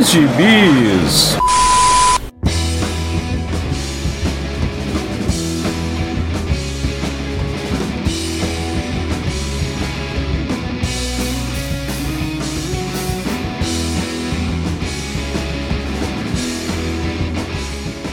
Mais 0.00 0.08
Gibis. 0.08 1.36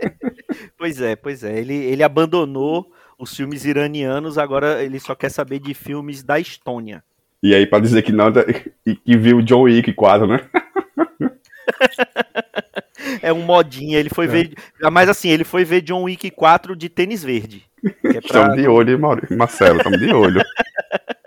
Pois 0.76 1.00
é, 1.00 1.16
pois 1.16 1.44
é. 1.44 1.58
Ele, 1.58 1.74
ele 1.74 2.02
abandonou 2.02 2.90
os 3.18 3.36
filmes 3.36 3.64
iranianos, 3.64 4.38
agora 4.38 4.82
ele 4.82 5.00
só 5.00 5.14
quer 5.14 5.30
saber 5.30 5.58
de 5.58 5.74
filmes 5.74 6.22
da 6.22 6.38
Estônia. 6.38 7.02
E 7.42 7.54
aí, 7.54 7.66
para 7.66 7.82
dizer 7.82 8.02
que 8.02 8.12
não, 8.12 8.32
e 8.84 8.96
que 8.96 9.16
viu 9.16 9.42
John 9.42 9.62
Wick 9.62 9.92
4, 9.92 10.26
né? 10.26 10.48
é 13.22 13.32
um 13.32 13.42
modinha, 13.42 13.98
ele 13.98 14.10
foi 14.10 14.26
é. 14.26 14.28
ver. 14.28 14.54
Mas 14.92 15.08
assim, 15.08 15.28
ele 15.28 15.44
foi 15.44 15.64
ver 15.64 15.80
John 15.82 16.04
Wick 16.04 16.30
4 16.30 16.76
de 16.76 16.88
tênis 16.88 17.22
verde. 17.22 17.64
É 18.04 18.12
pra... 18.12 18.20
Estamos 18.20 18.56
de 18.56 18.68
olho, 18.68 18.98
Marcelo, 19.30 19.78
estamos 19.78 19.98
de 19.98 20.12
olho. 20.12 20.42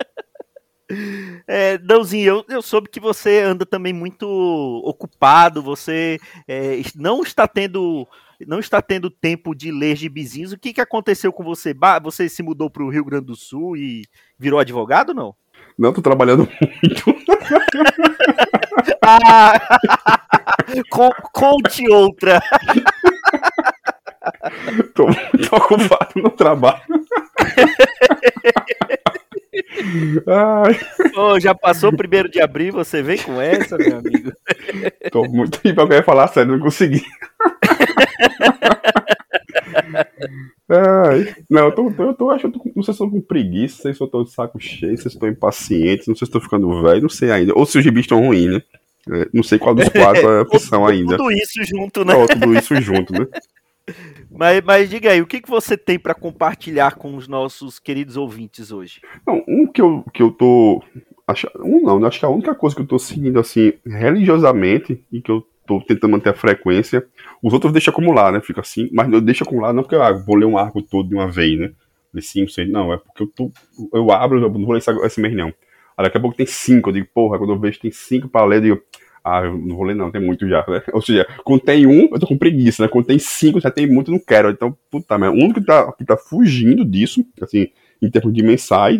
É, 1.47 1.77
Dãozinho, 1.77 2.27
eu, 2.27 2.45
eu 2.49 2.61
soube 2.61 2.89
que 2.89 2.99
você 2.99 3.39
anda 3.39 3.65
também 3.65 3.93
muito 3.93 4.25
ocupado, 4.83 5.61
você 5.61 6.19
é, 6.47 6.81
não 6.95 7.21
está 7.21 7.47
tendo 7.47 8.07
não 8.47 8.59
está 8.59 8.81
tendo 8.81 9.09
tempo 9.09 9.53
de 9.53 9.71
ler 9.71 9.95
gibizinhos. 9.95 10.51
O 10.51 10.57
que, 10.57 10.73
que 10.73 10.81
aconteceu 10.81 11.31
com 11.31 11.43
você? 11.43 11.75
Você 12.01 12.27
se 12.27 12.41
mudou 12.41 12.69
para 12.69 12.83
o 12.83 12.89
Rio 12.89 13.05
Grande 13.05 13.27
do 13.27 13.35
Sul 13.35 13.77
e 13.77 14.03
virou 14.37 14.59
advogado 14.59 15.13
não? 15.13 15.35
Não, 15.77 15.93
tô 15.93 16.01
trabalhando 16.01 16.47
muito. 16.83 17.20
Ah, 19.03 19.53
conte 21.31 21.91
outra. 21.91 22.41
tô 24.93 25.05
muito 25.05 25.55
ocupado 25.55 26.11
no 26.15 26.29
trabalho. 26.29 26.81
Ai. 30.27 30.79
já 31.39 31.53
passou 31.53 31.89
o 31.89 31.97
primeiro 31.97 32.29
de 32.29 32.41
abril, 32.41 32.71
você 32.73 33.01
vem 33.01 33.17
com 33.17 33.41
essa, 33.41 33.77
meu 33.77 33.97
amigo? 33.97 34.31
Tô 35.11 35.23
muito 35.25 35.59
tempo 35.59 35.81
eu 35.81 35.91
ia 35.91 36.03
falar 36.03 36.27
sério, 36.27 36.53
não 36.53 36.59
consegui. 36.59 37.03
Ai, 40.73 41.35
não, 41.49 41.65
eu 41.65 41.71
tô, 41.73 41.89
eu 41.89 42.13
tô, 42.13 42.29
acho, 42.29 42.47
eu 42.47 42.51
tô, 42.51 42.61
não 42.73 42.81
sei 42.81 42.93
se 42.93 43.03
eu 43.03 43.07
tô 43.07 43.11
com 43.11 43.21
preguiça, 43.21 43.75
não 43.75 43.81
sei 43.81 43.93
se 43.93 44.01
eu 44.01 44.07
tô 44.07 44.23
de 44.23 44.31
saco 44.31 44.57
cheio, 44.57 44.97
se 44.97 45.07
eu 45.07 45.19
tô 45.19 45.27
impaciente, 45.27 46.07
não 46.07 46.15
sei 46.15 46.25
se 46.25 46.33
eu 46.33 46.39
tô 46.39 46.39
ficando 46.39 46.81
velho, 46.81 47.01
não 47.01 47.09
sei 47.09 47.29
ainda. 47.29 47.53
Ou 47.57 47.65
se 47.65 47.77
os 47.77 47.83
gibis 47.83 48.05
estão 48.05 48.25
ruins, 48.25 48.53
né? 48.53 48.63
É, 49.11 49.27
não 49.33 49.43
sei 49.43 49.59
qual 49.59 49.75
dos 49.75 49.89
quatro 49.89 50.29
é 50.29 50.39
a 50.39 50.41
opção 50.43 50.87
ainda. 50.87 51.17
Tudo 51.17 51.31
isso 51.33 51.61
junto, 51.65 52.05
né? 52.05 52.13
Não, 52.13 52.25
tudo 52.25 52.53
isso 52.57 52.75
junto, 52.81 53.11
né? 53.11 53.27
Mas, 54.33 54.61
mas 54.63 54.89
diga 54.89 55.11
aí, 55.11 55.21
o 55.21 55.27
que, 55.27 55.41
que 55.41 55.49
você 55.49 55.75
tem 55.75 55.99
para 55.99 56.13
compartilhar 56.13 56.95
com 56.95 57.17
os 57.17 57.27
nossos 57.27 57.79
queridos 57.79 58.15
ouvintes 58.15 58.71
hoje? 58.71 59.01
Não, 59.27 59.43
um 59.45 59.67
que 59.67 59.81
eu, 59.81 60.05
que 60.13 60.23
eu 60.23 60.31
tô. 60.31 60.81
Acho, 61.27 61.49
um 61.59 61.81
não, 61.81 62.05
acho 62.05 62.19
que 62.19 62.25
a 62.25 62.29
única 62.29 62.55
coisa 62.55 62.73
que 62.73 62.81
eu 62.81 62.87
tô 62.87 62.97
seguindo 62.97 63.39
assim, 63.39 63.73
religiosamente, 63.85 65.03
e 65.11 65.21
que 65.21 65.29
eu 65.29 65.45
tô 65.79 65.85
tentando 65.87 66.11
manter 66.11 66.29
a 66.29 66.33
frequência, 66.33 67.05
os 67.41 67.53
outros 67.53 67.71
deixam 67.71 67.91
acumular, 67.91 68.31
né? 68.31 68.41
Fica 68.41 68.61
assim, 68.61 68.89
mas 68.91 69.11
eu 69.11 69.21
deixo 69.21 69.43
acumular 69.43 69.73
não 69.73 69.83
porque 69.83 69.95
eu 69.95 70.03
ah, 70.03 70.11
vou 70.11 70.35
ler 70.35 70.45
um 70.45 70.57
arco 70.57 70.81
todo 70.81 71.09
de 71.09 71.15
uma 71.15 71.27
vez, 71.29 71.59
né? 71.59 71.71
De 72.13 72.21
5, 72.21 72.51
6, 72.51 72.69
não, 72.69 72.93
é 72.93 72.97
porque 72.97 73.23
eu 73.23 73.27
tô. 73.27 73.51
Eu 73.93 74.11
abro, 74.11 74.37
eu 74.37 74.49
não 74.49 74.65
vou 74.65 74.73
ler 74.73 74.79
esse, 74.79 74.91
esse 75.05 75.21
mês 75.21 75.35
não. 75.35 75.47
Aí 75.97 76.05
daqui 76.05 76.17
a 76.17 76.19
pouco 76.19 76.35
tem 76.35 76.45
5, 76.45 76.89
eu 76.89 76.93
digo, 76.93 77.07
porra, 77.13 77.37
quando 77.37 77.53
eu 77.53 77.59
vejo 77.59 77.79
tem 77.79 77.91
5 77.91 78.27
para 78.27 78.45
ler, 78.45 78.57
eu 78.57 78.61
digo, 78.61 78.81
ah, 79.23 79.43
eu 79.43 79.57
não 79.57 79.75
vou 79.75 79.85
ler 79.85 79.95
não, 79.95 80.11
tem 80.11 80.21
muito 80.21 80.47
já, 80.47 80.65
né? 80.67 80.81
Ou 80.93 81.01
seja, 81.01 81.27
quando 81.43 81.61
tem 81.61 81.85
um, 81.85 82.09
eu 82.11 82.19
tô 82.19 82.27
com 82.27 82.37
preguiça, 82.37 82.83
né? 82.83 82.89
Quando 82.89 83.05
tem 83.05 83.19
cinco, 83.19 83.59
já 83.59 83.69
tem 83.69 83.87
muito, 83.87 84.11
não 84.11 84.19
quero. 84.19 84.49
Então, 84.49 84.75
puta 84.89 85.17
merda. 85.17 85.35
O 85.35 85.39
único 85.39 85.59
que 85.59 85.65
tá, 85.65 85.91
que 85.93 86.03
tá 86.03 86.17
fugindo 86.17 86.83
disso, 86.83 87.25
assim, 87.41 87.67
em 88.01 88.09
termos 88.09 88.33
de 88.33 88.43
mensais, 88.43 88.99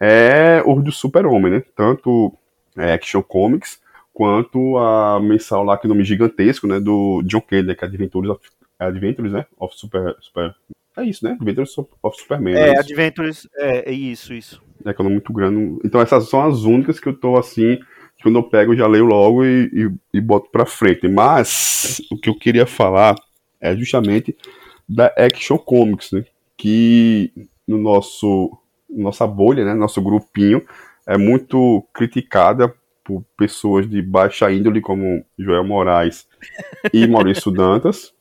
é 0.00 0.62
o 0.64 0.80
do 0.80 0.92
Super-Homem, 0.92 1.52
né? 1.52 1.62
Tanto 1.74 2.32
é, 2.76 2.92
Action 2.92 3.22
Comics, 3.22 3.80
quanto 4.16 4.78
a 4.78 5.20
mensal 5.20 5.62
lá, 5.62 5.76
que 5.76 5.86
nome 5.86 6.02
gigantesco, 6.02 6.66
né? 6.66 6.80
Do 6.80 7.22
John 7.26 7.42
Kelly, 7.42 7.76
que 7.76 7.84
é 7.84 7.86
Adventures 7.86 8.30
of, 8.30 8.40
Adventures, 8.78 9.32
né? 9.32 9.44
Of 9.58 9.76
Super, 9.76 10.16
Super... 10.20 10.54
É 10.96 11.04
isso, 11.04 11.22
né? 11.22 11.32
Adventures 11.32 11.76
of 12.02 12.18
Superman. 12.18 12.54
É, 12.54 12.70
é 12.70 12.78
Adventures, 12.78 13.46
é, 13.56 13.90
é 13.90 13.92
isso, 13.92 14.32
isso. 14.32 14.62
É 14.86 14.94
que 14.94 15.00
é 15.00 15.02
um 15.02 15.04
nome 15.04 15.16
muito 15.16 15.34
grande. 15.34 15.78
Então 15.84 16.00
essas 16.00 16.30
são 16.30 16.42
as 16.42 16.62
únicas 16.62 16.98
que 16.98 17.06
eu 17.06 17.12
tô, 17.12 17.36
assim 17.36 17.78
quando 18.22 18.38
eu 18.38 18.42
pego, 18.42 18.72
eu 18.72 18.76
já 18.76 18.86
leio 18.86 19.04
logo 19.04 19.44
e, 19.44 19.70
e, 19.72 20.18
e 20.18 20.20
boto 20.20 20.50
pra 20.50 20.66
frente. 20.66 21.06
Mas 21.06 22.00
o 22.10 22.16
que 22.16 22.28
eu 22.28 22.34
queria 22.34 22.66
falar 22.66 23.14
é 23.60 23.76
justamente 23.76 24.36
da 24.88 25.12
Action 25.16 25.58
Comics, 25.58 26.10
né? 26.10 26.24
Que 26.56 27.30
no 27.68 27.78
nosso 27.78 28.58
nossa 28.88 29.26
bolha, 29.26 29.64
né, 29.64 29.74
nosso 29.74 30.00
grupinho, 30.00 30.62
é 31.06 31.18
muito 31.18 31.86
criticada 31.92 32.74
por 33.06 33.24
pessoas 33.36 33.88
de 33.88 34.02
baixa 34.02 34.50
índole 34.50 34.80
como 34.80 35.24
Joel 35.38 35.64
Moraes 35.64 36.26
e 36.92 37.06
Maurício 37.06 37.52
Dantas, 37.52 38.12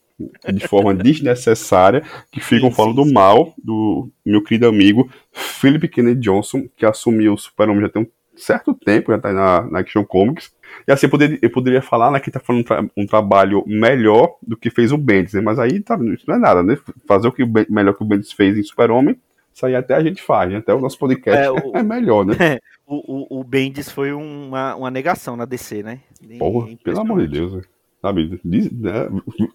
de 0.54 0.68
forma 0.68 0.94
desnecessária, 0.94 2.04
que 2.32 2.40
ficam 2.40 2.72
falando 2.72 3.04
mal 3.12 3.54
do 3.58 4.10
meu 4.24 4.44
querido 4.44 4.68
amigo 4.68 5.10
Philip 5.34 5.88
Kennedy 5.88 6.22
Johnson, 6.22 6.68
que 6.78 6.86
assumiu 6.86 7.34
o 7.34 7.38
Super-Homem 7.38 7.82
já 7.82 7.90
tem 7.90 8.04
um 8.04 8.08
certo 8.36 8.74
tempo, 8.74 9.12
já 9.12 9.18
tá 9.18 9.34
na, 9.34 9.62
na 9.64 9.80
Action 9.80 10.06
Comics. 10.06 10.54
E 10.88 10.92
assim, 10.92 11.08
eu 11.08 11.10
poderia, 11.10 11.40
eu 11.42 11.50
poderia 11.50 11.82
falar 11.82 12.12
né, 12.12 12.20
que 12.20 12.30
tá 12.30 12.40
falando 12.40 12.62
um, 12.62 12.64
tra 12.64 12.86
um 12.96 13.06
trabalho 13.08 13.64
melhor 13.66 14.36
do 14.42 14.56
que 14.56 14.70
fez 14.70 14.92
o 14.92 14.98
Bendis, 14.98 15.34
né? 15.34 15.42
Mas 15.42 15.58
aí 15.58 15.80
tá, 15.80 15.98
isso 16.14 16.26
não 16.28 16.36
é 16.36 16.40
nada, 16.40 16.62
né? 16.62 16.78
Fazer 17.08 17.28
o 17.28 17.32
que 17.32 17.44
o 17.44 17.52
melhor 17.70 17.94
que 17.94 18.04
o 18.04 18.06
Bendis 18.06 18.32
fez 18.32 18.58
em 18.58 18.64
Super-Homem, 18.64 19.18
isso 19.56 19.66
aí 19.66 19.74
até 19.74 19.96
a 19.96 20.04
gente 20.04 20.22
faz, 20.22 20.52
né? 20.52 20.58
Até 20.58 20.74
o 20.74 20.82
nosso 20.82 21.00
podcast 21.00 21.42
é, 21.42 21.50
o... 21.50 21.72
é 21.78 21.82
melhor, 21.82 22.26
né? 22.26 22.36
o, 22.86 23.38
o, 23.38 23.40
o 23.40 23.44
Bendis 23.44 23.90
foi 23.90 24.12
uma, 24.12 24.76
uma 24.76 24.92
negação 24.92 25.38
na 25.38 25.46
DC, 25.46 25.82
né? 25.82 26.02
Porra, 26.38 26.76
pelo 26.84 27.00
amor 27.00 27.22
de 27.22 27.28
Deus, 27.30 27.66
sabe? 28.02 28.38
Diz, 28.44 28.70
né? 28.70 29.08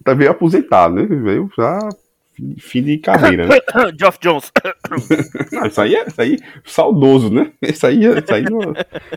Tá 0.03 0.15
veio 0.15 0.31
aposentado, 0.31 0.95
né? 0.95 1.05
Veio 1.05 1.51
já 1.55 1.87
fim 2.57 2.81
de 2.81 2.97
carreira, 2.97 3.45
né? 3.45 3.55
Geoff 3.99 4.17
Jones. 4.19 4.51
Não, 5.51 5.67
isso 5.67 5.81
aí 5.81 5.93
é 5.93 6.07
isso 6.07 6.19
aí, 6.19 6.39
saudoso, 6.65 7.29
né? 7.29 7.51
Isso 7.61 7.85
aí, 7.85 8.03
isso 8.03 8.33
aí 8.33 8.43
não... 8.43 8.59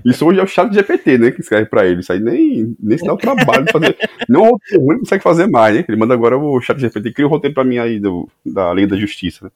Isso 0.04 0.26
hoje 0.26 0.40
é 0.40 0.42
o 0.42 0.46
chat 0.46 0.72
GPT, 0.72 1.16
né? 1.16 1.30
Que 1.30 1.40
escreve 1.40 1.66
pra 1.66 1.86
ele. 1.86 2.00
Isso 2.00 2.12
aí 2.12 2.20
nem, 2.20 2.76
nem 2.78 2.98
se 2.98 3.04
dá 3.04 3.14
o 3.14 3.16
trabalho 3.16 3.64
de 3.64 3.72
fazer. 3.72 3.96
Não 4.28 4.42
o 4.42 4.50
roteiro 4.50 4.84
ruim 4.84 4.98
consegue 4.98 5.22
fazer 5.22 5.46
mais, 5.46 5.74
né? 5.74 5.84
Ele 5.88 5.96
manda 5.96 6.12
agora 6.12 6.36
o 6.36 6.60
chat 6.60 6.78
GPT, 6.78 7.12
cria 7.12 7.26
um 7.26 7.30
roteiro 7.30 7.54
pra 7.54 7.64
mim 7.64 7.78
aí 7.78 7.98
do, 7.98 8.28
da 8.44 8.70
Lei 8.72 8.86
da 8.86 8.96
Justiça. 8.96 9.46
Né? 9.46 9.50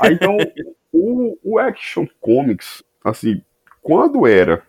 Aí 0.00 0.14
então, 0.14 0.36
o, 0.92 1.36
o 1.42 1.58
Action 1.58 2.06
Comics, 2.20 2.82
assim, 3.04 3.42
quando 3.82 4.26
era, 4.26 4.62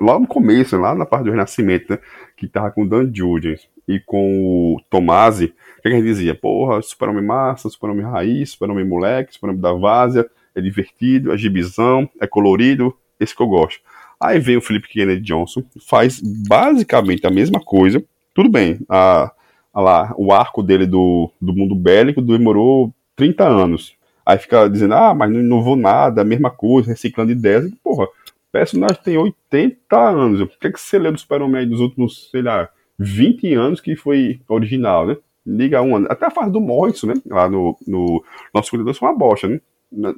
lá 0.00 0.18
no 0.18 0.26
começo, 0.26 0.78
lá 0.78 0.94
na 0.94 1.04
parte 1.04 1.24
do 1.24 1.30
Renascimento, 1.30 1.92
né? 1.92 1.98
Que 2.36 2.46
tava 2.46 2.70
com 2.70 2.82
o 2.82 2.88
Dan 2.88 3.10
Jurgens 3.12 3.68
e 3.86 4.00
com 4.00 4.74
o 4.74 4.80
Tomasi, 4.90 5.54
o 5.78 5.82
que, 5.82 5.88
a 5.88 5.90
gente 5.90 6.04
dizia? 6.04 6.34
Porra, 6.34 6.82
super-homem 6.82 7.24
massa, 7.24 7.68
super-homem 7.68 8.04
raiz, 8.04 8.50
super-homem 8.50 8.84
moleque, 8.84 9.34
super-homem 9.34 9.60
da 9.60 9.72
várzea, 9.72 10.28
é 10.54 10.60
divertido, 10.60 11.32
é 11.32 11.36
gibizão, 11.36 12.08
é 12.20 12.26
colorido, 12.26 12.96
esse 13.20 13.34
que 13.34 13.42
eu 13.42 13.46
gosto. 13.46 13.80
Aí 14.18 14.38
vem 14.38 14.56
o 14.56 14.62
Felipe 14.62 14.88
Kennedy 14.88 15.22
Johnson, 15.22 15.62
faz 15.86 16.20
basicamente 16.20 17.26
a 17.26 17.30
mesma 17.30 17.60
coisa, 17.60 18.02
tudo 18.34 18.48
bem, 18.48 18.80
a, 18.88 19.30
a 19.72 19.80
lá, 19.80 20.14
o 20.16 20.32
arco 20.32 20.62
dele 20.62 20.86
do, 20.86 21.30
do 21.40 21.52
mundo 21.52 21.74
bélico 21.74 22.22
demorou 22.22 22.92
30 23.14 23.44
anos. 23.44 23.95
Aí 24.26 24.38
fica 24.38 24.68
dizendo, 24.68 24.94
ah, 24.94 25.14
mas 25.14 25.30
não 25.30 25.38
inovou 25.38 25.76
nada, 25.76 26.22
a 26.22 26.24
mesma 26.24 26.50
coisa, 26.50 26.90
reciclando 26.90 27.30
ideias. 27.30 27.70
Porra, 27.82 28.06
o 28.06 28.08
personagem 28.50 29.00
tem 29.04 29.16
80 29.16 29.96
anos. 29.96 30.40
O 30.40 30.48
que, 30.48 30.66
é 30.66 30.72
que 30.72 30.80
você 30.80 30.98
leu 30.98 31.12
do 31.12 31.18
Super-Homem 31.18 31.60
aí 31.60 31.66
dos 31.66 31.78
últimos, 31.78 32.28
sei 32.30 32.42
lá, 32.42 32.68
20 32.98 33.54
anos 33.54 33.80
que 33.80 33.94
foi 33.94 34.40
original, 34.48 35.06
né? 35.06 35.16
Liga 35.46 35.80
um 35.80 35.94
ano. 35.94 36.08
Até 36.10 36.26
a 36.26 36.30
fase 36.30 36.50
do 36.50 36.60
Morrison, 36.60 37.06
né? 37.06 37.14
Lá 37.24 37.48
no, 37.48 37.78
no 37.86 38.24
Nosso 38.52 38.70
Cuidador 38.70 38.94
foi 38.94 39.08
uma 39.08 39.16
bosta, 39.16 39.46
né? 39.46 39.60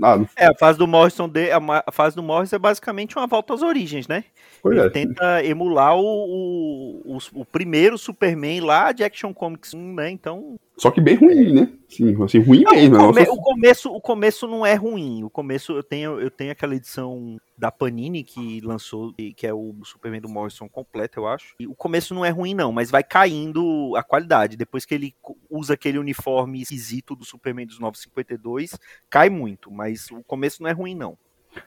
Ah, 0.02 0.18
é, 0.34 0.46
a 0.46 0.54
fase 0.54 0.78
do 0.78 0.86
Morrison 0.86 1.28
de, 1.28 1.50
a 1.52 1.92
fase 1.92 2.16
do 2.16 2.22
Morrison 2.22 2.56
é 2.56 2.58
basicamente 2.58 3.16
uma 3.18 3.26
volta 3.26 3.52
às 3.52 3.60
origens, 3.60 4.08
né? 4.08 4.24
Pois 4.62 4.76
Ele 4.76 4.86
é. 4.86 4.90
tenta 4.90 5.44
emular 5.44 5.94
o, 5.94 6.00
o, 6.02 7.16
o, 7.16 7.18
o, 7.34 7.44
primeiro 7.44 7.98
Superman 7.98 8.62
lá 8.62 8.92
de 8.92 9.04
Action 9.04 9.34
Comics 9.34 9.74
1, 9.74 9.94
né? 9.94 10.10
Então. 10.10 10.56
Só 10.78 10.92
que 10.92 11.00
bem 11.00 11.16
ruim, 11.16 11.52
né? 11.52 11.72
Sim, 11.88 12.22
assim, 12.22 12.38
ruim 12.38 12.62
não, 12.62 12.72
mesmo. 12.72 12.94
O, 12.96 13.06
come, 13.06 13.22
o, 13.22 13.36
começo, 13.36 13.92
o 13.92 14.00
começo 14.00 14.46
não 14.46 14.64
é 14.64 14.74
ruim. 14.74 15.24
O 15.24 15.30
começo 15.30 15.72
eu 15.72 15.82
tenho, 15.82 16.20
eu 16.20 16.30
tenho 16.30 16.52
aquela 16.52 16.76
edição 16.76 17.36
da 17.56 17.72
Panini 17.72 18.22
que 18.22 18.60
lançou, 18.60 19.12
que 19.36 19.44
é 19.46 19.52
o 19.52 19.74
Superman 19.82 20.20
do 20.20 20.28
Morrison 20.28 20.68
completo, 20.68 21.18
eu 21.18 21.26
acho. 21.26 21.56
E 21.58 21.66
o 21.66 21.74
começo 21.74 22.14
não 22.14 22.24
é 22.24 22.30
ruim, 22.30 22.54
não, 22.54 22.70
mas 22.70 22.92
vai 22.92 23.02
caindo 23.02 23.94
a 23.96 24.04
qualidade. 24.04 24.56
Depois 24.56 24.84
que 24.84 24.94
ele 24.94 25.14
usa 25.50 25.74
aquele 25.74 25.98
uniforme 25.98 26.62
esquisito 26.62 27.16
do 27.16 27.24
Superman 27.24 27.66
dos 27.66 27.80
952, 27.80 28.78
cai 29.10 29.28
muito. 29.28 29.72
Mas 29.72 30.08
o 30.12 30.22
começo 30.22 30.62
não 30.62 30.70
é 30.70 30.72
ruim, 30.72 30.94
não. 30.94 31.18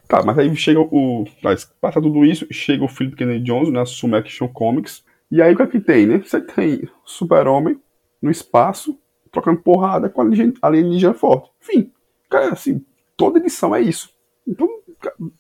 Tá, 0.08 0.24
mas 0.24 0.38
aí 0.40 0.56
chega 0.56 0.80
o. 0.80 1.26
Passa 1.82 2.02
tudo 2.02 2.24
isso, 2.24 2.48
chega 2.50 2.86
o 2.86 2.88
Philip 2.88 3.18
Kennedy 3.18 3.44
Jones, 3.44 3.70
né? 3.70 3.82
Assume 3.82 4.16
Action 4.16 4.48
Comics. 4.48 5.04
E 5.30 5.42
aí 5.42 5.54
o 5.54 5.58
que 5.58 5.64
é 5.64 5.68
que 5.68 5.80
tem, 5.82 6.06
né? 6.06 6.20
Você 6.20 6.40
tem 6.40 6.88
Super-Homem 7.04 7.78
no 8.22 8.30
espaço, 8.30 8.98
trocando 9.32 9.62
porrada 9.62 10.10
com 10.10 10.22
a 10.22 10.26
alienígena 10.62 11.14
forte. 11.14 11.50
Enfim, 11.62 11.92
cara, 12.30 12.54
assim, 12.54 12.84
toda 13.16 13.40
edição 13.40 13.76
é 13.76 13.82
isso. 13.82 14.10
Então, 14.48 14.68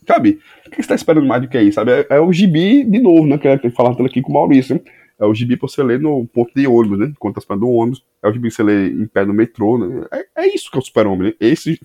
sabe, 0.07 0.39
o 0.65 0.69
que 0.69 0.81
você 0.81 0.89
tá 0.89 0.95
esperando 0.95 1.27
mais 1.27 1.41
do 1.41 1.47
que 1.47 1.59
isso, 1.59 1.75
sabe? 1.75 1.91
É, 1.91 2.07
é 2.11 2.19
o 2.19 2.31
gibi 2.31 2.83
de 2.83 2.99
novo, 2.99 3.25
né? 3.25 3.37
Que 3.37 3.47
eu 3.47 3.71
falando 3.71 4.05
aqui 4.05 4.21
com 4.21 4.31
o 4.31 4.33
Maurício. 4.33 4.81
É 5.19 5.25
o 5.25 5.35
gibi 5.35 5.55
pra 5.55 5.67
você 5.67 5.83
ler 5.83 5.99
no 5.99 6.25
ponto 6.25 6.51
de 6.55 6.65
ônibus, 6.65 6.97
né? 6.97 7.13
Quando 7.19 7.35
tá 7.35 7.39
esperando 7.39 7.67
o 7.67 7.73
ônibus. 7.73 8.03
É 8.23 8.27
o 8.27 8.33
gibi 8.33 8.49
que 8.49 8.55
você 8.55 8.63
lê 8.63 8.87
em 8.87 9.05
pé 9.05 9.23
no 9.23 9.33
metrô, 9.33 9.77
né? 9.77 10.07
É, 10.11 10.25
é 10.43 10.55
isso 10.55 10.71
que 10.71 10.77
é 10.77 10.79
o 10.79 10.83
super-homem, 10.83 11.27
né? 11.27 11.33
Esse, 11.39 11.79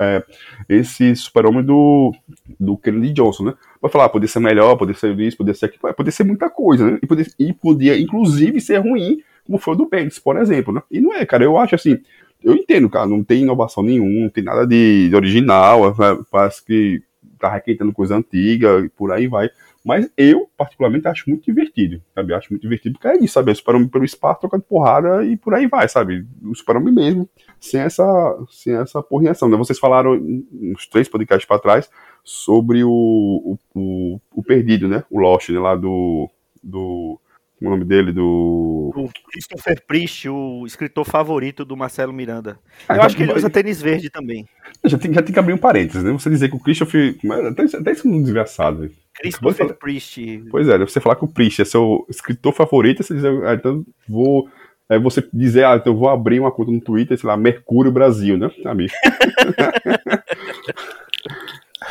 é, 0.00 0.24
esse 0.70 1.14
super-homem 1.14 1.62
do, 1.62 2.14
do 2.58 2.78
Kennedy 2.78 3.12
Johnson, 3.12 3.44
né? 3.44 3.54
Vai 3.80 3.90
falar, 3.90 4.06
ah, 4.06 4.26
ser 4.26 4.40
melhor, 4.40 4.74
podia 4.76 4.94
ser 4.94 5.18
isso, 5.20 5.36
podia 5.36 5.52
ser 5.52 5.66
aquilo, 5.66 5.92
podia 5.92 6.12
ser 6.12 6.24
muita 6.24 6.48
coisa, 6.48 6.90
né? 6.90 6.98
E 7.02 7.06
podia, 7.06 7.26
e 7.38 7.52
podia 7.52 8.00
inclusive, 8.00 8.58
ser 8.58 8.78
ruim, 8.78 9.22
como 9.48 9.58
foi 9.58 9.74
o 9.74 9.76
do 9.78 9.88
Bendis, 9.88 10.18
por 10.18 10.36
exemplo, 10.36 10.72
né? 10.72 10.82
E 10.90 11.00
não 11.00 11.14
é, 11.14 11.24
cara, 11.24 11.42
eu 11.42 11.56
acho 11.56 11.74
assim, 11.74 11.98
eu 12.44 12.54
entendo, 12.54 12.88
cara, 12.90 13.06
não 13.06 13.24
tem 13.24 13.42
inovação 13.42 13.82
nenhuma, 13.82 14.20
não 14.20 14.28
tem 14.28 14.44
nada 14.44 14.66
de, 14.66 15.08
de 15.08 15.16
original, 15.16 15.88
né? 15.88 16.18
parece 16.30 16.64
que 16.64 17.02
tá 17.38 17.48
requentando 17.48 17.92
coisa 17.92 18.16
antiga 18.16 18.80
e 18.80 18.88
por 18.90 19.10
aí 19.10 19.26
vai. 19.26 19.48
Mas 19.84 20.10
eu, 20.18 20.50
particularmente, 20.56 21.08
acho 21.08 21.30
muito 21.30 21.44
divertido, 21.44 22.02
sabe? 22.14 22.34
Acho 22.34 22.48
muito 22.50 22.60
divertido 22.60 22.98
porque 22.98 23.08
é 23.08 23.24
isso, 23.24 23.34
sabe? 23.34 23.52
É 23.52 23.54
super-homem 23.54 23.88
pelo 23.88 24.04
espaço, 24.04 24.40
trocando 24.40 24.64
porrada 24.64 25.24
e 25.24 25.36
por 25.36 25.54
aí 25.54 25.66
vai, 25.66 25.88
sabe? 25.88 26.26
O 26.42 26.54
super-homem 26.54 26.92
mesmo, 26.92 27.28
sem 27.58 27.80
essa, 27.80 28.04
sem 28.50 28.74
essa 28.74 29.02
porriação, 29.02 29.48
né? 29.48 29.56
Vocês 29.56 29.78
falaram 29.78 30.12
uns 30.12 30.86
três 30.88 31.08
podcasts 31.08 31.46
para 31.46 31.60
trás 31.60 31.88
sobre 32.22 32.84
o, 32.84 32.90
o, 32.90 33.58
o, 33.74 34.20
o, 34.34 34.42
Perdido, 34.42 34.88
né? 34.88 35.04
O 35.10 35.18
Lost, 35.18 35.48
né? 35.48 35.58
lá 35.58 35.74
do... 35.74 36.28
do 36.62 37.18
é 37.18 37.27
o 37.60 37.70
nome 37.70 37.84
dele, 37.84 38.12
do. 38.12 38.92
O 38.94 39.10
Christopher 39.30 39.82
Priest, 39.86 40.28
o 40.28 40.64
escritor 40.64 41.04
favorito 41.04 41.64
do 41.64 41.76
Marcelo 41.76 42.12
Miranda. 42.12 42.58
Ah, 42.88 42.96
eu 42.96 43.02
acho 43.02 43.16
que 43.16 43.22
ele 43.24 43.32
usa 43.32 43.50
tênis 43.50 43.82
verde 43.82 44.08
também. 44.10 44.46
Já 44.84 44.96
tem, 44.96 45.12
já 45.12 45.22
tem 45.22 45.32
que 45.32 45.38
abrir 45.38 45.52
um 45.52 45.58
parênteses, 45.58 46.04
né? 46.04 46.12
Você 46.12 46.30
dizer 46.30 46.48
que 46.48 46.56
o 46.56 46.60
Christopher. 46.60 47.16
Até, 47.50 47.64
até 47.76 47.92
isso 47.92 48.06
é 48.06 48.10
um 48.10 48.22
desgraçado, 48.22 48.80
velho. 48.80 48.92
Christopher 49.14 49.74
Priest. 49.74 50.44
Pois 50.50 50.68
é, 50.68 50.78
você 50.78 51.00
falar 51.00 51.16
que 51.16 51.24
o 51.24 51.28
Priest 51.28 51.62
é 51.62 51.64
seu 51.64 52.06
escritor 52.08 52.52
favorito, 52.52 53.02
você 53.02 53.14
dizer, 53.14 53.44
ah, 53.44 53.54
então 53.54 53.84
vou. 54.08 54.48
É 54.90 54.98
você 54.98 55.22
dizer, 55.32 55.64
ah, 55.66 55.76
então 55.76 55.92
eu 55.92 55.98
vou 55.98 56.08
abrir 56.08 56.40
uma 56.40 56.50
conta 56.50 56.70
no 56.70 56.80
Twitter, 56.80 57.18
sei 57.18 57.28
lá, 57.28 57.36
Mercúrio 57.36 57.92
Brasil, 57.92 58.38
né? 58.38 58.50
Sabe? 58.62 58.86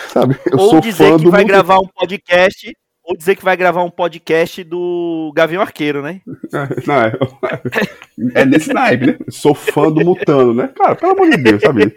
Sabe? 0.08 0.36
Eu 0.52 0.58
Ou 0.58 0.70
sou 0.70 0.80
dizer 0.80 1.12
fã 1.12 1.20
que 1.20 1.30
vai 1.30 1.44
gravar 1.44 1.78
um 1.80 1.88
podcast 1.88 2.76
ou 3.08 3.16
dizer 3.16 3.38
que 3.38 3.44
vai 3.44 3.56
gravar 3.56 3.84
um 3.84 3.90
podcast 3.90 4.62
do 4.66 5.32
Gavião 5.34 5.62
Arqueiro, 5.62 6.02
né? 6.02 6.20
Não, 6.86 6.96
é, 6.96 7.14
é 8.36 8.46
nesse 8.46 8.74
naipe, 8.74 9.06
né? 9.08 9.18
Sou 9.30 9.56
fã 9.56 9.90
do 9.90 10.04
Mutano, 10.04 10.54
né? 10.54 10.68
Cara, 10.76 10.94
pelo 10.94 11.14
amor 11.14 11.30
de 11.30 11.38
Deus, 11.38 11.62
sabe? 11.62 11.96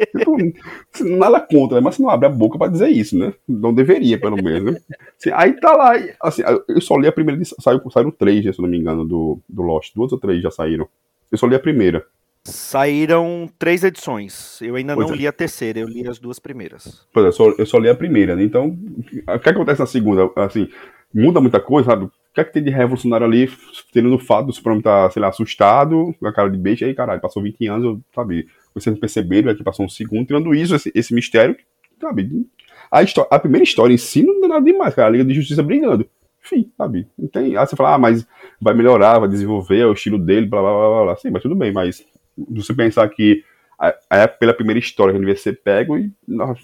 Nada 1.00 1.40
contra, 1.40 1.78
né? 1.78 1.80
Mas 1.80 1.96
você 1.96 2.02
não 2.02 2.10
abre 2.10 2.26
a 2.26 2.30
boca 2.30 2.56
pra 2.56 2.68
dizer 2.68 2.90
isso, 2.90 3.18
né? 3.18 3.34
Não 3.48 3.74
deveria, 3.74 4.20
pelo 4.20 4.36
menos, 4.36 4.72
né? 4.72 4.80
Assim, 5.18 5.30
aí 5.34 5.52
tá 5.54 5.74
lá, 5.74 5.94
assim, 6.22 6.42
eu 6.68 6.80
só 6.80 6.96
li 6.96 7.08
a 7.08 7.12
primeira 7.12 7.40
edição, 7.40 7.58
saiu, 7.60 7.82
saíram 7.90 8.12
três, 8.12 8.54
se 8.54 8.62
não 8.62 8.68
me 8.68 8.78
engano, 8.78 9.04
do, 9.04 9.40
do 9.48 9.62
Lost. 9.62 9.92
Duas 9.96 10.12
ou 10.12 10.18
três 10.18 10.40
já 10.40 10.50
saíram. 10.52 10.88
Eu 11.32 11.38
só 11.38 11.46
li 11.48 11.56
a 11.56 11.60
primeira. 11.60 12.06
Saíram 12.44 13.50
três 13.58 13.82
edições. 13.84 14.62
Eu 14.62 14.76
ainda 14.76 14.94
pois 14.94 15.08
não 15.08 15.14
é. 15.14 15.18
li 15.18 15.26
a 15.26 15.32
terceira, 15.32 15.80
eu 15.80 15.88
li 15.88 16.08
as 16.08 16.20
duas 16.20 16.38
primeiras. 16.38 17.06
Pois 17.12 17.24
é, 17.24 17.28
eu 17.28 17.32
só, 17.32 17.50
eu 17.50 17.66
só 17.66 17.78
li 17.78 17.88
a 17.88 17.94
primeira, 17.94 18.36
né? 18.36 18.44
Então, 18.44 18.78
o 19.26 19.38
que 19.38 19.48
acontece 19.48 19.80
na 19.80 19.86
segunda? 19.86 20.30
Assim, 20.36 20.68
muda 21.14 21.40
muita 21.40 21.60
coisa, 21.60 21.90
sabe? 21.90 22.04
O 22.04 22.12
que 22.32 22.40
é 22.40 22.44
que 22.44 22.52
tem 22.52 22.62
de 22.62 22.70
revolucionário 22.70 23.26
ali, 23.26 23.50
tendo 23.92 24.08
no 24.08 24.18
fato 24.18 24.46
do 24.46 24.52
Superman 24.52 24.78
estar, 24.78 25.04
tá, 25.04 25.10
sei 25.10 25.20
lá, 25.20 25.28
assustado, 25.28 26.14
com 26.18 26.26
a 26.26 26.32
cara 26.32 26.48
de 26.48 26.56
beijo, 26.56 26.84
aí, 26.84 26.94
caralho, 26.94 27.20
passou 27.20 27.42
20 27.42 27.66
anos, 27.66 27.84
eu, 27.84 28.00
sabe? 28.14 28.46
Vocês 28.72 28.96
perceberam, 28.98 29.54
que 29.54 29.64
passou 29.64 29.84
um 29.84 29.88
segundo, 29.88 30.26
tirando 30.26 30.54
isso, 30.54 30.74
esse, 30.74 30.92
esse 30.94 31.12
mistério, 31.12 31.56
sabe? 32.00 32.46
A, 32.90 33.02
história, 33.02 33.28
a 33.32 33.38
primeira 33.38 33.64
história 33.64 33.92
em 33.92 33.98
si 33.98 34.22
não 34.22 34.40
dá 34.40 34.48
nada 34.48 34.64
demais, 34.64 34.94
cara, 34.94 35.08
a 35.08 35.10
Liga 35.10 35.24
de 35.24 35.34
Justiça 35.34 35.62
brigando. 35.62 36.08
Enfim, 36.44 36.70
sabe? 36.76 37.06
Não 37.18 37.28
tem. 37.28 37.56
Aí 37.56 37.66
você 37.66 37.76
fala, 37.76 37.94
ah, 37.94 37.98
mas 37.98 38.26
vai 38.60 38.72
melhorar, 38.72 39.18
vai 39.18 39.28
desenvolver 39.28 39.84
o 39.84 39.92
estilo 39.92 40.18
dele, 40.18 40.46
blá 40.46 40.60
blá 40.60 40.72
blá 40.72 41.02
blá. 41.04 41.16
Sim, 41.16 41.30
mas 41.30 41.42
tudo 41.42 41.54
bem, 41.54 41.72
mas 41.72 42.04
você 42.48 42.72
pensar 42.72 43.08
que 43.08 43.44
é 44.10 44.26
pela 44.26 44.52
primeira 44.52 44.78
história 44.78 45.12
que 45.14 45.18
devia 45.18 45.36
ser 45.36 45.62
pego 45.62 45.96
e 45.96 46.12
não, 46.28 46.54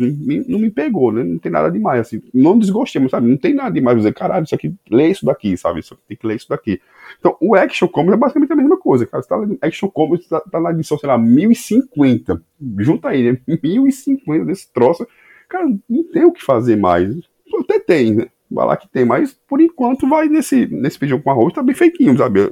não 0.46 0.58
me 0.58 0.70
pegou, 0.70 1.11
né? 1.11 1.25
Não 1.25 1.38
tem 1.38 1.50
nada 1.50 1.70
demais, 1.70 2.00
assim. 2.00 2.20
Não 2.32 2.58
desgostei, 2.58 3.00
mas 3.00 3.11
sabe? 3.11 3.26
Não 3.26 3.38
tem 3.38 3.54
nada 3.54 3.70
demais. 3.70 3.96
Dizer, 3.96 4.12
caralho, 4.12 4.44
isso 4.44 4.54
aqui, 4.54 4.75
lê 4.90 5.08
isso 5.08 5.25
daqui, 5.25 5.56
sabe? 5.56 5.80
Isso 5.80 5.96
tem 6.06 6.14
que 6.14 6.26
ler 6.26 6.37
isso 6.37 6.49
daqui. 6.49 6.78
Então, 7.18 7.35
o 7.40 7.54
Action 7.54 7.88
Comics 7.88 8.14
é 8.14 8.18
basicamente 8.18 8.52
a 8.52 8.56
mesma 8.56 8.76
coisa, 8.76 9.06
cara. 9.06 9.23
Você 9.23 9.28
tá 9.30 9.37
lendo 9.37 9.56
Action 9.62 9.88
Comics, 9.88 10.28
tá, 10.28 10.40
tá 10.40 10.61
na 10.61 10.73
edição, 10.73 10.99
sei 10.99 11.08
lá, 11.08 11.16
1050. 11.16 12.42
Junta 12.78 13.08
aí, 13.08 13.32
né? 13.32 13.38
1050 13.62 14.44
desse 14.44 14.70
troço. 14.70 15.06
Cara, 15.49 15.66
não 15.88 16.04
tem 16.12 16.25
o 16.25 16.32
que 16.32 16.44
fazer 16.44 16.76
mais. 16.76 17.16
Até 17.61 17.80
tem, 17.80 18.14
né? 18.14 18.26
Vai 18.50 18.66
lá 18.66 18.76
que 18.76 18.88
tem, 18.88 19.04
mas 19.04 19.32
por 19.49 19.61
enquanto 19.61 20.06
vai 20.08 20.28
nesse, 20.28 20.66
nesse 20.66 20.99
feijão 20.99 21.20
com 21.20 21.30
arroz, 21.30 21.52
tá 21.54 21.62
bem 21.62 21.75
feitinho, 21.75 22.16
sabe? 22.16 22.50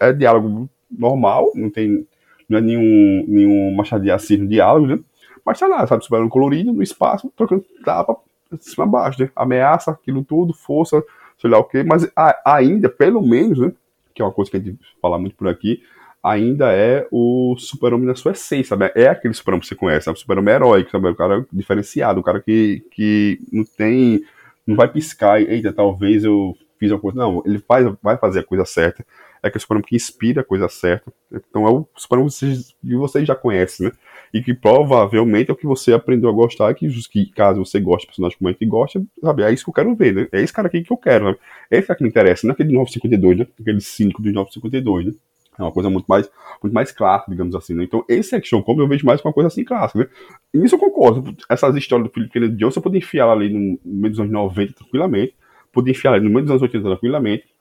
É 0.00 0.12
diálogo 0.12 0.70
normal, 0.90 1.50
não 1.54 1.68
tem 1.68 2.06
não 2.54 2.58
é 2.58 2.62
nenhum, 2.62 3.24
nenhum 3.26 3.74
Machado 3.74 4.02
de 4.02 4.10
Assis 4.10 4.38
no 4.38 4.46
diálogo, 4.46 4.86
né? 4.86 4.98
Mas 5.44 5.58
tá 5.58 5.66
lá, 5.66 5.86
sabe, 5.86 6.04
super 6.04 6.26
colorido, 6.28 6.72
no 6.72 6.82
espaço, 6.82 7.32
trocando 7.36 7.64
tapa 7.84 8.16
de 8.50 8.64
cima 8.64 8.84
a 8.84 8.86
baixo, 8.86 9.22
né? 9.22 9.30
Ameaça, 9.34 9.90
aquilo 9.90 10.24
tudo, 10.24 10.54
força, 10.54 11.02
sei 11.38 11.50
lá 11.50 11.58
o 11.58 11.64
quê, 11.64 11.82
mas 11.82 12.10
a, 12.16 12.54
ainda, 12.56 12.88
pelo 12.88 13.20
menos, 13.20 13.58
né? 13.58 13.72
Que 14.14 14.22
é 14.22 14.24
uma 14.24 14.32
coisa 14.32 14.50
que 14.50 14.56
a 14.56 14.60
gente 14.60 14.78
fala 15.02 15.18
muito 15.18 15.34
por 15.34 15.48
aqui, 15.48 15.82
ainda 16.22 16.72
é 16.72 17.06
o 17.10 17.54
super-homem 17.58 18.06
na 18.06 18.14
sua 18.14 18.32
essência, 18.32 18.70
sabe? 18.70 18.90
É 18.94 19.08
aquele 19.08 19.34
super-homem 19.34 19.60
que 19.60 19.66
você 19.66 19.74
conhece, 19.74 20.08
é 20.08 20.12
o 20.12 20.16
super-homem 20.16 20.54
heróico, 20.54 20.90
sabe? 20.90 21.08
O 21.08 21.14
cara 21.14 21.46
diferenciado, 21.52 22.20
o 22.20 22.22
cara 22.22 22.40
que, 22.40 22.82
que 22.90 23.40
não 23.52 23.64
tem 23.64 24.22
não 24.66 24.76
vai 24.76 24.88
piscar, 24.88 25.42
eita, 25.42 25.72
talvez 25.72 26.24
eu 26.24 26.56
fiz 26.78 26.90
uma 26.90 27.00
coisa. 27.00 27.18
Não, 27.18 27.42
ele 27.44 27.58
faz, 27.58 27.86
vai 28.02 28.16
fazer 28.16 28.40
a 28.40 28.44
coisa 28.44 28.64
certa. 28.64 29.04
É 29.44 29.50
que 29.50 29.56
é 29.56 29.58
o 29.58 29.60
Super 29.60 29.82
que 29.82 29.94
inspira 29.94 30.40
a 30.40 30.44
coisa 30.44 30.68
certa. 30.70 31.12
Então 31.30 31.66
é 31.66 31.70
o 31.70 31.86
Super 31.96 32.18
que 32.18 32.94
vocês, 32.96 33.26
já 33.26 33.34
conhecem, 33.34 33.88
né? 33.88 33.92
E 34.32 34.42
que 34.42 34.54
provavelmente 34.54 35.50
é 35.50 35.52
o 35.52 35.56
que 35.56 35.66
você 35.66 35.92
aprendeu 35.92 36.30
a 36.30 36.32
gostar, 36.32 36.72
que, 36.74 36.88
que 36.88 37.26
caso 37.26 37.62
você 37.62 37.78
goste 37.78 38.02
de 38.02 38.06
personagem 38.06 38.38
como 38.38 38.48
a 38.48 38.52
gente 38.52 38.64
gosta, 38.64 39.04
sabe, 39.22 39.42
é 39.42 39.52
isso 39.52 39.64
que 39.64 39.70
eu 39.70 39.74
quero 39.74 39.94
ver, 39.94 40.14
né? 40.14 40.28
É 40.32 40.40
esse 40.40 40.52
cara 40.52 40.68
aqui 40.68 40.82
que 40.82 40.90
eu 40.90 40.96
quero, 40.96 41.26
né? 41.26 41.36
É 41.70 41.76
esse 41.76 41.86
cara 41.86 41.98
que 41.98 42.02
me 42.02 42.08
interessa, 42.08 42.46
não 42.46 42.52
é 42.52 42.54
aquele 42.54 42.72
952, 42.72 43.38
né? 43.38 43.46
Aquele 43.60 43.80
5 43.80 44.22
dos 44.22 44.32
952, 44.32 45.06
né? 45.06 45.12
É 45.58 45.62
uma 45.62 45.70
coisa 45.70 45.88
muito 45.88 46.06
mais, 46.06 46.28
muito 46.62 46.72
mais 46.72 46.90
clássica, 46.90 47.30
digamos 47.30 47.54
assim, 47.54 47.74
né? 47.74 47.84
Então, 47.84 48.02
esse 48.08 48.34
Action 48.34 48.62
Combo 48.62 48.82
eu 48.82 48.88
vejo 48.88 49.06
mais 49.06 49.20
como 49.20 49.30
uma 49.30 49.34
coisa 49.34 49.48
assim 49.48 49.62
clássica, 49.62 50.00
né? 50.00 50.06
E 50.52 50.58
nisso 50.58 50.74
eu 50.74 50.78
concordo. 50.78 51.36
Essas 51.48 51.76
histórias 51.76 52.08
do 52.08 52.12
Philip 52.12 52.32
Kennedy 52.32 52.56
Jones, 52.56 52.74
você 52.74 52.80
pode 52.80 52.98
enfiar 52.98 53.28
ali 53.28 53.48
no 53.48 53.78
meio 53.84 54.10
dos 54.10 54.20
anos 54.20 54.32
90 54.32 54.72
tranquilamente, 54.72 55.34
podia 55.72 55.92
enfiar 55.92 56.14
ali 56.14 56.24
no 56.24 56.30
meio 56.30 56.42
dos 56.42 56.50
anos 56.50 56.62
80 56.62 56.84
tranquilamente. 56.84 57.53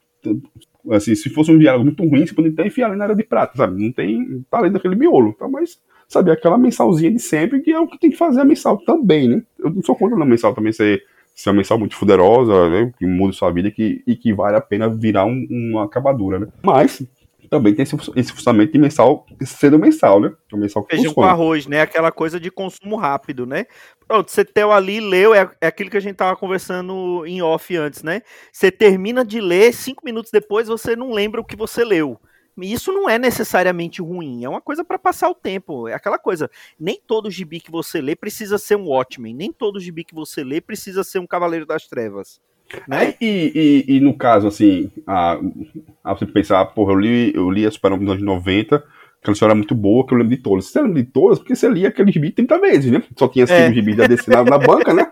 Assim, 0.91 1.15
se 1.15 1.29
fosse 1.29 1.51
um 1.51 1.57
diálogo 1.57 1.85
muito 1.85 2.05
ruim, 2.05 2.25
você 2.25 2.33
poderia 2.33 2.53
até 2.53 2.67
enfiar 2.67 2.87
ali 2.87 2.97
na 2.97 3.05
área 3.05 3.15
de 3.15 3.23
prata, 3.23 3.55
sabe? 3.55 3.81
Não 3.81 3.91
tem 3.91 4.45
talento 4.51 4.73
daquele 4.73 4.95
miolo. 4.95 5.29
Então, 5.35 5.49
mas, 5.49 5.79
sabe, 6.07 6.29
aquela 6.31 6.57
mensalzinha 6.57 7.11
de 7.11 7.19
sempre, 7.19 7.61
que 7.61 7.71
é 7.71 7.79
o 7.79 7.87
que 7.87 7.97
tem 7.97 8.09
que 8.09 8.17
fazer 8.17 8.41
a 8.41 8.45
mensal 8.45 8.77
também, 8.79 9.29
né? 9.29 9.43
Eu 9.57 9.69
não 9.69 9.81
sou 9.81 9.95
contra 9.95 10.21
a 10.21 10.25
mensal 10.25 10.53
também 10.53 10.73
ser, 10.73 11.01
ser 11.33 11.49
uma 11.49 11.57
mensal 11.57 11.79
muito 11.79 11.95
fuderosa, 11.95 12.69
né? 12.69 12.93
Que 12.99 13.05
muda 13.05 13.31
sua 13.31 13.51
vida 13.51 13.71
que, 13.71 14.03
e 14.05 14.15
que 14.15 14.33
vale 14.33 14.57
a 14.57 14.61
pena 14.61 14.89
virar 14.89 15.25
um, 15.25 15.47
uma 15.49 15.85
acabadura, 15.85 16.39
né? 16.39 16.47
Mas, 16.61 17.01
também 17.53 17.75
tem 17.75 17.83
esse, 17.83 17.95
esse 18.15 18.33
funcionamento 18.33 18.73
de 18.73 18.79
mensal 18.79 19.27
sendo 19.45 19.77
mensal, 19.77 20.19
né? 20.19 20.33
O 20.51 20.57
mensal 20.57 20.83
que 20.83 20.95
Feijão 20.95 21.13
com 21.13 21.21
arroz, 21.21 21.67
né? 21.67 21.81
Aquela 21.81 22.11
coisa 22.11 22.39
de 22.39 22.49
consumo 22.49 22.95
rápido, 22.95 23.45
né? 23.45 23.67
Pronto, 24.07 24.31
você 24.31 24.43
teu 24.43 24.71
ali, 24.71 24.99
leu, 24.99 25.35
é, 25.35 25.47
é 25.61 25.67
aquilo 25.67 25.91
que 25.91 25.97
a 25.97 25.99
gente 25.99 26.15
tava 26.15 26.35
conversando 26.35 27.23
em 27.27 27.43
off 27.43 27.77
antes, 27.77 28.01
né? 28.01 28.23
Você 28.51 28.71
termina 28.71 29.23
de 29.23 29.39
ler, 29.39 29.71
cinco 29.71 30.03
minutos 30.03 30.31
depois 30.31 30.67
você 30.67 30.95
não 30.95 31.11
lembra 31.11 31.39
o 31.41 31.45
que 31.45 31.55
você 31.55 31.85
leu. 31.85 32.19
Isso 32.57 32.91
não 32.91 33.07
é 33.07 33.19
necessariamente 33.19 34.01
ruim, 34.01 34.43
é 34.43 34.49
uma 34.49 34.61
coisa 34.61 34.83
para 34.83 34.97
passar 34.97 35.29
o 35.29 35.35
tempo. 35.35 35.87
É 35.87 35.93
aquela 35.93 36.17
coisa. 36.17 36.49
Nem 36.79 36.99
todo 37.05 37.29
gibi 37.29 37.59
que 37.59 37.69
você 37.69 38.01
lê 38.01 38.15
precisa 38.15 38.57
ser 38.57 38.77
um 38.77 38.87
Watchmen, 38.87 39.35
nem 39.35 39.53
todo 39.53 39.79
gibi 39.79 40.03
que 40.03 40.15
você 40.15 40.43
lê 40.43 40.59
precisa 40.59 41.03
ser 41.03 41.19
um 41.19 41.27
Cavaleiro 41.27 41.67
das 41.67 41.87
Trevas. 41.87 42.41
Né? 42.87 43.09
É, 43.09 43.15
e, 43.21 43.85
e, 43.87 43.95
e, 43.95 43.99
no 43.99 44.17
caso, 44.17 44.47
assim, 44.47 44.91
a, 45.05 45.39
a 46.03 46.13
você 46.13 46.25
pensar, 46.25 46.65
porra, 46.65 46.93
eu 46.93 46.99
li, 46.99 47.35
eu 47.35 47.49
li 47.49 47.65
a 47.65 47.71
Super-Homem 47.71 48.05
dos 48.05 48.15
anos 48.15 48.25
90, 48.25 48.83
aquela 49.21 49.33
história 49.33 49.55
muito 49.55 49.73
boa 49.73 50.05
que 50.05 50.13
eu 50.13 50.17
lembro 50.17 50.35
de 50.35 50.41
todas. 50.41 50.65
Você 50.65 50.81
lembra 50.81 51.01
de 51.01 51.09
todas? 51.09 51.39
Porque 51.39 51.55
você 51.55 51.69
lia 51.69 51.87
aquele 51.87 52.11
gibi 52.11 52.31
30 52.31 52.59
vezes, 52.59 52.91
né? 52.91 53.01
Só 53.17 53.27
tinha 53.27 53.45
assistido 53.45 53.71
é. 53.71 53.73
gibi 53.73 53.95
da 53.95 54.05
DC 54.05 54.29
na, 54.29 54.43
na, 54.43 54.57
banca, 54.57 54.93
né? 54.93 55.07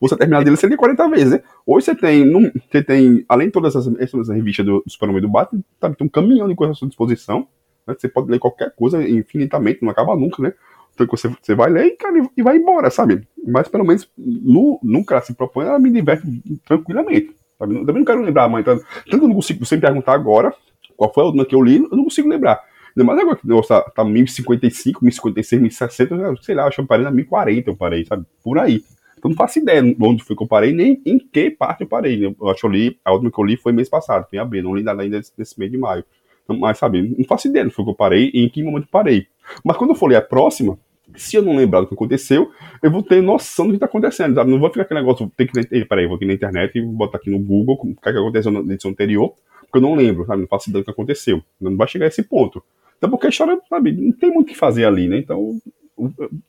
Você 0.00 0.16
terminar 0.16 0.42
dele, 0.42 0.56
você 0.56 0.66
lia 0.66 0.76
40 0.76 1.08
vezes, 1.08 1.30
né? 1.30 1.42
Hoje 1.64 1.86
você 1.86 1.94
tem, 1.94 2.24
num, 2.24 2.50
você 2.70 2.82
tem 2.82 3.24
além 3.28 3.46
de 3.46 3.52
todas 3.52 3.76
essas, 3.76 3.94
essas 4.00 4.28
revistas 4.28 4.66
do, 4.66 4.82
do 4.84 4.90
Super-Homem 4.90 5.22
do 5.22 5.28
Batman, 5.28 5.62
tá, 5.78 5.90
tem 5.90 6.06
um 6.06 6.10
caminhão 6.10 6.48
de 6.48 6.54
coisas 6.54 6.76
à 6.76 6.78
sua 6.78 6.88
disposição. 6.88 7.46
Né? 7.86 7.94
Você 7.96 8.08
pode 8.08 8.30
ler 8.30 8.38
qualquer 8.38 8.74
coisa 8.74 9.06
infinitamente, 9.08 9.82
não 9.82 9.90
acaba 9.90 10.16
nunca, 10.16 10.42
né? 10.42 10.52
Então 10.94 11.06
você, 11.06 11.28
você 11.28 11.54
vai 11.54 11.70
ler 11.70 11.86
e, 11.86 11.96
cara, 11.96 12.22
e 12.36 12.42
vai 12.42 12.56
embora, 12.56 12.90
sabe? 12.90 13.26
Mas 13.46 13.68
pelo 13.68 13.84
menos 13.84 14.08
no, 14.16 14.80
ela 15.10 15.20
se 15.20 15.34
propõe, 15.34 15.66
ela 15.66 15.78
me 15.78 15.90
diverte 15.90 16.26
tranquilamente. 16.64 17.34
Sabe? 17.58 17.74
Também 17.74 17.96
não 17.96 18.04
quero 18.04 18.22
lembrar, 18.22 18.48
mãe. 18.48 18.62
Tanto 18.62 18.84
que 19.04 19.14
eu 19.14 19.18
não 19.18 19.34
consigo, 19.34 19.64
me 19.70 19.80
perguntar 19.80 20.12
agora 20.12 20.54
qual 20.96 21.12
foi 21.12 21.22
a 21.22 21.26
última 21.26 21.44
que 21.44 21.54
eu 21.54 21.62
li, 21.62 21.76
eu 21.76 21.96
não 21.96 22.04
consigo 22.04 22.28
lembrar. 22.28 22.60
Mas 22.94 23.18
agora 23.18 23.36
que 23.36 23.50
o 23.50 23.62
tá, 23.62 23.80
tá 23.82 24.04
1055, 24.04 25.02
1056, 25.02 25.62
1060, 25.62 26.36
sei 26.42 26.54
lá, 26.54 26.66
acho 26.66 26.76
que 26.76 26.82
eu 26.82 26.86
parei 26.86 27.04
na 27.04 27.10
1040, 27.10 27.70
eu 27.70 27.76
parei, 27.76 28.04
sabe? 28.04 28.26
Por 28.44 28.58
aí. 28.58 28.84
Então 29.16 29.30
não 29.30 29.36
faço 29.36 29.60
ideia 29.60 29.82
onde 30.00 30.22
foi 30.24 30.36
que 30.36 30.42
eu 30.42 30.48
parei, 30.48 30.72
nem 30.72 31.00
em 31.06 31.16
que 31.16 31.50
parte 31.50 31.82
eu 31.82 31.86
parei. 31.86 32.18
Né? 32.18 32.34
Eu 32.38 32.48
acho 32.48 32.60
que 32.60 32.66
eu 32.66 32.70
li, 32.70 32.98
a 33.04 33.12
última 33.12 33.30
que 33.30 33.38
eu 33.38 33.44
li 33.44 33.56
foi 33.56 33.72
mês 33.72 33.88
passado, 33.88 34.26
foi 34.28 34.38
em 34.38 34.42
abril, 34.42 34.64
não 34.64 34.74
li 34.74 34.82
nada 34.82 35.00
ainda 35.00 35.20
nesse 35.38 35.58
mês 35.58 35.70
de 35.70 35.78
maio. 35.78 36.04
Mas, 36.48 36.78
sabe, 36.78 37.14
não 37.16 37.24
faço 37.24 37.48
ideia 37.48 37.68
foi 37.70 37.84
que 37.84 37.90
eu 37.90 37.94
parei 37.94 38.30
e 38.34 38.44
em 38.44 38.48
que 38.48 38.62
momento 38.62 38.88
parei. 38.90 39.26
Mas 39.64 39.76
quando 39.76 39.90
eu 39.90 39.96
for 39.96 40.08
ler 40.08 40.16
a 40.16 40.22
próxima, 40.22 40.78
se 41.16 41.36
eu 41.36 41.42
não 41.42 41.56
lembrar 41.56 41.80
do 41.80 41.86
que 41.86 41.94
aconteceu, 41.94 42.50
eu 42.82 42.90
vou 42.90 43.02
ter 43.02 43.22
noção 43.22 43.66
do 43.66 43.72
que 43.72 43.76
está 43.76 43.86
acontecendo, 43.86 44.34
sabe? 44.34 44.50
Não 44.50 44.58
vou 44.58 44.70
ficar 44.70 44.82
aquele 44.82 45.00
negócio, 45.00 45.30
tem 45.36 45.46
que, 45.46 45.84
peraí, 45.84 46.06
vou 46.06 46.16
aqui 46.16 46.24
na 46.24 46.32
internet 46.32 46.76
e 46.76 46.82
botar 46.82 47.18
aqui 47.18 47.30
no 47.30 47.38
Google 47.38 47.78
o 47.82 47.94
que, 47.94 48.08
é 48.08 48.12
que 48.12 48.18
aconteceu 48.18 48.50
na 48.50 48.72
edição 48.72 48.90
anterior, 48.90 49.34
porque 49.60 49.78
eu 49.78 49.82
não 49.82 49.94
lembro, 49.94 50.24
sabe? 50.26 50.42
Não 50.42 50.48
faço 50.48 50.70
ideia 50.70 50.82
do 50.82 50.84
que 50.84 50.90
aconteceu. 50.90 51.42
Não 51.60 51.76
vai 51.76 51.88
chegar 51.88 52.06
a 52.06 52.08
esse 52.08 52.22
ponto. 52.22 52.62
Então, 52.98 53.10
porque 53.10 53.26
a 53.26 53.30
história, 53.30 53.58
sabe, 53.68 53.92
não 53.92 54.12
tem 54.12 54.30
muito 54.30 54.48
o 54.48 54.52
que 54.52 54.56
fazer 54.56 54.84
ali, 54.84 55.08
né? 55.08 55.18
Então, 55.18 55.58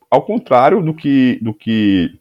ao 0.10 0.22
contrário 0.22 0.82
do 0.82 0.94
que, 0.94 1.40
do 1.42 1.54
que 1.54 2.12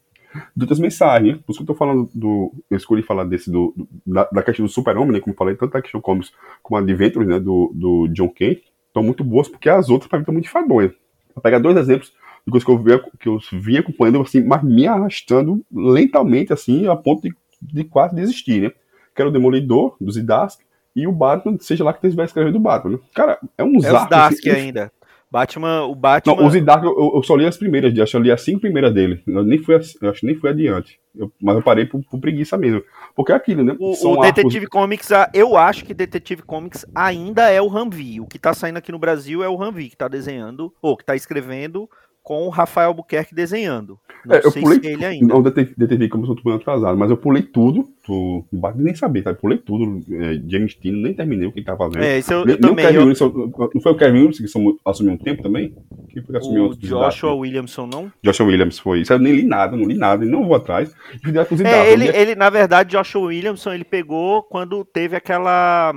de 0.57 0.63
outras 0.63 0.79
mensagens. 0.79 1.39
Por 1.39 1.53
isso 1.53 1.59
que 1.59 1.63
eu 1.63 1.75
tô 1.75 1.75
falando 1.75 2.09
do. 2.15 2.53
Eu 2.71 2.77
escolhi 2.77 3.03
falar 3.03 3.25
desse 3.25 3.51
do, 3.51 3.75
da, 4.07 4.29
da 4.31 4.43
questão 4.43 4.65
do 4.65 4.73
Super-Homem, 4.73 5.13
né? 5.13 5.21
Como 5.21 5.37
falei, 5.37 5.55
tanto 5.55 5.73
da 5.73 5.83
questão 5.83 6.01
Comics 6.01 6.33
como 6.63 6.79
a 6.79 6.81
Adventures, 6.81 7.29
né? 7.29 7.39
Do, 7.39 7.73
do 7.75 8.09
John 8.09 8.29
Kent. 8.29 8.63
Estão 8.89 9.03
muito 9.03 9.25
boas, 9.25 9.49
porque 9.49 9.71
as 9.71 9.89
outras, 9.89 10.09
para 10.09 10.19
mim, 10.19 10.23
estão 10.23 10.35
muito 10.35 10.47
enfadonhas. 10.47 10.93
Vou 11.35 11.43
pegar 11.43 11.59
dois 11.59 11.77
exemplos 11.77 12.13
de 12.47 12.51
coisas 12.51 12.65
que 12.65 12.71
eu, 12.71 12.79
vi, 12.79 13.03
que 13.19 13.29
eu 13.29 13.39
vim 13.61 13.77
acompanhando, 13.79 14.21
assim, 14.21 14.45
mas 14.45 14.63
me 14.63 14.87
arrastando 14.87 15.65
lentamente, 15.73 16.53
assim, 16.53 16.87
a 16.89 16.97
ponto 16.97 17.23
de, 17.23 17.35
de 17.61 17.85
quase 17.85 18.15
desistir, 18.15 18.63
né? 18.63 18.73
Que 19.15 19.23
era 19.23 19.29
o 19.29 19.33
Demolidor, 19.33 19.97
do 20.01 20.11
Zidask, 20.11 20.61
e 20.95 21.07
o 21.07 21.13
Batman, 21.13 21.57
seja 21.61 21.85
lá 21.85 21.93
que 21.93 22.01
você 22.01 22.15
vai 22.15 22.27
escrever 22.27 22.53
do 22.53 22.61
Batman. 22.61 22.93
Né? 22.93 22.99
Cara, 23.15 23.39
é 23.57 23.65
um 23.65 23.77
é 23.77 23.81
Zark. 23.81 24.15
Assim, 24.15 24.51
ainda. 24.51 24.93
Batman, 25.33 25.87
o 25.87 25.95
Batman. 25.95 26.37
Não, 26.37 26.47
o 26.47 26.51
Zidark 26.51 26.85
eu, 26.85 27.13
eu, 27.15 27.23
só 27.23 27.35
li 27.35 27.47
as 27.47 27.57
primeiras, 27.57 27.99
acho 27.99 28.11
que 28.11 28.17
eu 28.19 28.21
li 28.21 28.31
as 28.31 28.43
cinco 28.43 28.61
primeiras 28.61 28.93
dele. 28.93 29.23
Eu 29.27 29.43
nem 29.43 29.59
fui, 29.59 29.75
eu 29.75 30.11
acho 30.11 30.21
que 30.21 30.27
nem 30.27 30.35
fui 30.35 30.51
adiante. 30.51 31.01
Eu, 31.17 31.33
mas 31.41 31.57
eu 31.57 31.63
parei 31.63 31.87
por, 31.87 32.03
por, 32.05 32.21
preguiça 32.21 32.59
mesmo. 32.59 32.83
Porque 33.17 33.33
é 33.33 33.35
aquilo, 33.35 33.65
né? 33.65 33.75
O, 33.79 34.13
o 34.13 34.21
Detetive 34.21 34.67
Comics, 34.67 35.09
eu 35.33 35.57
acho 35.57 35.87
que 35.87 35.95
Detetive 35.95 36.43
Comics 36.43 36.85
ainda 36.95 37.49
é 37.49 37.63
o 37.63 37.69
Ramvi. 37.69 38.21
O 38.21 38.27
que 38.27 38.39
tá 38.39 38.53
saindo 38.53 38.77
aqui 38.77 38.93
no 38.93 38.99
Brasil 38.99 39.43
é 39.43 39.49
o 39.49 39.57
Ramvi, 39.57 39.89
que 39.89 39.97
tá 39.97 40.07
desenhando, 40.07 40.71
ou 40.83 40.99
que 40.99 41.05
tá 41.05 41.17
escrevendo 41.17 41.89
com 42.23 42.47
o 42.47 42.49
Rafael 42.49 42.89
Albuquerque 42.89 43.35
desenhando. 43.35 43.99
Não 44.25 44.37
é, 44.37 44.41
eu 44.45 44.53
pulei 44.53 44.81
se 44.81 44.87
ele 44.87 45.05
ainda. 45.05 45.27
Não 45.27 45.43
detetive 45.43 46.09
como 46.09 46.27
eu 46.27 46.37
tô 46.37 46.51
atrasado, 46.51 46.97
mas 46.97 47.11
eu 47.11 47.17
pulei 47.17 47.43
tudo. 47.43 47.89
Tô, 48.07 48.45
não 48.53 48.75
nem 48.77 48.95
saber, 48.95 49.23
tá? 49.23 49.31
Eu 49.31 49.37
pulei 49.37 49.59
tudo. 49.59 50.01
É, 50.15 50.41
James 50.47 50.75
Tino, 50.75 51.03
nem 51.03 51.13
terminei 51.13 51.49
o 51.49 51.53
que 51.53 51.59
ele 51.59 51.67
tava 51.67 51.79
fazendo. 51.79 52.05
É, 52.05 52.19
isso 52.19 52.33
eu, 52.33 52.45
nem, 52.45 52.55
eu 52.55 52.61
também. 52.61 52.85
Eu... 52.85 53.01
Williamson, 53.01 53.53
não 53.75 53.81
foi 53.81 53.93
o 53.93 53.97
Kevin 53.97 54.19
Williamson 54.19 54.45
que 54.45 54.79
assumiu 54.85 55.13
um 55.13 55.19
tempo 55.19 55.43
também? 55.43 55.75
Que 56.09 56.23
foi 56.23 56.37
assumiu 56.37 56.67
o 56.67 56.77
Joshua 56.77 57.35
Williamson, 57.35 57.87
não? 57.87 58.13
Joshua 58.23 58.47
Williams 58.47 58.79
foi. 58.79 59.01
Isso 59.01 59.13
eu 59.13 59.19
nem 59.19 59.35
li 59.35 59.43
nada, 59.43 59.77
não 59.77 59.85
li 59.85 59.95
nada, 59.95 60.25
não 60.25 60.47
vou 60.47 60.55
atrás. 60.55 60.95
É, 61.65 61.93
ele, 61.93 62.09
ele, 62.09 62.35
na 62.37 62.49
verdade, 62.49 62.91
Joshua 62.91 63.23
Williamson, 63.23 63.73
ele 63.73 63.85
pegou 63.85 64.45
quando 64.45 64.85
teve 64.85 65.17
aquela 65.17 65.95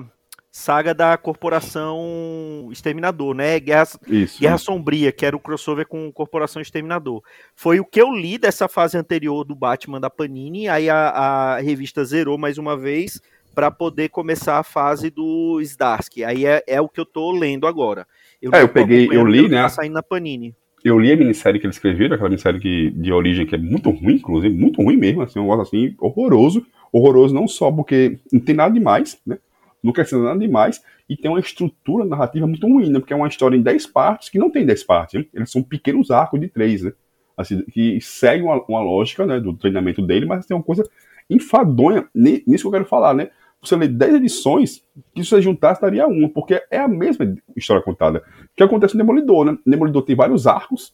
saga 0.55 0.93
da 0.93 1.17
Corporação 1.17 2.69
Exterminador, 2.71 3.35
né? 3.35 3.59
Guerra, 3.59 3.89
Isso, 4.07 4.39
Guerra 4.39 4.57
Sombria, 4.57 5.11
que 5.11 5.25
era 5.25 5.35
o 5.35 5.39
crossover 5.39 5.85
com 5.85 6.09
Corporação 6.13 6.61
Exterminador. 6.61 7.21
Foi 7.53 7.81
o 7.81 7.83
que 7.83 8.01
eu 8.01 8.09
li 8.09 8.37
dessa 8.37 8.69
fase 8.69 8.97
anterior 8.97 9.43
do 9.43 9.53
Batman 9.53 9.99
da 9.99 10.09
Panini, 10.09 10.69
aí 10.69 10.89
a, 10.89 11.09
a 11.09 11.59
revista 11.59 12.05
zerou 12.05 12.37
mais 12.37 12.57
uma 12.57 12.77
vez 12.77 13.21
para 13.53 13.69
poder 13.69 14.07
começar 14.07 14.57
a 14.57 14.63
fase 14.63 15.09
do 15.09 15.61
Zdarsky. 15.61 16.23
Aí 16.23 16.45
é, 16.45 16.63
é, 16.65 16.79
o 16.79 16.87
que 16.87 17.01
eu 17.01 17.05
tô 17.05 17.33
lendo 17.33 17.67
agora. 17.67 18.07
Eu 18.41 18.51
é, 18.53 18.61
eu 18.61 18.69
peguei, 18.69 19.09
eu 19.11 19.25
li, 19.25 19.49
né? 19.49 19.63
Tá 19.63 19.69
saindo 19.69 19.93
na 19.93 20.03
Panini. 20.03 20.55
Eu 20.85 20.97
li 20.97 21.11
a 21.11 21.17
minissérie 21.17 21.59
que 21.59 21.65
eles 21.65 21.75
escreveram, 21.75 22.15
aquela 22.15 22.29
minissérie 22.29 22.61
que, 22.61 22.91
de 22.91 23.11
origem 23.11 23.45
que 23.45 23.55
é 23.55 23.57
muito 23.57 23.89
ruim, 23.89 24.15
inclusive, 24.15 24.55
muito 24.55 24.81
ruim 24.81 24.95
mesmo, 24.95 25.21
assim, 25.21 25.37
um 25.37 25.49
negócio 25.49 25.77
assim, 25.77 25.95
horroroso. 25.99 26.65
Horroroso 26.93 27.35
não 27.35 27.45
só 27.45 27.69
porque 27.69 28.19
não 28.31 28.39
tem 28.39 28.55
nada 28.55 28.73
demais, 28.73 29.19
né? 29.27 29.37
Não 29.85 29.93
crescendo 29.93 30.23
nada 30.23 30.39
demais, 30.39 30.83
e 31.07 31.15
tem 31.15 31.29
uma 31.29 31.39
estrutura 31.39 32.03
narrativa 32.03 32.47
muito 32.47 32.67
ruim, 32.67 32.89
né? 32.89 32.99
Porque 32.99 33.13
é 33.13 33.15
uma 33.15 33.27
história 33.27 33.55
em 33.55 33.61
10 33.61 33.85
partes 33.87 34.29
que 34.29 34.39
não 34.39 34.49
tem 34.49 34.65
10 34.65 34.83
partes, 34.83 35.19
né? 35.19 35.25
eles 35.33 35.51
são 35.51 35.61
pequenos 35.61 36.09
arcos 36.09 36.39
de 36.39 36.47
3, 36.47 36.83
né? 36.83 36.93
Assim, 37.37 37.61
que 37.65 37.99
seguem 38.01 38.43
uma, 38.43 38.61
uma, 38.67 38.81
lógica 38.81 39.25
né, 39.25 39.39
do 39.39 39.53
treinamento 39.53 40.01
dele, 40.01 40.25
mas 40.25 40.45
tem 40.45 40.55
uma 40.55 40.63
coisa 40.63 40.83
enfadonha 41.29 42.07
nisso 42.13 42.63
que 42.63 42.67
eu 42.67 42.71
quero 42.71 42.85
falar, 42.85 43.13
né? 43.13 43.29
Você 43.61 43.75
lê 43.75 43.87
10 43.87 44.15
edições, 44.15 44.83
que 45.13 45.23
se 45.23 45.29
você 45.29 45.41
juntar, 45.41 45.73
estaria 45.73 46.07
uma, 46.07 46.29
porque 46.29 46.61
é 46.71 46.79
a 46.79 46.87
mesma 46.87 47.35
história 47.55 47.81
contada. 47.81 48.19
O 48.19 48.55
que 48.55 48.63
acontece 48.63 48.95
no 48.95 49.03
Demolidor, 49.03 49.45
né? 49.45 49.57
O 49.65 49.69
Demolidor 49.69 50.03
tem 50.03 50.15
vários 50.15 50.47
arcos, 50.47 50.93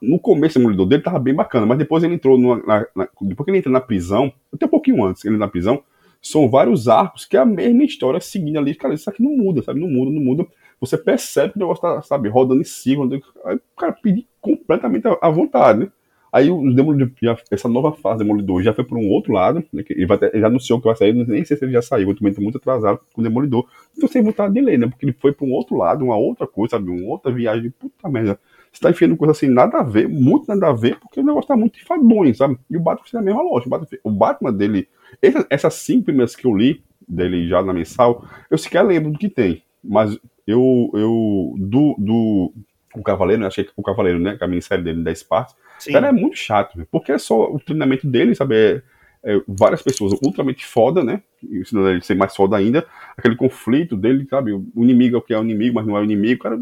no 0.00 0.18
começo 0.18 0.54
do 0.54 0.60
Demolidor 0.60 0.86
dele 0.86 1.02
tava 1.02 1.18
bem 1.18 1.34
bacana, 1.34 1.66
mas 1.66 1.78
depois 1.78 2.02
ele 2.02 2.14
entrou 2.14 2.38
numa, 2.38 2.56
na, 2.64 2.86
na, 2.94 3.08
depois 3.20 3.44
que 3.44 3.50
ele 3.50 3.58
entra 3.58 3.70
na 3.70 3.80
prisão, 3.80 4.32
até 4.52 4.66
um 4.66 4.70
pouquinho 4.70 5.04
antes, 5.04 5.24
ele 5.24 5.36
na 5.36 5.48
prisão, 5.48 5.82
são 6.22 6.48
vários 6.48 6.88
arcos 6.88 7.24
que 7.24 7.36
é 7.36 7.40
a 7.40 7.44
mesma 7.44 7.82
história 7.82 8.20
seguindo 8.20 8.58
ali. 8.58 8.74
Cara, 8.76 8.94
isso 8.94 9.10
aqui 9.10 9.22
não 9.22 9.36
muda, 9.36 9.60
sabe? 9.62 9.80
Não 9.80 9.88
muda, 9.88 10.12
não 10.12 10.22
muda. 10.22 10.46
Você 10.80 10.96
percebe 10.96 11.52
que 11.52 11.58
o 11.58 11.60
negócio 11.60 11.82
tá, 11.82 12.00
sabe, 12.02 12.28
rodando 12.28 12.60
em 12.60 12.64
cima. 12.64 13.08
Aí 13.44 13.56
o 13.56 13.76
cara 13.76 13.92
pedir 13.92 14.26
completamente 14.40 15.04
à 15.20 15.28
vontade, 15.28 15.80
né? 15.80 15.92
Aí 16.32 16.50
o 16.50 16.72
Demolidor, 16.72 17.10
essa 17.50 17.68
nova 17.68 17.92
fase 17.92 18.18
do 18.18 18.24
Demolidor 18.24 18.62
já 18.62 18.72
foi 18.72 18.84
por 18.84 18.96
um 18.96 19.06
outro 19.10 19.34
lado, 19.34 19.62
né, 19.70 19.84
ele, 19.90 20.06
vai, 20.06 20.18
ele 20.32 20.40
já 20.40 20.46
anunciou 20.46 20.80
que 20.80 20.86
vai 20.86 20.96
sair, 20.96 21.12
nem 21.12 21.44
sei 21.44 21.58
se 21.58 21.64
ele 21.66 21.72
já 21.72 21.82
saiu, 21.82 22.08
eu 22.08 22.16
também 22.16 22.32
tô 22.32 22.40
muito 22.40 22.56
atrasado 22.56 23.00
com 23.12 23.20
o 23.20 23.24
Demolidor. 23.24 23.68
Então 23.94 24.08
sem 24.08 24.22
vontade 24.22 24.54
de 24.54 24.62
ler, 24.62 24.78
né? 24.78 24.86
Porque 24.86 25.04
ele 25.04 25.12
foi 25.12 25.32
para 25.32 25.46
um 25.46 25.52
outro 25.52 25.76
lado, 25.76 26.06
uma 26.06 26.16
outra 26.16 26.46
coisa, 26.46 26.76
sabe? 26.76 26.90
Uma 26.90 27.10
outra 27.10 27.30
viagem, 27.30 27.70
puta 27.70 28.08
merda. 28.08 28.40
Você 28.72 28.80
tá 28.80 28.90
enfiando 28.90 29.16
coisa 29.16 29.32
assim, 29.32 29.48
nada 29.48 29.78
a 29.78 29.82
ver, 29.82 30.08
muito 30.08 30.48
nada 30.48 30.68
a 30.68 30.72
ver, 30.72 30.98
porque 30.98 31.20
o 31.20 31.22
negócio 31.22 31.48
tá 31.48 31.56
muito 31.56 31.78
enfadonho, 31.78 32.34
sabe? 32.34 32.58
E 32.70 32.76
o 32.76 32.80
Batman 32.80 33.04
fez 33.04 33.14
a 33.14 33.22
mesma 33.22 33.42
loja. 33.42 33.66
O 33.66 33.70
Batman, 33.70 33.98
o 34.02 34.10
Batman 34.10 34.52
dele, 34.52 34.88
essas, 35.20 35.46
essas 35.50 35.74
cinco 35.74 36.04
primeiras 36.04 36.34
que 36.34 36.46
eu 36.46 36.56
li, 36.56 36.82
dele 37.06 37.48
já 37.48 37.62
na 37.62 37.72
mensal, 37.72 38.26
eu 38.50 38.56
sequer 38.56 38.82
lembro 38.82 39.12
do 39.12 39.18
que 39.18 39.28
tem. 39.28 39.62
Mas 39.84 40.18
eu, 40.46 40.90
eu 40.94 41.54
do, 41.58 41.94
do 41.98 42.52
o 42.94 43.02
Cavaleiro, 43.02 43.46
achei 43.46 43.64
que 43.64 43.72
o 43.76 43.82
Cavaleiro, 43.82 44.18
né, 44.18 44.36
que 44.36 44.44
a 44.44 44.48
minissérie 44.48 44.84
dele, 44.84 45.02
10 45.02 45.22
partes, 45.24 45.54
cara, 45.90 46.08
é 46.08 46.12
muito 46.12 46.36
chato, 46.36 46.86
porque 46.90 47.12
é 47.12 47.18
só 47.18 47.50
o 47.50 47.58
treinamento 47.58 48.06
dele, 48.06 48.34
sabe, 48.34 48.54
é, 48.54 48.82
é, 49.24 49.40
várias 49.46 49.82
pessoas 49.82 50.12
ultramente 50.22 50.66
foda, 50.66 51.02
né, 51.02 51.22
ensinando 51.42 51.88
ele 51.88 51.98
a 51.98 52.02
ser 52.02 52.14
mais 52.14 52.34
foda 52.34 52.56
ainda, 52.56 52.86
aquele 53.16 53.36
conflito 53.36 53.96
dele, 53.96 54.26
sabe, 54.28 54.52
o 54.52 54.64
inimigo 54.76 55.16
é 55.16 55.18
o 55.18 55.22
que 55.22 55.32
é 55.32 55.38
o 55.38 55.44
inimigo, 55.44 55.74
mas 55.74 55.86
não 55.86 55.96
é 55.96 56.00
o 56.00 56.04
inimigo, 56.04 56.42
cara, 56.42 56.58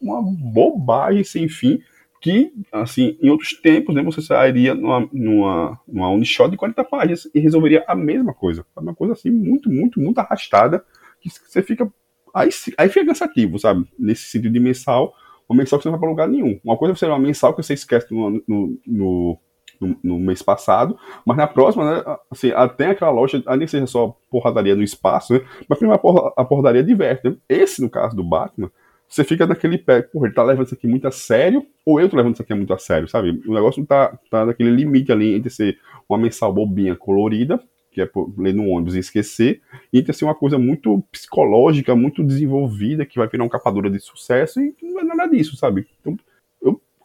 uma 0.00 0.22
bobagem 0.22 1.24
sem 1.24 1.48
fim, 1.48 1.80
que, 2.20 2.52
assim, 2.72 3.18
em 3.20 3.28
outros 3.28 3.52
tempos, 3.52 3.94
né, 3.94 4.02
você 4.02 4.22
sairia 4.22 4.74
numa, 4.74 5.08
numa, 5.12 5.80
numa 5.86 6.10
one-shot 6.10 6.50
de 6.50 6.56
40 6.56 6.82
páginas 6.84 7.28
e 7.34 7.38
resolveria 7.38 7.84
a 7.86 7.94
mesma 7.94 8.32
coisa, 8.32 8.64
uma 8.76 8.94
coisa 8.94 9.12
assim, 9.12 9.30
muito, 9.30 9.70
muito, 9.70 10.00
muito 10.00 10.18
arrastada, 10.18 10.84
que 11.20 11.28
você 11.28 11.62
fica, 11.62 11.90
aí, 12.32 12.48
aí 12.78 12.88
fica 12.88 13.06
cansativo, 13.06 13.58
sabe, 13.58 13.86
nesse 13.98 14.24
sentido 14.30 14.52
de 14.52 14.60
mensal, 14.60 15.14
uma 15.48 15.58
mensal 15.58 15.78
que 15.78 15.82
você 15.82 15.88
não 15.88 15.92
vai 15.92 16.00
para 16.00 16.08
lugar 16.08 16.28
nenhum. 16.28 16.58
Uma 16.64 16.76
coisa 16.76 16.92
é 16.92 16.96
você 16.96 17.06
uma 17.06 17.18
mensal 17.18 17.54
que 17.54 17.62
você 17.62 17.74
esquece 17.74 18.12
no, 18.12 18.42
no, 18.48 18.78
no, 18.86 19.38
no, 19.86 19.96
no 20.02 20.18
mês 20.18 20.42
passado, 20.42 20.98
mas 21.24 21.36
na 21.36 21.46
próxima, 21.46 21.96
né, 21.96 22.16
assim, 22.30 22.50
até 22.52 22.88
aquela 22.88 23.10
loja, 23.10 23.40
que 23.40 23.66
seja 23.66 23.86
só 23.86 24.16
porradaria 24.30 24.74
no 24.74 24.82
espaço, 24.82 25.34
né, 25.34 25.40
mas 25.68 25.78
primeiro 25.78 26.00
a, 26.02 26.42
a 26.42 26.44
porradaria 26.44 26.82
diverte. 26.82 27.28
Né? 27.28 27.36
Esse, 27.48 27.82
no 27.82 27.90
caso 27.90 28.16
do 28.16 28.24
Batman, 28.24 28.70
você 29.08 29.22
fica 29.22 29.46
naquele 29.46 29.78
pé, 29.78 30.02
porra, 30.02 30.26
ele 30.26 30.34
tá 30.34 30.42
levando 30.42 30.66
isso 30.66 30.74
aqui 30.74 30.86
muito 30.86 31.06
a 31.06 31.10
sério, 31.10 31.64
ou 31.84 32.00
eu 32.00 32.08
tô 32.08 32.16
levando 32.16 32.34
isso 32.34 32.42
aqui 32.42 32.54
muito 32.54 32.72
a 32.72 32.78
sério, 32.78 33.06
sabe? 33.06 33.42
O 33.46 33.54
negócio 33.54 33.84
tá, 33.86 34.18
tá 34.30 34.46
naquele 34.46 34.70
limite 34.70 35.12
ali 35.12 35.34
entre 35.34 35.50
ser 35.50 35.78
uma 36.08 36.18
mensal 36.18 36.52
bobinha 36.52 36.96
colorida, 36.96 37.60
que 37.92 38.00
é 38.00 38.10
ler 38.36 38.52
no 38.52 38.68
ônibus 38.68 38.96
e 38.96 38.98
esquecer, 38.98 39.60
e 39.92 40.02
ter 40.02 40.10
assim, 40.10 40.24
uma 40.24 40.34
coisa 40.34 40.58
muito 40.58 41.02
psicológica, 41.12 41.94
muito 41.94 42.24
desenvolvida, 42.24 43.06
que 43.06 43.18
vai 43.18 43.28
virar 43.28 43.44
um 43.44 43.48
capadura 43.48 43.88
de 43.88 44.00
sucesso, 44.00 44.60
e 44.60 44.74
não 44.82 45.00
é 45.00 45.04
nada 45.04 45.28
disso, 45.28 45.56
sabe? 45.56 45.86
Então, 46.00 46.18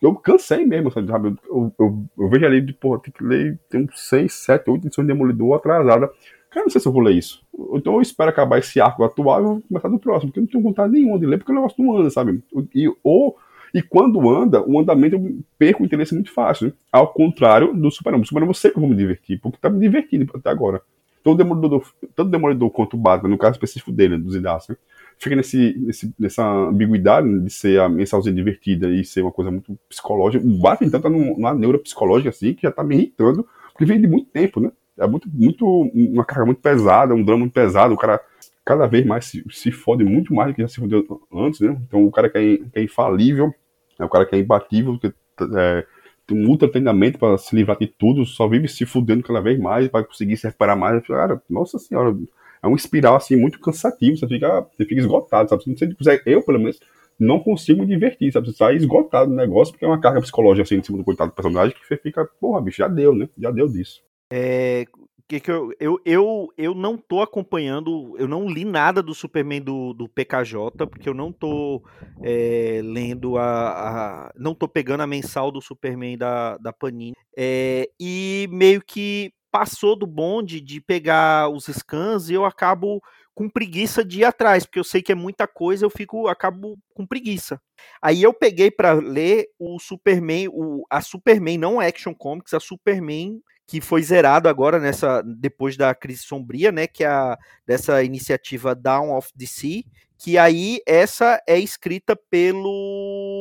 eu, 0.02 0.16
cansei 0.16 0.66
mesmo, 0.66 0.92
sabe? 0.92 1.36
Eu, 1.48 1.74
eu, 1.80 2.06
eu 2.18 2.30
vejo 2.30 2.46
ali, 2.46 2.62
de, 2.62 2.74
porra, 2.74 3.00
tem 3.00 3.14
que 3.14 3.24
ler, 3.24 3.60
tem 3.70 3.82
uns 3.82 4.08
6, 4.10 4.32
7, 4.32 4.70
8 4.70 4.88
edições 4.88 5.08
de 5.08 5.14
Demolidor 5.14 5.56
atrasada. 5.56 6.10
Cara, 6.50 6.66
não 6.66 6.70
sei 6.70 6.82
se 6.82 6.88
eu 6.88 6.92
vou 6.92 7.02
ler 7.02 7.16
isso. 7.16 7.42
Então 7.74 7.96
eu 7.96 8.02
espero 8.02 8.30
acabar 8.30 8.58
esse 8.58 8.80
arco 8.82 9.04
atual 9.04 9.40
e 9.40 9.44
vou 9.44 9.62
começar 9.68 9.88
do 9.88 10.00
próximo, 10.00 10.32
porque 10.32 10.40
eu 10.40 10.44
não 10.44 10.50
tenho 10.50 10.64
vontade 10.64 10.94
nenhuma 10.94 11.20
de 11.20 11.26
ler, 11.26 11.38
porque 11.38 11.52
o 11.52 11.56
negócio 11.56 11.84
não 11.84 11.98
anda, 11.98 12.10
sabe? 12.10 12.44
E, 12.74 12.92
ou 13.04 13.38
e 13.74 13.82
quando 13.82 14.30
anda, 14.30 14.68
o 14.68 14.80
andamento 14.80 15.16
eu 15.16 15.40
perco 15.58 15.84
o 15.84 15.86
interesse 15.86 16.14
muito 16.14 16.32
fácil. 16.32 16.68
Né? 16.68 16.74
Ao 16.92 17.08
contrário 17.08 17.74
do 17.74 17.92
Superman. 17.92 18.22
O 18.22 18.26
Superman 18.26 18.50
eu 18.50 18.54
sei 18.54 18.72
que 18.72 18.78
eu 18.78 18.82
vou 18.82 18.90
me 18.90 18.96
divertir, 18.96 19.40
porque 19.40 19.58
tá 19.60 19.70
me 19.70 19.80
divertindo 19.80 20.30
até 20.34 20.50
agora. 20.50 20.82
Então 21.22 21.34
o 21.34 21.36
Demolidor, 21.36 21.84
tanto 22.16 22.28
o 22.28 22.32
Demolidor 22.32 22.70
quanto 22.72 22.96
o 22.96 22.98
Batman, 22.98 23.30
no 23.30 23.38
caso 23.38 23.54
específico 23.54 23.92
dele, 23.92 24.18
dos 24.18 24.36
Idaço, 24.36 24.72
né? 24.72 24.78
Fica 25.20 25.36
nesse, 25.36 25.78
nesse, 25.78 26.14
nessa 26.18 26.44
ambiguidade 26.44 27.28
né, 27.28 27.44
de 27.44 27.52
ser 27.52 27.80
a 27.82 27.90
mensalzinha 27.90 28.34
divertida 28.34 28.90
e 28.90 29.04
ser 29.04 29.22
uma 29.22 29.32
coisa 29.32 29.52
muito 29.52 29.78
psicológica. 29.90 30.44
O 30.44 30.58
Batman, 30.58 30.88
então, 30.88 31.02
tá 31.02 31.10
numa 31.10 31.54
neura 31.54 31.78
psicológica 31.78 32.30
assim, 32.30 32.54
que 32.54 32.64
já 32.64 32.72
tá 32.72 32.84
me 32.84 32.96
irritando, 32.96 33.46
porque 33.74 33.86
vem 33.86 34.00
de 34.00 34.08
muito 34.08 34.30
tempo, 34.32 34.62
né? 34.62 34.72
É 34.98 35.06
muito, 35.06 35.30
muito, 35.32 35.66
uma 35.94 36.26
carga 36.26 36.46
muito 36.46 36.62
pesada, 36.62 37.14
um 37.14 37.24
drama 37.24 37.40
muito 37.40 37.54
pesado, 37.54 37.94
o 37.94 37.98
cara 37.98 38.20
cada 38.66 38.86
vez 38.86 39.06
mais 39.06 39.26
se, 39.26 39.44
se 39.50 39.72
fode 39.72 40.04
muito 40.04 40.34
mais 40.34 40.52
do 40.52 40.56
que 40.56 40.62
já 40.62 40.68
se 40.68 40.80
fodeu 40.80 41.06
antes, 41.34 41.60
né? 41.60 41.78
Então 41.88 42.06
o 42.06 42.12
cara 42.12 42.30
que 42.30 42.38
é, 42.38 42.58
que 42.58 42.80
é 42.80 42.84
infalível, 42.84 43.54
é 43.98 44.06
o 44.06 44.10
cara 44.10 44.26
que 44.26 44.36
é 44.36 44.40
imbatível, 44.40 44.98
que 44.98 45.08
é, 45.58 45.86
tem 46.28 46.38
um 46.38 46.48
ultra 46.48 46.70
treinamento 46.70 47.18
para 47.18 47.38
se 47.38 47.56
livrar 47.56 47.78
de 47.78 47.88
tudo, 47.88 48.26
só 48.26 48.48
vive 48.48 48.68
se 48.68 48.86
fudendo 48.86 49.24
cada 49.24 49.42
vez 49.42 49.60
mais 49.60 49.88
para 49.88 50.06
conseguir 50.06 50.38
se 50.38 50.48
recuperar 50.48 50.78
mais. 50.78 51.06
Cara, 51.06 51.42
nossa 51.50 51.80
senhora, 51.80 52.16
é 52.62 52.68
um 52.68 52.76
espiral 52.76 53.16
assim 53.16 53.36
muito 53.36 53.60
cansativo, 53.60 54.18
você 54.18 54.28
fica, 54.28 54.62
você 54.62 54.86
fica 54.86 55.02
esgotado, 55.02 55.50
sabe? 55.50 55.64
Você 55.64 56.22
eu, 56.26 56.44
pelo 56.44 56.60
menos, 56.60 56.80
não 57.20 57.40
consigo 57.40 57.82
me 57.82 57.88
divertir, 57.88 58.32
sabe? 58.32 58.48
Você 58.48 58.58
sai 58.58 58.76
esgotado 58.76 59.30
no 59.30 59.36
negócio, 59.36 59.74
porque 59.74 59.86
é 59.86 59.88
uma 59.88 60.00
carga 60.00 60.22
psicológica 60.22 60.64
assim 60.64 60.76
em 60.76 60.84
cima 60.84 60.98
do 60.98 61.04
coitado 61.04 61.32
do 61.32 61.36
personagem 61.36 61.76
que 61.76 61.86
você 61.86 61.98
fica, 61.98 62.26
porra, 62.40 62.62
bicho, 62.62 62.78
já 62.78 62.88
deu, 62.88 63.14
né? 63.14 63.28
Já 63.38 63.52
deu 63.52 63.68
disso. 63.68 64.02
É, 64.32 64.86
que, 65.30 65.40
que 65.40 65.52
eu, 65.52 65.72
eu, 65.80 66.02
eu, 66.04 66.48
eu 66.58 66.74
não 66.74 66.98
tô 66.98 67.22
acompanhando, 67.22 68.16
eu 68.18 68.28
não 68.28 68.50
li 68.50 68.66
nada 68.66 69.04
do 69.04 69.14
Superman 69.14 69.62
do, 69.62 69.94
do 69.94 70.10
PKJ, 70.10 70.88
porque 70.88 71.08
eu 71.08 71.14
não 71.14 71.32
tô 71.32 71.84
é, 72.24 72.82
lendo 72.84 73.38
a, 73.38 73.70
a, 73.70 74.34
não 74.36 74.56
tô 74.56 74.68
pegando 74.68 75.02
a 75.02 75.08
mensal 75.08 75.52
do 75.52 75.62
Superman 75.62 76.18
da, 76.18 76.58
da 76.58 76.74
Panini, 76.74 77.14
é, 77.38 77.88
e 78.00 78.50
meio 78.52 78.82
que 78.82 79.32
passou 79.52 79.96
do 79.96 80.08
bonde 80.08 80.62
de 80.62 80.80
pegar 80.82 81.50
os 81.50 81.66
scans 81.66 82.30
e 82.30 82.34
eu 82.34 82.46
acabo 82.46 83.02
com 83.34 83.50
preguiça 83.50 84.04
de 84.04 84.20
ir 84.20 84.26
atrás, 84.26 84.66
porque 84.66 84.80
eu 84.80 84.84
sei 84.84 85.02
que 85.02 85.12
é 85.12 85.16
muita 85.16 85.48
coisa, 85.48 85.86
eu 85.86 85.90
fico 85.90 86.28
acabo 86.28 86.78
com 86.94 87.06
preguiça. 87.06 87.62
Aí 88.02 88.22
eu 88.22 88.34
peguei 88.34 88.70
para 88.70 88.94
ler 88.94 89.48
o 89.58 89.80
Superman, 89.80 90.50
o, 90.50 90.86
a 90.90 91.00
Superman, 91.00 91.58
não 91.58 91.80
Action 91.80 92.14
Comics, 92.14 92.54
a 92.54 92.60
Superman 92.60 93.42
que 93.70 93.80
foi 93.80 94.02
zerado 94.02 94.50
agora 94.50 94.80
nessa 94.80 95.22
depois 95.22 95.78
da 95.78 95.94
crise 95.94 96.24
sombria, 96.24 96.72
né, 96.72 96.88
que 96.88 97.04
é 97.04 97.08
a 97.08 97.38
dessa 97.68 98.04
iniciativa 98.04 98.74
Down 98.74 99.16
of 99.16 99.30
the 99.38 99.46
Sea, 99.46 99.84
que 100.18 100.40
aí 100.40 100.82
essa 100.88 101.40
é 101.48 101.60
escrita 101.60 102.16
pelo 102.16 103.39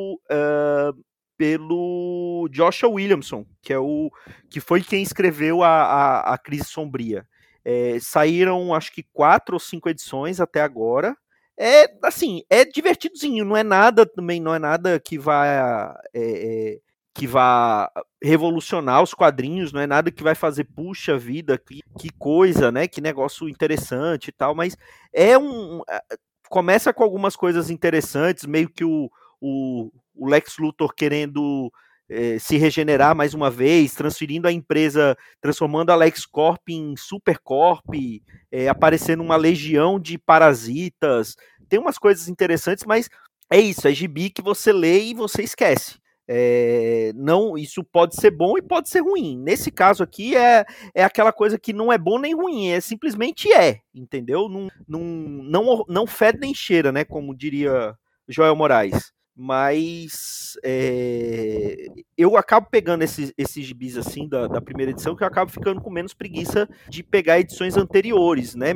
pelo 1.39 2.49
Joshua 2.51 2.91
Williamson, 2.91 3.47
que 3.63 3.73
é 3.73 3.79
o 3.79 4.11
que 4.51 4.61
foi 4.61 4.83
quem 4.83 5.03
escreveu 5.03 5.63
a, 5.63 5.69
a, 5.69 6.35
a 6.35 6.39
crise 6.39 6.65
sombria. 6.65 7.27
É, 7.65 7.99
saíram 8.01 8.75
acho 8.75 8.93
que 8.93 9.05
quatro 9.13 9.55
ou 9.55 9.61
cinco 9.61 9.89
edições 9.89 10.41
até 10.41 10.61
agora. 10.61 11.17
É 11.57 11.87
assim, 12.05 12.43
é 12.51 12.65
divertidozinho, 12.65 13.45
não 13.45 13.57
é 13.57 13.63
nada 13.63 14.05
também, 14.05 14.41
não 14.41 14.55
é 14.55 14.59
nada 14.59 15.01
que 15.01 15.19
vai 15.19 15.49
é, 15.49 15.95
é 16.15 16.79
que 17.15 17.27
vá 17.27 17.91
revolucionar 18.23 19.03
os 19.03 19.13
quadrinhos, 19.13 19.73
não 19.73 19.81
é 19.81 19.89
nada 19.89 20.09
que 20.09 20.23
vai 20.23 20.37
fazer 20.37 20.63
puxa 20.65 21.19
vida, 21.19 21.59
que, 21.59 21.81
que 21.99 22.11
coisa, 22.17 22.71
né? 22.71 22.87
Que 22.87 23.01
negócio 23.01 23.49
interessante 23.49 24.29
e 24.29 24.33
tal, 24.33 24.55
mas 24.55 24.77
é 25.13 25.37
um 25.37 25.83
começa 26.49 26.93
com 26.93 27.03
algumas 27.03 27.37
coisas 27.37 27.71
interessantes, 27.71 28.47
meio 28.47 28.69
que 28.69 28.85
o, 28.85 29.11
o, 29.41 29.91
o 30.19 30.29
Lex 30.29 30.59
Luthor 30.59 30.95
querendo 30.95 31.71
é, 32.11 32.39
se 32.39 32.57
regenerar 32.57 33.15
mais 33.15 33.35
uma 33.35 33.51
vez, 33.51 33.95
transferindo 33.95 34.49
a 34.49 34.53
empresa, 34.53 35.17
transformando 35.41 35.91
a 35.91 35.97
LexCorp 35.97 36.69
em 36.69 36.97
Supercorp, 36.97 37.95
é, 38.51 38.69
aparecendo 38.69 39.23
uma 39.23 39.37
legião 39.37 40.01
de 40.01 40.19
parasitas. 40.19 41.37
Tem 41.69 41.79
umas 41.79 41.99
coisas 41.99 42.29
interessantes, 42.29 42.85
mas 42.87 43.09
é 43.51 43.61
isso, 43.61 43.87
é 43.87 43.93
gibi 43.93 44.31
que 44.31 44.43
você 44.43 44.73
lê 44.73 45.05
e 45.05 45.15
você 45.15 45.43
esquece. 45.43 45.99
É, 46.31 47.11
não, 47.15 47.57
isso 47.57 47.83
pode 47.83 48.15
ser 48.15 48.31
bom 48.31 48.59
e 48.59 48.63
pode 48.63 48.91
ser 48.91 49.01
ruim. 49.01 49.39
Nesse 49.39 49.71
caso 49.71 50.03
aqui 50.03 50.37
é, 50.37 50.65
é 50.95 51.03
aquela 51.03 51.33
coisa 51.33 51.59
que 51.59 51.73
não 51.73 51.91
é 51.91 51.97
bom 51.97 52.19
nem 52.19 52.35
ruim, 52.35 52.69
é 52.69 52.81
simplesmente 52.81 53.51
é, 53.51 53.81
entendeu? 53.95 54.47
Não, 54.47 54.69
não, 54.87 55.01
não, 55.01 55.85
não 55.89 56.07
fede 56.07 56.39
nem 56.39 56.53
cheira, 56.53 56.93
né? 56.93 57.03
Como 57.03 57.35
diria 57.35 57.97
Joel 58.29 58.55
Moraes. 58.55 59.11
Mas 59.41 60.59
é, 60.65 61.87
eu 62.17 62.37
acabo 62.37 62.67
pegando 62.69 63.05
esses, 63.05 63.33
esses 63.39 63.65
gibis 63.65 63.97
assim 63.97 64.29
da, 64.29 64.49
da, 64.49 64.61
primeira 64.61 64.91
edição 64.91 65.15
que 65.15 65.23
eu 65.23 65.29
acabo 65.29 65.49
ficando 65.49 65.81
com 65.81 65.91
menos 65.91 66.13
preguiça 66.13 66.69
de 66.89 67.05
pegar 67.05 67.39
edições 67.39 67.77
anteriores, 67.77 68.57
né? 68.57 68.73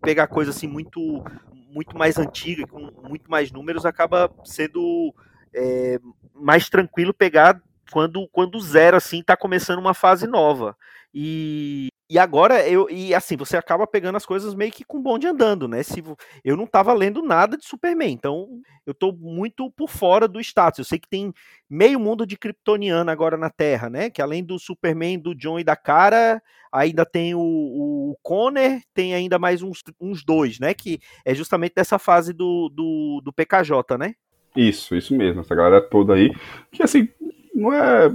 Pegar 0.00 0.28
coisa 0.28 0.52
assim 0.52 0.68
muito 0.68 1.24
muito 1.72 1.98
mais 1.98 2.18
antiga, 2.18 2.68
com 2.68 2.88
muito 3.08 3.28
mais 3.28 3.50
números, 3.50 3.84
acaba 3.84 4.32
sendo 4.44 5.12
é, 5.52 5.98
mais 6.32 6.70
tranquilo 6.70 7.12
pegar 7.12 7.60
quando 7.90 8.28
quando 8.28 8.60
zero 8.60 8.96
assim 8.96 9.24
tá 9.24 9.36
começando 9.36 9.80
uma 9.80 9.92
fase 9.92 10.28
nova. 10.28 10.76
E, 11.12 11.88
e 12.08 12.18
agora 12.18 12.68
eu 12.68 12.88
e 12.88 13.12
assim, 13.12 13.36
você 13.36 13.56
acaba 13.56 13.86
pegando 13.86 14.16
as 14.16 14.24
coisas 14.24 14.54
meio 14.54 14.70
que 14.70 14.84
com 14.84 15.02
bonde 15.02 15.26
andando, 15.26 15.66
né? 15.66 15.82
Se 15.82 16.02
eu 16.44 16.56
não 16.56 16.66
tava 16.66 16.92
lendo 16.92 17.20
nada 17.20 17.56
de 17.56 17.66
Superman, 17.66 18.12
então 18.12 18.60
eu 18.86 18.94
tô 18.94 19.12
muito 19.12 19.70
por 19.72 19.90
fora 19.90 20.28
do 20.28 20.40
status. 20.40 20.78
Eu 20.78 20.84
sei 20.84 21.00
que 21.00 21.08
tem 21.08 21.34
meio 21.68 21.98
mundo 21.98 22.24
de 22.24 22.36
kryptoniano 22.36 23.10
agora 23.10 23.36
na 23.36 23.50
Terra, 23.50 23.90
né? 23.90 24.08
Que 24.08 24.22
além 24.22 24.44
do 24.44 24.56
Superman, 24.56 25.18
do 25.18 25.34
John 25.34 25.58
e 25.58 25.64
da 25.64 25.74
Cara, 25.74 26.40
ainda 26.70 27.04
tem 27.04 27.34
o, 27.34 27.40
o 27.40 28.16
Conner, 28.22 28.82
tem 28.94 29.12
ainda 29.12 29.38
mais 29.38 29.60
uns, 29.62 29.82
uns 30.00 30.24
dois, 30.24 30.60
né? 30.60 30.74
Que 30.74 31.00
é 31.24 31.34
justamente 31.34 31.74
dessa 31.74 31.98
fase 31.98 32.32
do, 32.32 32.68
do, 32.68 33.20
do 33.24 33.32
PKJ, 33.32 33.98
né? 33.98 34.14
Isso, 34.54 34.94
isso 34.94 35.14
mesmo, 35.14 35.40
essa 35.40 35.54
galera 35.54 35.80
toda 35.80 36.14
aí, 36.14 36.30
que 36.72 36.82
assim, 36.82 37.08
não 37.54 37.72
é. 37.72 38.10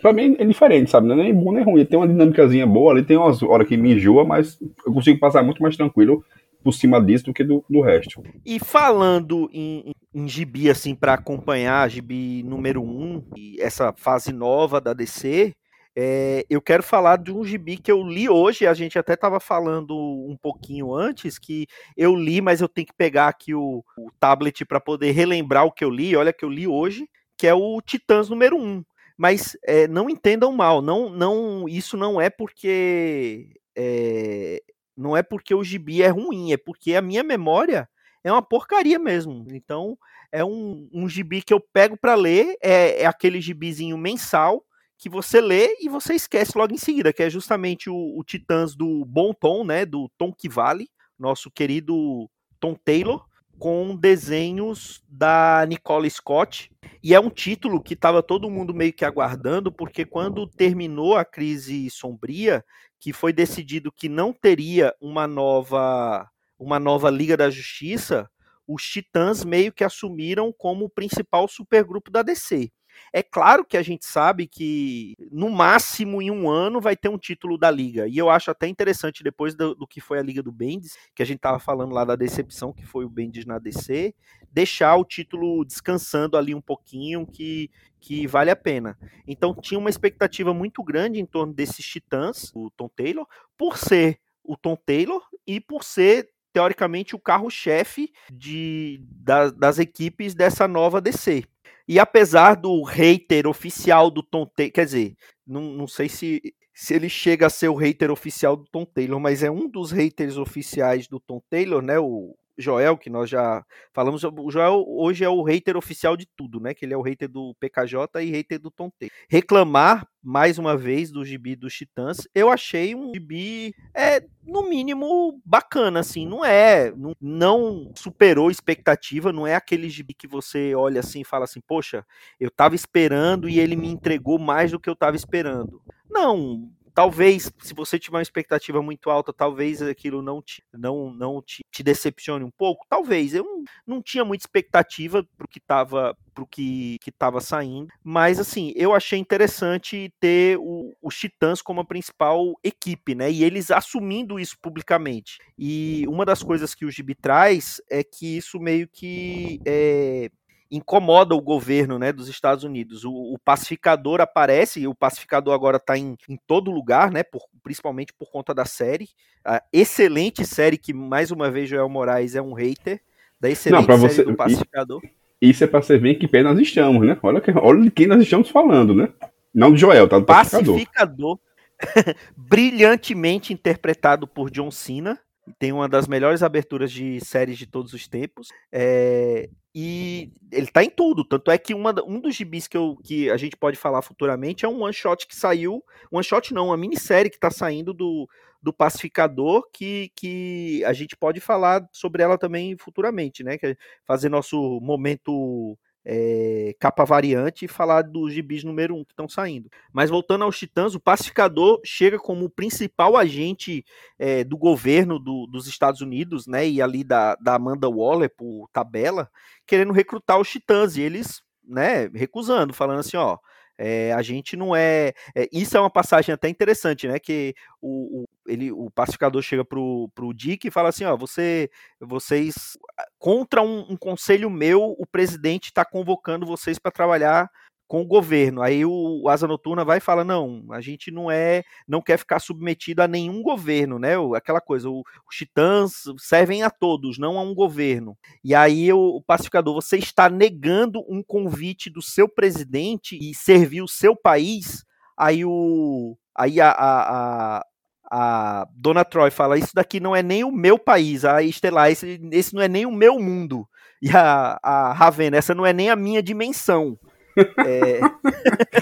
Pra 0.00 0.12
mim 0.12 0.36
é 0.38 0.44
diferente, 0.44 0.90
sabe? 0.90 1.08
Não 1.08 1.14
é 1.14 1.24
nem 1.24 1.34
bom 1.34 1.52
nem 1.52 1.64
ruim. 1.64 1.84
Tem 1.84 1.98
uma 1.98 2.06
dinâmicazinha 2.06 2.66
boa 2.66 2.92
ali, 2.92 3.02
tem 3.02 3.16
umas 3.16 3.42
horas 3.42 3.66
que 3.66 3.76
me 3.76 3.94
enjoa, 3.94 4.24
mas 4.24 4.58
eu 4.86 4.92
consigo 4.92 5.18
passar 5.18 5.42
muito 5.42 5.62
mais 5.62 5.76
tranquilo 5.76 6.24
por 6.62 6.72
cima 6.72 7.02
disso 7.02 7.24
do 7.26 7.34
que 7.34 7.42
do, 7.42 7.64
do 7.68 7.80
resto. 7.80 8.22
E 8.44 8.58
falando 8.58 9.48
em, 9.52 9.92
um 10.14 10.28
gibi 10.28 10.70
assim 10.70 10.94
para 10.94 11.14
acompanhar, 11.14 11.88
gibi 11.88 12.42
número 12.42 12.82
1, 12.82 12.86
um, 12.86 13.24
essa 13.58 13.92
fase 13.96 14.32
nova 14.32 14.80
da 14.80 14.92
DC, 14.92 15.54
é, 15.96 16.44
eu 16.48 16.62
quero 16.62 16.82
falar 16.82 17.16
de 17.16 17.32
um 17.32 17.44
gibi 17.44 17.76
que 17.76 17.90
eu 17.90 18.02
li 18.02 18.28
hoje, 18.28 18.66
a 18.66 18.74
gente 18.74 18.98
até 18.98 19.14
estava 19.14 19.40
falando 19.40 19.94
um 19.96 20.36
pouquinho 20.40 20.94
antes, 20.94 21.38
que 21.38 21.66
eu 21.96 22.14
li, 22.14 22.40
mas 22.40 22.60
eu 22.60 22.68
tenho 22.68 22.86
que 22.86 22.94
pegar 22.96 23.28
aqui 23.28 23.54
o, 23.54 23.82
o 23.98 24.10
tablet 24.20 24.64
para 24.64 24.80
poder 24.80 25.10
relembrar 25.10 25.64
o 25.64 25.72
que 25.72 25.84
eu 25.84 25.90
li, 25.90 26.14
olha 26.14 26.32
que 26.32 26.44
eu 26.44 26.48
li 26.48 26.66
hoje, 26.66 27.08
que 27.36 27.46
é 27.46 27.54
o 27.54 27.80
Titãs 27.80 28.28
número 28.28 28.56
1. 28.56 28.84
Mas 29.20 29.54
é, 29.66 29.86
não 29.86 30.08
entendam 30.08 30.50
mal, 30.50 30.80
não, 30.80 31.10
não, 31.10 31.68
isso 31.68 31.94
não 31.94 32.18
é 32.18 32.30
porque 32.30 33.50
é, 33.76 34.62
não 34.96 35.14
é 35.14 35.22
porque 35.22 35.54
o 35.54 35.62
gibi 35.62 36.02
é 36.02 36.08
ruim, 36.08 36.54
é 36.54 36.56
porque 36.56 36.94
a 36.94 37.02
minha 37.02 37.22
memória 37.22 37.86
é 38.24 38.32
uma 38.32 38.40
porcaria 38.40 38.98
mesmo. 38.98 39.44
Então, 39.50 39.98
é 40.32 40.42
um, 40.42 40.88
um 40.90 41.06
gibi 41.06 41.42
que 41.42 41.52
eu 41.52 41.60
pego 41.60 41.98
para 41.98 42.14
ler, 42.14 42.56
é, 42.62 43.02
é, 43.02 43.04
aquele 43.04 43.42
gibizinho 43.42 43.98
mensal 43.98 44.64
que 44.96 45.10
você 45.10 45.38
lê 45.38 45.68
e 45.82 45.88
você 45.90 46.14
esquece 46.14 46.56
logo 46.56 46.72
em 46.72 46.78
seguida, 46.78 47.12
que 47.12 47.22
é 47.22 47.28
justamente 47.28 47.90
o, 47.90 48.18
o 48.18 48.24
Titãs 48.24 48.74
do 48.74 49.04
Bom 49.04 49.34
Tom, 49.34 49.64
né, 49.64 49.84
do 49.84 50.10
Tom 50.16 50.32
que 50.32 50.48
vale, 50.48 50.88
nosso 51.18 51.50
querido 51.50 52.26
Tom 52.58 52.74
Taylor, 52.74 53.22
com 53.60 53.94
desenhos 53.94 55.04
da 55.06 55.66
Nicole 55.68 56.10
Scott. 56.10 56.72
E 57.02 57.14
é 57.14 57.20
um 57.20 57.28
título 57.28 57.82
que 57.82 57.92
estava 57.92 58.22
todo 58.22 58.50
mundo 58.50 58.72
meio 58.72 58.92
que 58.92 59.04
aguardando, 59.04 59.70
porque 59.70 60.06
quando 60.06 60.46
terminou 60.46 61.14
a 61.14 61.26
crise 61.26 61.88
sombria, 61.90 62.64
que 62.98 63.12
foi 63.12 63.34
decidido 63.34 63.92
que 63.92 64.08
não 64.08 64.32
teria 64.32 64.94
uma 65.00 65.26
nova 65.26 66.26
uma 66.58 66.78
nova 66.78 67.08
Liga 67.08 67.36
da 67.36 67.48
Justiça, 67.48 68.28
os 68.66 68.82
Titãs 68.82 69.44
meio 69.44 69.72
que 69.72 69.84
assumiram 69.84 70.52
como 70.56 70.86
o 70.86 70.90
principal 70.90 71.46
supergrupo 71.48 72.10
da 72.10 72.22
DC. 72.22 72.70
É 73.12 73.22
claro 73.22 73.64
que 73.64 73.76
a 73.76 73.82
gente 73.82 74.04
sabe 74.04 74.46
que 74.46 75.14
no 75.30 75.50
máximo 75.50 76.22
em 76.22 76.30
um 76.30 76.48
ano 76.48 76.80
vai 76.80 76.96
ter 76.96 77.08
um 77.08 77.18
título 77.18 77.58
da 77.58 77.70
liga. 77.70 78.06
E 78.06 78.16
eu 78.16 78.30
acho 78.30 78.50
até 78.50 78.66
interessante, 78.66 79.24
depois 79.24 79.54
do, 79.54 79.74
do 79.74 79.86
que 79.86 80.00
foi 80.00 80.18
a 80.18 80.22
Liga 80.22 80.42
do 80.42 80.52
Bendis, 80.52 80.96
que 81.14 81.22
a 81.22 81.26
gente 81.26 81.40
tava 81.40 81.58
falando 81.58 81.92
lá 81.92 82.04
da 82.04 82.16
decepção 82.16 82.72
que 82.72 82.86
foi 82.86 83.04
o 83.04 83.10
Bendis 83.10 83.44
na 83.44 83.58
DC, 83.58 84.14
deixar 84.52 84.96
o 84.96 85.04
título 85.04 85.64
descansando 85.64 86.36
ali 86.36 86.54
um 86.54 86.60
pouquinho, 86.60 87.26
que, 87.26 87.70
que 88.00 88.26
vale 88.26 88.50
a 88.50 88.56
pena. 88.56 88.98
Então 89.26 89.54
tinha 89.54 89.78
uma 89.78 89.90
expectativa 89.90 90.54
muito 90.54 90.82
grande 90.82 91.20
em 91.20 91.26
torno 91.26 91.52
desses 91.52 91.84
titãs, 91.84 92.50
o 92.54 92.70
Tom 92.70 92.88
Taylor, 92.88 93.26
por 93.56 93.76
ser 93.76 94.18
o 94.44 94.56
Tom 94.56 94.76
Taylor 94.76 95.22
e 95.46 95.60
por 95.60 95.84
ser 95.84 96.30
teoricamente 96.52 97.14
o 97.14 97.18
carro-chefe 97.18 98.12
de, 98.32 99.00
das, 99.08 99.52
das 99.52 99.78
equipes 99.78 100.34
dessa 100.34 100.66
nova 100.66 101.00
DC. 101.00 101.44
E 101.90 101.98
apesar 101.98 102.54
do 102.54 102.84
hater 102.84 103.48
oficial 103.48 104.12
do 104.12 104.22
Tom 104.22 104.46
Taylor, 104.46 104.72
quer 104.72 104.84
dizer, 104.84 105.16
não, 105.44 105.72
não 105.72 105.88
sei 105.88 106.08
se, 106.08 106.40
se 106.72 106.94
ele 106.94 107.08
chega 107.08 107.48
a 107.48 107.50
ser 107.50 107.68
o 107.68 107.74
hater 107.74 108.12
oficial 108.12 108.56
do 108.56 108.64
Tom 108.70 108.84
Taylor, 108.84 109.18
mas 109.18 109.42
é 109.42 109.50
um 109.50 109.68
dos 109.68 109.90
haters 109.90 110.36
oficiais 110.36 111.08
do 111.08 111.18
Tom 111.18 111.42
Taylor, 111.50 111.82
né? 111.82 111.98
O, 111.98 112.36
Joel, 112.60 112.96
que 112.96 113.10
nós 113.10 113.28
já 113.28 113.64
falamos, 113.92 114.22
o 114.24 114.50
Joel 114.50 114.84
hoje 114.86 115.24
é 115.24 115.28
o 115.28 115.42
hater 115.42 115.76
oficial 115.76 116.16
de 116.16 116.26
tudo, 116.36 116.60
né? 116.60 116.74
Que 116.74 116.84
ele 116.84 116.94
é 116.94 116.96
o 116.96 117.02
hater 117.02 117.28
do 117.28 117.54
PKJ 117.58 118.22
e 118.22 118.30
hater 118.30 118.60
do 118.60 118.70
Tom 118.70 118.90
T. 118.90 119.10
Reclamar 119.28 120.06
mais 120.22 120.58
uma 120.58 120.76
vez 120.76 121.10
do 121.10 121.24
gibi 121.24 121.56
dos 121.56 121.74
Titãs, 121.74 122.28
eu 122.34 122.50
achei 122.50 122.94
um 122.94 123.12
gibi 123.12 123.74
é 123.94 124.22
no 124.42 124.68
mínimo 124.68 125.40
bacana 125.44 126.00
assim, 126.00 126.26
não 126.26 126.44
é, 126.44 126.92
não, 126.92 127.14
não 127.20 127.92
superou 127.94 128.50
expectativa, 128.50 129.32
não 129.32 129.46
é 129.46 129.54
aquele 129.54 129.88
gibi 129.88 130.12
que 130.12 130.26
você 130.26 130.74
olha 130.74 131.00
assim 131.00 131.20
e 131.20 131.24
fala 131.24 131.44
assim, 131.44 131.60
poxa, 131.66 132.04
eu 132.38 132.50
tava 132.50 132.74
esperando 132.74 133.48
e 133.48 133.58
ele 133.58 133.76
me 133.76 133.88
entregou 133.88 134.38
mais 134.38 134.70
do 134.72 134.80
que 134.80 134.90
eu 134.90 134.96
tava 134.96 135.16
esperando. 135.16 135.80
Não, 136.08 136.68
talvez, 136.94 137.52
se 137.60 137.74
você 137.74 137.98
tiver 137.98 138.16
uma 138.16 138.22
expectativa 138.22 138.82
muito 138.82 139.10
alta, 139.10 139.32
talvez 139.32 139.82
aquilo 139.82 140.22
não 140.22 140.42
te, 140.42 140.62
não, 140.72 141.12
não 141.12 141.42
te, 141.42 141.62
te 141.70 141.82
decepcione 141.82 142.44
um 142.44 142.50
pouco. 142.50 142.86
Talvez. 142.88 143.34
Eu 143.34 143.44
não, 143.86 144.02
tinha 144.02 144.24
muita 144.24 144.42
expectativa 144.42 145.26
pro 145.36 145.48
que 145.48 145.58
estava 145.58 146.16
pro 146.34 146.46
que, 146.46 146.98
que 147.00 147.10
tava 147.10 147.40
saindo. 147.40 147.88
Mas 148.02 148.38
assim, 148.38 148.72
eu 148.76 148.94
achei 148.94 149.18
interessante 149.18 150.12
ter 150.20 150.58
o, 150.58 150.94
os 151.02 151.16
Titãs 151.16 151.60
como 151.60 151.80
a 151.80 151.84
principal 151.84 152.54
equipe, 152.62 153.14
né? 153.14 153.30
E 153.30 153.44
eles 153.44 153.70
assumindo 153.70 154.38
isso 154.38 154.56
publicamente. 154.60 155.38
E 155.58 156.04
uma 156.08 156.24
das 156.24 156.42
coisas 156.42 156.74
que 156.74 156.84
o 156.84 156.90
Gibi 156.90 157.14
traz 157.14 157.80
é 157.90 158.02
que 158.02 158.36
isso 158.36 158.58
meio 158.58 158.88
que 158.88 159.60
é, 159.66 160.30
incomoda 160.70 161.34
o 161.34 161.40
governo 161.40 161.98
né, 161.98 162.12
dos 162.12 162.28
Estados 162.28 162.64
Unidos. 162.64 163.04
O, 163.04 163.12
o 163.12 163.38
pacificador 163.38 164.20
aparece, 164.20 164.80
e 164.80 164.86
o 164.86 164.94
pacificador 164.94 165.52
agora 165.52 165.78
está 165.78 165.98
em, 165.98 166.16
em 166.28 166.38
todo 166.46 166.70
lugar, 166.70 167.10
né, 167.10 167.22
por, 167.22 167.42
principalmente 167.62 168.12
por 168.12 168.30
conta 168.30 168.54
da 168.54 168.64
série. 168.64 169.08
A 169.44 169.62
excelente 169.72 170.44
série 170.44 170.78
que, 170.78 170.92
mais 170.92 171.30
uma 171.30 171.50
vez, 171.50 171.68
Joel 171.68 171.88
Moraes 171.88 172.34
é 172.34 172.42
um 172.42 172.52
hater 172.52 173.00
da 173.40 173.50
excelente 173.50 173.88
Não, 173.88 173.98
série 173.98 174.14
você... 174.14 174.24
do 174.24 174.36
pacificador. 174.36 175.02
Isso 175.40 175.64
é 175.64 175.66
para 175.66 175.80
você 175.80 175.96
ver 175.96 176.10
em 176.10 176.18
que 176.18 176.28
pé 176.28 176.42
nós 176.42 176.58
estamos, 176.58 177.06
né? 177.06 177.18
Olha, 177.22 177.40
que, 177.40 177.50
olha 177.50 177.80
de 177.80 177.90
quem 177.90 178.06
nós 178.06 178.22
estamos 178.22 178.50
falando, 178.50 178.94
né? 178.94 179.08
Não 179.54 179.70
do 179.70 179.76
Joel, 179.76 180.06
tá? 180.06 180.18
Do 180.18 180.26
pacificador. 180.26 180.74
Pacificador, 180.74 181.38
brilhantemente 182.36 183.52
interpretado 183.52 184.26
por 184.28 184.50
John 184.50 184.70
Cena 184.70 185.18
tem 185.58 185.72
uma 185.72 185.88
das 185.88 186.06
melhores 186.06 186.42
aberturas 186.42 186.90
de 186.92 187.20
séries 187.24 187.58
de 187.58 187.66
todos 187.66 187.92
os 187.92 188.06
tempos. 188.06 188.48
É, 188.72 189.48
e 189.74 190.32
ele 190.52 190.66
tá 190.66 190.82
em 190.82 190.90
tudo. 190.90 191.24
Tanto 191.24 191.50
é 191.50 191.58
que 191.58 191.74
uma, 191.74 191.94
um 192.04 192.20
dos 192.20 192.34
gibis 192.34 192.66
que, 192.66 192.76
eu, 192.76 192.96
que 193.04 193.30
a 193.30 193.36
gente 193.36 193.56
pode 193.56 193.76
falar 193.76 194.02
futuramente 194.02 194.64
é 194.64 194.68
um 194.68 194.82
one 194.82 194.92
shot 194.92 195.26
que 195.26 195.36
saiu. 195.36 195.84
One 196.10 196.24
shot 196.24 196.52
não, 196.52 196.66
uma 196.66 196.76
minissérie 196.76 197.30
que 197.30 197.38
tá 197.38 197.50
saindo 197.50 197.92
do, 197.94 198.28
do 198.62 198.72
Pacificador, 198.72 199.68
que, 199.72 200.10
que 200.16 200.84
a 200.84 200.92
gente 200.92 201.16
pode 201.16 201.40
falar 201.40 201.86
sobre 201.92 202.22
ela 202.22 202.36
também 202.36 202.76
futuramente, 202.76 203.42
né? 203.44 203.56
Que 203.56 203.66
é 203.66 203.76
fazer 204.04 204.28
nosso 204.28 204.80
momento 204.80 205.78
é, 206.04 206.74
capa 206.78 207.04
variante 207.04 207.64
e 207.64 207.68
falar 207.68 208.02
dos 208.02 208.32
gibis 208.32 208.64
número 208.64 208.94
1 208.94 208.98
um 208.98 209.04
que 209.04 209.12
estão 209.12 209.28
saindo. 209.28 209.68
Mas 209.92 210.10
voltando 210.10 210.44
aos 210.44 210.58
Titãs, 210.58 210.94
o 210.94 211.00
Pacificador 211.00 211.80
chega 211.84 212.18
como 212.18 212.44
o 212.44 212.50
principal 212.50 213.16
agente 213.16 213.84
é, 214.18 214.44
do 214.44 214.56
governo 214.56 215.18
do, 215.18 215.46
dos 215.46 215.66
Estados 215.66 216.00
Unidos, 216.00 216.46
né? 216.46 216.68
E 216.68 216.80
ali 216.80 217.04
da, 217.04 217.34
da 217.36 217.54
Amanda 217.54 217.88
Waller 217.88 218.32
por 218.34 218.68
tabela, 218.72 219.30
querendo 219.66 219.92
recrutar 219.92 220.40
os 220.40 220.48
Titãs, 220.48 220.96
e 220.96 221.02
eles, 221.02 221.42
né, 221.66 222.08
recusando, 222.08 222.72
falando 222.72 223.00
assim, 223.00 223.16
ó. 223.16 223.38
É, 223.82 224.12
a 224.12 224.20
gente 224.20 224.58
não 224.58 224.76
é, 224.76 225.14
é, 225.34 225.48
Isso 225.50 225.74
é 225.74 225.80
uma 225.80 225.88
passagem 225.88 226.34
até 226.34 226.50
interessante, 226.50 227.08
né? 227.08 227.18
Que 227.18 227.54
o, 227.80 228.24
o, 228.24 228.28
ele, 228.46 228.70
o 228.70 228.90
pacificador 228.90 229.40
chega 229.40 229.64
pro, 229.64 230.10
pro 230.14 230.34
Dick 230.34 230.68
e 230.68 230.70
fala 230.70 230.90
assim: 230.90 231.04
ó, 231.04 231.16
você, 231.16 231.70
vocês. 231.98 232.76
Contra 233.18 233.62
um, 233.62 233.86
um 233.90 233.96
conselho 233.96 234.50
meu, 234.50 234.94
o 234.98 235.06
presidente 235.06 235.66
está 235.68 235.82
convocando 235.82 236.44
vocês 236.44 236.78
para 236.78 236.90
trabalhar 236.90 237.50
com 237.90 238.02
o 238.02 238.06
governo. 238.06 238.62
Aí 238.62 238.84
o, 238.84 239.22
o, 239.24 239.28
Asa 239.28 239.48
Noturna 239.48 239.84
vai 239.84 239.98
e 239.98 240.00
fala: 240.00 240.22
não, 240.22 240.64
a 240.70 240.80
gente 240.80 241.10
não 241.10 241.28
é, 241.28 241.64
não 241.88 242.00
quer 242.00 242.16
ficar 242.16 242.38
submetido 242.38 243.02
a 243.02 243.08
nenhum 243.08 243.42
governo, 243.42 243.98
né? 243.98 244.12
Aquela 244.36 244.60
coisa, 244.60 244.88
o, 244.88 245.02
os 245.28 245.34
titãs 245.34 246.04
servem 246.16 246.62
a 246.62 246.70
todos, 246.70 247.18
não 247.18 247.36
a 247.36 247.42
um 247.42 247.52
governo. 247.52 248.16
E 248.44 248.54
aí 248.54 248.92
o, 248.92 249.16
o 249.16 249.20
pacificador, 249.20 249.74
você 249.74 249.98
está 249.98 250.30
negando 250.30 251.00
um 251.08 251.20
convite 251.20 251.90
do 251.90 252.00
seu 252.00 252.28
presidente 252.28 253.18
e 253.20 253.34
servir 253.34 253.82
o 253.82 253.88
seu 253.88 254.14
país. 254.14 254.84
Aí 255.18 255.44
o, 255.44 256.16
aí 256.32 256.60
a, 256.60 256.70
a, 256.70 257.58
a 257.58 257.64
a 258.12 258.68
Dona 258.72 259.04
Troy 259.04 259.32
fala: 259.32 259.58
Isso 259.58 259.74
daqui 259.74 259.98
não 259.98 260.14
é 260.14 260.22
nem 260.22 260.44
o 260.44 260.52
meu 260.52 260.78
país, 260.78 261.24
a 261.24 261.42
Estelar, 261.42 261.90
esse, 261.90 262.20
esse 262.30 262.54
não 262.54 262.62
é 262.62 262.68
nem 262.68 262.86
o 262.86 262.92
meu 262.92 263.18
mundo. 263.18 263.68
E 264.00 264.10
a, 264.10 264.58
a 264.62 264.92
Ravena, 264.92 265.36
essa 265.36 265.54
não 265.54 265.66
é 265.66 265.72
nem 265.72 265.90
a 265.90 265.96
minha 265.96 266.22
dimensão. 266.22 266.96
É... 267.36 268.00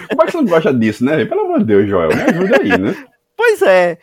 Como 0.09 0.23
é 0.23 0.27
que 0.27 0.33
você 0.33 0.37
não 0.39 0.45
gosta 0.45 0.73
disso, 0.73 1.05
né? 1.05 1.25
Pelo 1.25 1.43
amor 1.43 1.61
de 1.61 1.67
Deus, 1.67 1.89
Joel, 1.89 2.09
me 2.09 2.23
ajuda 2.23 2.61
aí, 2.61 2.79
né? 2.79 3.07
Pois 3.37 3.63
é. 3.63 3.99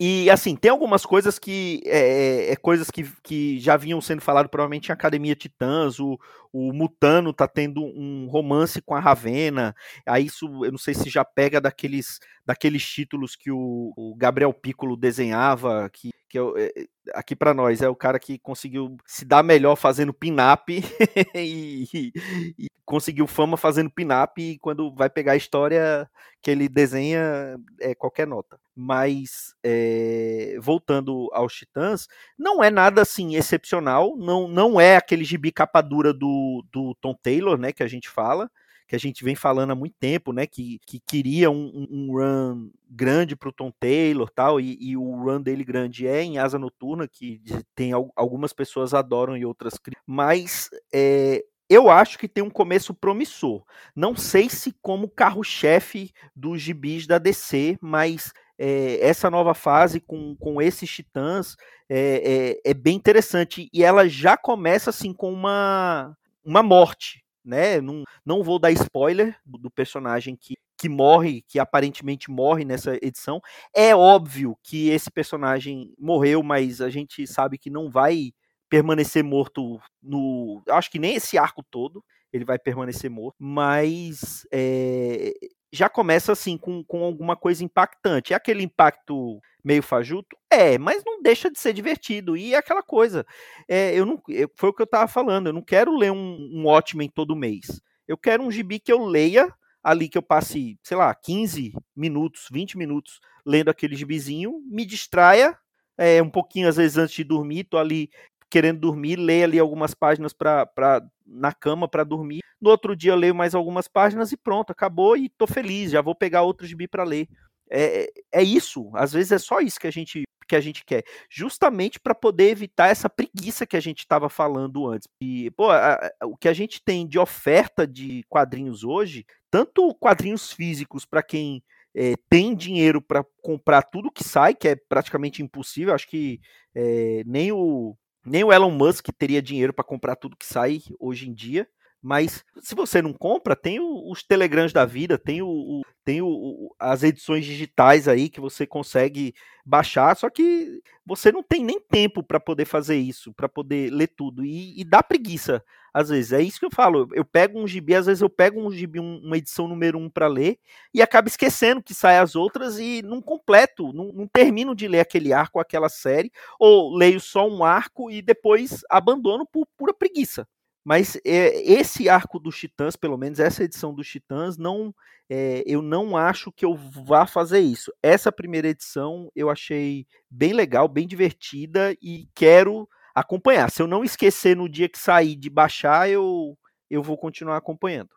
E 0.00 0.28
assim, 0.30 0.56
tem 0.56 0.70
algumas 0.70 1.06
coisas 1.06 1.38
que 1.38 1.80
é, 1.84 2.48
é, 2.48 2.52
é 2.52 2.56
coisas 2.56 2.90
que, 2.90 3.04
que 3.22 3.60
já 3.60 3.76
vinham 3.76 4.00
sendo 4.00 4.20
falado 4.20 4.48
provavelmente 4.48 4.88
em 4.88 4.92
Academia 4.92 5.36
Titãs, 5.36 6.00
o, 6.00 6.18
o 6.52 6.72
Mutano 6.72 7.32
tá 7.32 7.46
tendo 7.46 7.84
um 7.84 8.26
romance 8.28 8.82
com 8.82 8.94
a 8.96 9.00
Ravena, 9.00 9.74
aí 10.04 10.26
isso 10.26 10.64
eu 10.64 10.72
não 10.72 10.78
sei 10.78 10.92
se 10.92 11.08
já 11.08 11.24
pega 11.24 11.60
daqueles, 11.60 12.18
daqueles 12.44 12.84
títulos 12.84 13.36
que 13.36 13.50
o, 13.50 13.92
o 13.96 14.14
Gabriel 14.16 14.52
Piccolo 14.52 14.96
desenhava, 14.96 15.88
que, 15.92 16.10
que 16.36 16.60
é, 16.60 16.86
aqui 17.14 17.34
para 17.34 17.54
nós 17.54 17.80
é 17.80 17.88
o 17.88 17.96
cara 17.96 18.18
que 18.18 18.38
conseguiu 18.38 18.96
se 19.06 19.24
dar 19.24 19.42
melhor 19.42 19.76
fazendo 19.76 20.12
pin-up 20.12 20.70
e, 21.34 21.88
e, 21.92 22.12
e, 22.58 22.66
conseguiu 22.84 23.26
fama 23.26 23.56
fazendo 23.56 23.90
pin-up 23.90 24.40
e 24.40 24.58
quando 24.58 24.94
vai 24.94 25.10
pegar 25.10 25.32
a 25.32 25.36
história 25.36 26.08
que 26.42 26.50
ele 26.50 26.68
desenha 26.68 27.56
é 27.80 27.94
qualquer 27.94 28.26
nota. 28.26 28.60
Mas 28.74 29.54
é, 29.64 30.56
voltando 30.60 31.28
aos 31.32 31.54
Titãs, 31.54 32.06
não 32.38 32.62
é 32.62 32.70
nada 32.70 33.02
assim 33.02 33.34
excepcional, 33.34 34.16
não, 34.16 34.46
não 34.46 34.80
é 34.80 34.96
aquele 34.96 35.24
gibi 35.24 35.50
capa 35.50 35.80
dura 35.80 36.12
do, 36.12 36.64
do 36.70 36.94
Tom 37.00 37.14
Taylor, 37.14 37.58
né, 37.58 37.72
que 37.72 37.82
a 37.82 37.88
gente 37.88 38.08
fala 38.08 38.50
que 38.86 38.94
a 38.94 38.98
gente 38.98 39.24
vem 39.24 39.34
falando 39.34 39.72
há 39.72 39.74
muito 39.74 39.96
tempo, 39.98 40.32
né? 40.32 40.46
Que, 40.46 40.78
que 40.86 41.00
queria 41.00 41.50
um, 41.50 41.86
um 41.90 42.12
run 42.12 42.70
grande 42.88 43.34
para 43.34 43.48
o 43.48 43.52
Tom 43.52 43.72
Taylor 43.78 44.30
tal, 44.30 44.60
e, 44.60 44.78
e, 44.80 44.96
o 44.96 45.24
run 45.24 45.40
dele 45.40 45.64
grande 45.64 46.06
é 46.06 46.22
em 46.22 46.38
Asa 46.38 46.58
Noturna, 46.58 47.08
que 47.08 47.42
tem 47.74 47.92
algumas 47.92 48.52
pessoas 48.52 48.94
adoram 48.94 49.36
e 49.36 49.44
outras 49.44 49.74
mas 50.06 50.70
é, 50.92 51.44
eu 51.68 51.90
acho 51.90 52.18
que 52.18 52.28
tem 52.28 52.44
um 52.44 52.50
começo 52.50 52.94
promissor. 52.94 53.64
Não 53.94 54.14
sei 54.14 54.48
se 54.48 54.72
como 54.80 55.08
carro-chefe 55.08 56.12
dos 56.34 56.62
gibis 56.62 57.06
da 57.06 57.18
DC, 57.18 57.76
mas 57.80 58.32
é, 58.58 58.98
essa 59.00 59.28
nova 59.30 59.52
fase 59.52 60.00
com, 60.00 60.36
com 60.36 60.62
esses 60.62 60.88
titãs 60.88 61.56
é, 61.88 62.58
é, 62.64 62.70
é, 62.70 62.74
bem 62.74 62.94
interessante. 62.94 63.68
E 63.72 63.82
ela 63.82 64.08
já 64.08 64.36
começa 64.36 64.90
assim 64.90 65.12
com 65.12 65.32
uma, 65.32 66.16
uma 66.44 66.62
morte 66.62 67.25
né? 67.46 67.80
Não, 67.80 68.02
não 68.24 68.42
vou 68.42 68.58
dar 68.58 68.70
spoiler 68.72 69.36
do, 69.44 69.58
do 69.58 69.70
personagem 69.70 70.36
que, 70.36 70.54
que 70.76 70.88
morre, 70.88 71.42
que 71.48 71.58
aparentemente 71.58 72.30
morre 72.30 72.64
nessa 72.64 72.96
edição. 72.96 73.40
É 73.74 73.94
óbvio 73.94 74.56
que 74.62 74.90
esse 74.90 75.10
personagem 75.10 75.94
morreu, 75.98 76.42
mas 76.42 76.80
a 76.80 76.90
gente 76.90 77.26
sabe 77.26 77.56
que 77.56 77.70
não 77.70 77.90
vai 77.90 78.32
permanecer 78.68 79.22
morto 79.22 79.80
no. 80.02 80.62
Acho 80.68 80.90
que 80.90 80.98
nem 80.98 81.14
esse 81.14 81.38
arco 81.38 81.64
todo 81.70 82.04
ele 82.32 82.44
vai 82.44 82.58
permanecer 82.58 83.08
morto, 83.08 83.36
mas 83.38 84.46
é, 84.52 85.32
já 85.72 85.88
começa 85.88 86.32
assim 86.32 86.58
com, 86.58 86.84
com 86.84 87.04
alguma 87.04 87.36
coisa 87.36 87.64
impactante. 87.64 88.32
É 88.32 88.36
aquele 88.36 88.62
impacto 88.62 89.40
meio 89.66 89.82
fajuto? 89.82 90.36
É, 90.48 90.78
mas 90.78 91.02
não 91.04 91.20
deixa 91.20 91.50
de 91.50 91.58
ser 91.58 91.72
divertido. 91.72 92.36
E 92.36 92.54
é 92.54 92.56
aquela 92.56 92.82
coisa. 92.82 93.26
É, 93.68 93.92
eu 93.98 94.06
não, 94.06 94.22
foi 94.54 94.70
o 94.70 94.72
que 94.72 94.82
eu 94.82 94.84
estava 94.84 95.08
falando. 95.08 95.48
Eu 95.48 95.52
não 95.52 95.62
quero 95.62 95.96
ler 95.96 96.12
um, 96.12 96.50
um 96.52 96.66
Watchmen 96.66 97.10
todo 97.12 97.34
mês. 97.34 97.82
Eu 98.06 98.16
quero 98.16 98.44
um 98.44 98.50
gibi 98.50 98.78
que 98.78 98.92
eu 98.92 99.04
leia 99.04 99.52
ali 99.82 100.08
que 100.08 100.16
eu 100.16 100.22
passe, 100.22 100.78
sei 100.82 100.96
lá, 100.96 101.12
15 101.14 101.72
minutos, 101.94 102.46
20 102.50 102.78
minutos 102.78 103.20
lendo 103.44 103.68
aquele 103.68 103.94
gibizinho, 103.94 104.60
me 104.68 104.84
distraia 104.84 105.56
é, 105.96 106.20
um 106.20 106.28
pouquinho, 106.28 106.68
às 106.68 106.76
vezes, 106.76 106.98
antes 106.98 107.14
de 107.14 107.24
dormir, 107.24 107.64
tô 107.64 107.78
ali 107.78 108.10
querendo 108.50 108.80
dormir, 108.80 109.16
leio 109.16 109.44
ali 109.44 109.58
algumas 109.58 109.94
páginas 109.94 110.32
pra, 110.32 110.66
pra, 110.66 111.02
na 111.24 111.52
cama 111.52 111.88
para 111.88 112.04
dormir. 112.04 112.40
No 112.60 112.70
outro 112.70 112.96
dia 112.96 113.12
eu 113.12 113.16
leio 113.16 113.34
mais 113.34 113.54
algumas 113.54 113.88
páginas 113.88 114.32
e 114.32 114.36
pronto, 114.36 114.70
acabou 114.70 115.16
e 115.16 115.28
tô 115.28 115.46
feliz, 115.46 115.90
já 115.90 116.00
vou 116.00 116.14
pegar 116.14 116.42
outro 116.42 116.66
gibi 116.66 116.88
para 116.88 117.04
ler. 117.04 117.28
É, 117.70 118.08
é 118.32 118.42
isso, 118.42 118.90
às 118.94 119.12
vezes 119.12 119.32
é 119.32 119.38
só 119.38 119.60
isso 119.60 119.80
que 119.80 119.86
a 119.86 119.92
gente 119.92 120.24
que 120.46 120.54
a 120.54 120.60
gente 120.60 120.84
quer, 120.84 121.02
justamente 121.28 121.98
para 121.98 122.14
poder 122.14 122.50
evitar 122.50 122.86
essa 122.86 123.10
preguiça 123.10 123.66
que 123.66 123.76
a 123.76 123.80
gente 123.80 123.98
estava 123.98 124.28
falando 124.28 124.86
antes. 124.88 125.08
E, 125.20 125.50
pô, 125.50 125.70
a, 125.70 125.94
a, 125.94 126.26
o 126.26 126.36
que 126.36 126.48
a 126.48 126.52
gente 126.52 126.80
tem 126.84 127.06
de 127.06 127.18
oferta 127.18 127.84
de 127.86 128.22
quadrinhos 128.28 128.84
hoje, 128.84 129.26
tanto 129.50 129.92
quadrinhos 129.96 130.52
físicos 130.52 131.04
para 131.04 131.22
quem 131.22 131.62
é, 131.94 132.14
tem 132.28 132.54
dinheiro 132.54 133.02
para 133.02 133.24
comprar 133.42 133.82
tudo 133.82 134.12
que 134.12 134.22
sai, 134.22 134.54
que 134.54 134.68
é 134.68 134.76
praticamente 134.76 135.42
impossível, 135.42 135.94
acho 135.94 136.06
que 136.06 136.40
é, 136.74 137.22
nem 137.26 137.50
o 137.52 137.96
nem 138.24 138.42
o 138.42 138.52
Elon 138.52 138.72
Musk 138.72 139.08
teria 139.16 139.40
dinheiro 139.40 139.72
para 139.72 139.84
comprar 139.84 140.16
tudo 140.16 140.36
que 140.36 140.44
sai 140.44 140.80
hoje 140.98 141.28
em 141.28 141.32
dia. 141.32 141.66
Mas 142.02 142.44
se 142.60 142.74
você 142.74 143.02
não 143.02 143.12
compra, 143.12 143.56
tem 143.56 143.80
os 143.80 144.22
telegrams 144.22 144.72
da 144.72 144.84
vida, 144.84 145.18
tem, 145.18 145.42
o 145.42 145.82
tem 146.04 146.22
o, 146.22 146.72
as 146.78 147.02
edições 147.02 147.44
digitais 147.44 148.06
aí 148.06 148.28
que 148.28 148.40
você 148.40 148.64
consegue 148.64 149.34
baixar, 149.64 150.16
só 150.16 150.30
que 150.30 150.80
você 151.04 151.32
não 151.32 151.42
tem 151.42 151.64
nem 151.64 151.80
tempo 151.80 152.22
para 152.22 152.38
poder 152.38 152.64
fazer 152.64 152.96
isso, 152.96 153.34
para 153.34 153.48
poder 153.48 153.92
ler 153.92 154.06
tudo. 154.06 154.44
E, 154.44 154.80
e, 154.80 154.84
dá 154.84 155.02
preguiça, 155.02 155.64
às 155.92 156.08
vezes. 156.08 156.32
É 156.32 156.40
isso 156.40 156.60
que 156.60 156.66
eu 156.66 156.70
falo. 156.70 157.08
Eu 157.12 157.24
pego 157.24 157.60
um 157.60 157.66
gibi, 157.66 157.92
às 157.92 158.06
vezes 158.06 158.22
eu 158.22 158.30
pego 158.30 158.60
um 158.60 158.70
gibi, 158.70 159.00
um, 159.00 159.18
uma 159.24 159.36
edição 159.36 159.66
número 159.66 159.98
um 159.98 160.08
para 160.08 160.28
ler, 160.28 160.60
e 160.94 161.02
acabo 161.02 161.26
esquecendo 161.26 161.82
que 161.82 161.92
sai 161.92 162.18
as 162.18 162.36
outras 162.36 162.78
e 162.78 163.02
não 163.02 163.20
completo, 163.20 163.92
não, 163.92 164.12
não 164.12 164.28
termino 164.28 164.76
de 164.76 164.86
ler 164.86 165.00
aquele 165.00 165.32
arco, 165.32 165.58
aquela 165.58 165.88
série, 165.88 166.30
ou 166.56 166.96
leio 166.96 167.18
só 167.18 167.48
um 167.48 167.64
arco 167.64 168.12
e 168.12 168.22
depois 168.22 168.82
abandono 168.88 169.44
por 169.44 169.66
pura 169.76 169.92
preguiça. 169.92 170.46
Mas 170.86 171.16
é, 171.24 171.68
esse 171.68 172.08
arco 172.08 172.38
dos 172.38 172.56
Titãs, 172.56 172.94
pelo 172.94 173.16
menos 173.16 173.40
essa 173.40 173.64
edição 173.64 173.92
dos 173.92 174.06
Titãs, 174.06 174.56
não, 174.56 174.94
é, 175.28 175.64
eu 175.66 175.82
não 175.82 176.16
acho 176.16 176.52
que 176.52 176.64
eu 176.64 176.76
vá 176.76 177.26
fazer 177.26 177.58
isso. 177.58 177.92
Essa 178.00 178.30
primeira 178.30 178.68
edição 178.68 179.28
eu 179.34 179.50
achei 179.50 180.06
bem 180.30 180.52
legal, 180.52 180.86
bem 180.86 181.04
divertida 181.04 181.92
e 182.00 182.28
quero 182.32 182.88
acompanhar. 183.12 183.68
Se 183.68 183.82
eu 183.82 183.88
não 183.88 184.04
esquecer 184.04 184.54
no 184.54 184.68
dia 184.68 184.88
que 184.88 184.96
sair 184.96 185.34
de 185.34 185.50
baixar, 185.50 186.08
eu, 186.08 186.56
eu 186.88 187.02
vou 187.02 187.18
continuar 187.18 187.56
acompanhando. 187.56 188.10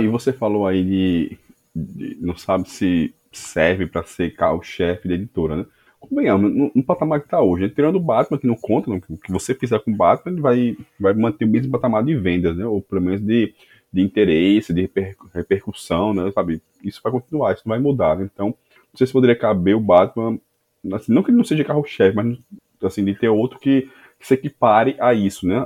E 0.00 0.08
você 0.08 0.32
falou 0.32 0.66
aí 0.66 0.82
de, 0.82 1.38
de 1.72 2.18
não 2.20 2.36
sabe 2.36 2.68
se 2.68 3.14
serve 3.30 3.86
para 3.86 4.02
ser 4.02 4.34
carro-chefe 4.34 5.06
da 5.06 5.14
editora, 5.14 5.58
né? 5.58 5.66
Convenhamos, 6.04 6.52
no, 6.52 6.70
no 6.74 6.82
patamar 6.82 7.20
que 7.20 7.26
está 7.26 7.40
hoje, 7.40 7.64
né? 7.64 7.72
tirando 7.74 7.96
o 7.96 8.00
Batman, 8.00 8.38
que 8.38 8.46
não 8.46 8.56
conta, 8.56 8.90
o 8.90 9.18
que 9.18 9.32
você 9.32 9.54
fizer 9.54 9.78
com 9.80 9.90
o 9.90 9.96
Batman, 9.96 10.32
ele 10.32 10.40
vai, 10.40 10.76
vai 10.98 11.14
manter 11.14 11.44
o 11.44 11.48
mesmo 11.48 11.72
patamar 11.72 12.04
de 12.04 12.14
vendas, 12.14 12.56
né? 12.56 12.66
Ou 12.66 12.80
pelo 12.80 13.00
menos 13.00 13.20
de, 13.20 13.54
de 13.92 14.02
interesse, 14.02 14.72
de 14.72 14.82
reper, 14.82 15.16
repercussão, 15.32 16.14
né? 16.14 16.30
Sabe? 16.32 16.62
Isso 16.82 17.00
vai 17.02 17.12
continuar, 17.12 17.52
isso 17.52 17.62
não 17.64 17.74
vai 17.74 17.80
mudar, 17.80 18.16
né? 18.16 18.28
Então, 18.32 18.48
não 18.48 18.98
sei 18.98 19.06
se 19.06 19.12
poderia 19.12 19.36
caber 19.36 19.74
o 19.74 19.80
Batman, 19.80 20.38
assim, 20.92 21.12
não 21.12 21.22
que 21.22 21.30
ele 21.30 21.38
não 21.38 21.44
seja 21.44 21.64
carro-chefe, 21.64 22.14
mas 22.14 22.38
assim, 22.82 23.04
de 23.04 23.14
ter 23.14 23.28
outro 23.28 23.58
que, 23.58 23.88
que 24.18 24.26
se 24.26 24.34
equipare 24.34 24.96
a 25.00 25.14
isso, 25.14 25.46
né? 25.46 25.64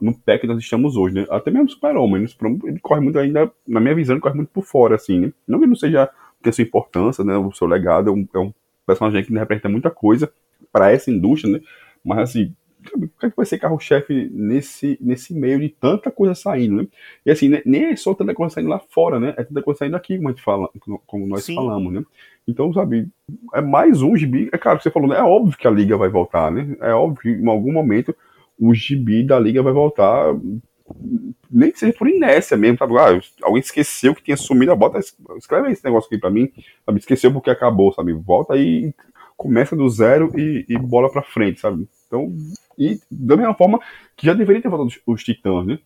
No 0.00 0.14
pé 0.18 0.38
que 0.38 0.46
nós 0.46 0.58
estamos 0.58 0.96
hoje, 0.96 1.14
né? 1.14 1.26
Até 1.30 1.50
mesmo 1.50 1.70
Super-Homem, 1.70 2.22
né? 2.22 2.28
ele 2.64 2.80
corre 2.80 3.00
muito 3.00 3.18
ainda, 3.18 3.50
na 3.66 3.80
minha 3.80 3.94
visão, 3.94 4.14
ele 4.14 4.20
corre 4.20 4.34
muito 4.34 4.50
por 4.50 4.64
fora, 4.64 4.96
assim, 4.96 5.20
né? 5.20 5.32
Não 5.46 5.58
que 5.58 5.64
ele 5.64 5.70
não 5.70 5.76
seja, 5.76 6.10
ter 6.42 6.52
sua 6.52 6.62
importância, 6.62 7.24
né? 7.24 7.36
O 7.36 7.52
seu 7.52 7.66
legado 7.66 8.10
é 8.10 8.12
um, 8.12 8.28
é 8.34 8.38
um 8.38 8.52
personagem 8.88 9.24
que 9.24 9.32
representa 9.32 9.68
muita 9.68 9.90
coisa 9.90 10.32
para 10.72 10.90
essa 10.90 11.10
indústria, 11.10 11.52
né? 11.52 11.60
Mas 12.04 12.18
assim, 12.18 12.54
o 12.94 13.08
que, 13.08 13.26
é 13.26 13.30
que 13.30 13.36
vai 13.36 13.44
ser 13.44 13.58
carro-chefe 13.58 14.30
nesse, 14.32 14.98
nesse 15.00 15.34
meio 15.34 15.60
de 15.60 15.68
tanta 15.68 16.10
coisa 16.10 16.34
saindo, 16.34 16.82
né? 16.82 16.88
E 17.24 17.30
assim, 17.30 17.48
né, 17.48 17.62
nem 17.64 17.86
é 17.86 17.96
só 17.96 18.14
tanta 18.14 18.34
coisa 18.34 18.54
saindo 18.54 18.70
lá 18.70 18.78
fora, 18.78 19.20
né? 19.20 19.34
É 19.36 19.44
tanta 19.44 19.62
coisa 19.62 19.78
saindo 19.78 19.96
aqui, 19.96 20.16
como, 20.16 20.28
a 20.28 20.32
gente 20.32 20.42
fala, 20.42 20.68
como 21.06 21.26
nós 21.26 21.44
Sim. 21.44 21.54
falamos, 21.54 21.92
né? 21.92 22.04
Então, 22.46 22.72
sabe, 22.72 23.08
é 23.54 23.60
mais 23.60 24.00
um 24.00 24.16
gibi. 24.16 24.48
É 24.52 24.58
claro 24.58 24.78
que 24.78 24.84
você 24.84 24.90
falou, 24.90 25.08
né? 25.08 25.16
É 25.16 25.22
óbvio 25.22 25.58
que 25.58 25.68
a 25.68 25.70
liga 25.70 25.96
vai 25.96 26.08
voltar, 26.08 26.50
né? 26.50 26.76
É 26.80 26.94
óbvio 26.94 27.20
que 27.20 27.28
em 27.28 27.48
algum 27.48 27.72
momento 27.72 28.16
o 28.58 28.74
gibi 28.74 29.22
da 29.22 29.38
liga 29.38 29.62
vai 29.62 29.72
voltar. 29.72 30.34
Nem 31.50 31.70
que 31.70 31.78
seja 31.78 31.92
por 31.92 32.08
inércia 32.08 32.56
mesmo, 32.56 32.78
sabe? 32.78 32.98
Ah, 32.98 33.20
alguém 33.42 33.60
esqueceu 33.60 34.14
que 34.14 34.22
tinha 34.22 34.36
sumido 34.36 34.72
a 34.72 34.76
bota. 34.76 34.98
Escreve 35.36 35.70
esse 35.70 35.84
negócio 35.84 36.06
aqui 36.06 36.18
pra 36.18 36.30
mim, 36.30 36.50
sabe? 36.84 36.98
Esqueceu 36.98 37.32
porque 37.32 37.50
acabou, 37.50 37.92
sabe? 37.92 38.12
Volta 38.12 38.56
e 38.56 38.94
começa 39.36 39.76
do 39.76 39.88
zero 39.88 40.32
e, 40.38 40.66
e 40.68 40.76
bola 40.76 41.10
pra 41.10 41.22
frente, 41.22 41.60
sabe? 41.60 41.88
Então, 42.06 42.34
e 42.76 43.00
da 43.10 43.36
mesma 43.36 43.54
forma 43.54 43.80
que 44.16 44.26
já 44.26 44.34
deveria 44.34 44.60
ter 44.60 44.68
voltado 44.68 44.90
os, 45.06 45.24
titãs, 45.24 45.66
né? 45.66 45.78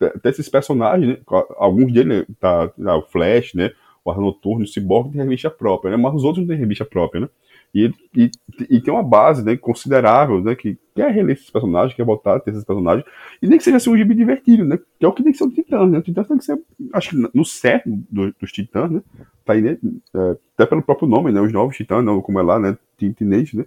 Até 0.00 0.30
esses 0.30 0.48
personagens, 0.48 1.08
né? 1.08 1.18
Alguns 1.56 1.92
deles, 1.92 2.26
tá, 2.38 2.68
tá, 2.68 2.96
o 2.96 3.02
Flash, 3.02 3.54
né? 3.54 3.72
O 4.04 4.10
Ar 4.10 4.18
Noturno, 4.18 4.64
o 4.64 4.66
Cyborg 4.66 5.12
tem 5.12 5.20
revista 5.20 5.50
própria, 5.50 5.90
né? 5.90 5.96
Mas 5.96 6.14
os 6.14 6.24
outros 6.24 6.42
não 6.42 6.48
têm 6.48 6.58
revista 6.58 6.84
própria, 6.84 7.22
né? 7.22 7.28
E, 7.74 7.92
e, 8.16 8.30
e 8.68 8.80
tem 8.80 8.92
uma 8.92 9.02
base 9.02 9.44
né, 9.44 9.56
considerável, 9.56 10.42
né? 10.42 10.54
Que 10.54 10.76
quer 10.94 11.10
reler 11.12 11.36
esses 11.36 11.50
personagens, 11.50 11.94
quer 11.94 12.04
voltar 12.04 12.40
ter 12.40 12.50
esses 12.50 12.64
personagens, 12.64 13.06
e 13.40 13.46
nem 13.46 13.58
que 13.58 13.64
seja 13.64 13.76
assim, 13.76 13.90
um 13.90 13.96
gibi 13.96 14.14
divertido, 14.14 14.64
né? 14.64 14.78
Que 14.98 15.04
é 15.04 15.08
o 15.08 15.12
que 15.12 15.22
tem 15.22 15.32
que 15.32 15.38
ser 15.38 15.44
o 15.44 15.50
Titãs, 15.50 15.90
né? 15.90 15.98
O 15.98 16.02
Titãs 16.02 16.26
tem 16.26 16.38
que 16.38 16.44
ser, 16.44 16.60
acho 16.92 17.10
que 17.10 17.30
no 17.32 17.44
certo 17.44 17.88
do, 18.10 18.34
dos 18.40 18.50
Titãs, 18.52 18.90
né? 18.90 19.02
Tá 19.44 19.52
aí, 19.52 19.62
né? 19.62 19.78
É, 20.14 20.36
até 20.54 20.66
pelo 20.66 20.82
próprio 20.82 21.08
nome, 21.08 21.30
né? 21.30 21.40
Os 21.40 21.52
novos 21.52 21.76
Titãs, 21.76 22.04
não, 22.04 22.20
como 22.20 22.40
é 22.40 22.42
lá, 22.42 22.58
né? 22.58 22.76
Teenage, 22.98 23.56
né? 23.56 23.64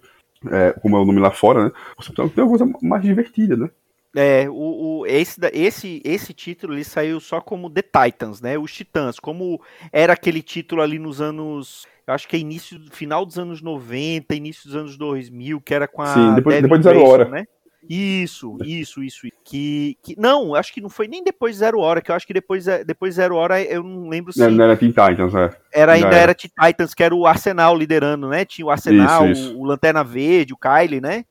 É, 0.50 0.72
como 0.72 0.96
é 0.96 1.00
o 1.00 1.04
nome 1.04 1.20
lá 1.20 1.30
fora, 1.30 1.64
né? 1.64 1.72
Tem 2.14 2.44
uma 2.44 2.50
coisa 2.50 2.70
mais 2.82 3.02
divertida, 3.02 3.56
né? 3.56 3.70
É, 4.14 4.48
o, 4.48 5.00
o, 5.00 5.06
esse, 5.06 5.40
esse, 5.52 6.00
esse 6.04 6.32
título 6.32 6.74
ele 6.74 6.84
saiu 6.84 7.18
só 7.18 7.40
como 7.40 7.68
The 7.68 7.82
Titans, 7.82 8.40
né? 8.40 8.56
Os 8.56 8.72
Titãs, 8.72 9.18
como 9.18 9.60
era 9.92 10.12
aquele 10.12 10.40
título 10.40 10.82
ali 10.82 10.98
nos 10.98 11.20
anos. 11.20 11.86
Eu 12.06 12.14
acho 12.14 12.28
que 12.28 12.36
é 12.36 12.38
início, 12.38 12.78
final 12.92 13.26
dos 13.26 13.38
anos 13.38 13.60
90, 13.60 14.34
início 14.34 14.66
dos 14.66 14.76
anos 14.76 14.96
2000, 14.96 15.60
que 15.60 15.74
era 15.74 15.88
com 15.88 16.02
a. 16.02 16.06
Sim, 16.06 16.34
depois, 16.34 16.62
depois 16.62 16.80
de 16.80 16.84
Zero 16.84 17.02
Hora. 17.02 17.24
Né? 17.24 17.46
Isso, 17.88 18.56
isso, 18.64 19.02
isso. 19.02 19.26
Que, 19.44 19.98
que 20.02 20.18
não, 20.18 20.54
acho 20.54 20.72
que 20.72 20.80
não 20.80 20.88
foi 20.88 21.08
nem 21.08 21.22
depois 21.22 21.54
de 21.54 21.58
Zero 21.58 21.80
Hora, 21.80 22.00
que 22.00 22.10
eu 22.10 22.14
acho 22.14 22.26
que 22.26 22.32
depois, 22.32 22.66
depois 22.86 23.14
de 23.14 23.16
Zero 23.16 23.36
Hora 23.36 23.60
eu 23.62 23.82
não 23.82 24.08
lembro 24.08 24.32
se. 24.32 24.38
Não, 24.38 24.50
não 24.50 24.64
era 24.64 24.76
Teen 24.76 24.90
Titans, 24.90 25.34
é. 25.34 25.50
Era, 25.72 25.92
ainda 25.94 26.06
era, 26.08 26.16
era 26.18 26.34
Teen 26.34 26.50
Titans, 26.50 26.94
que 26.94 27.02
era 27.02 27.14
o 27.14 27.26
Arsenal 27.26 27.76
liderando, 27.76 28.28
né? 28.28 28.44
Tinha 28.44 28.66
o 28.66 28.70
Arsenal, 28.70 29.28
isso, 29.28 29.48
isso. 29.48 29.58
O, 29.58 29.62
o 29.62 29.64
Lanterna 29.64 30.04
Verde, 30.04 30.54
o 30.54 30.56
Kylie, 30.56 31.00
né? 31.00 31.24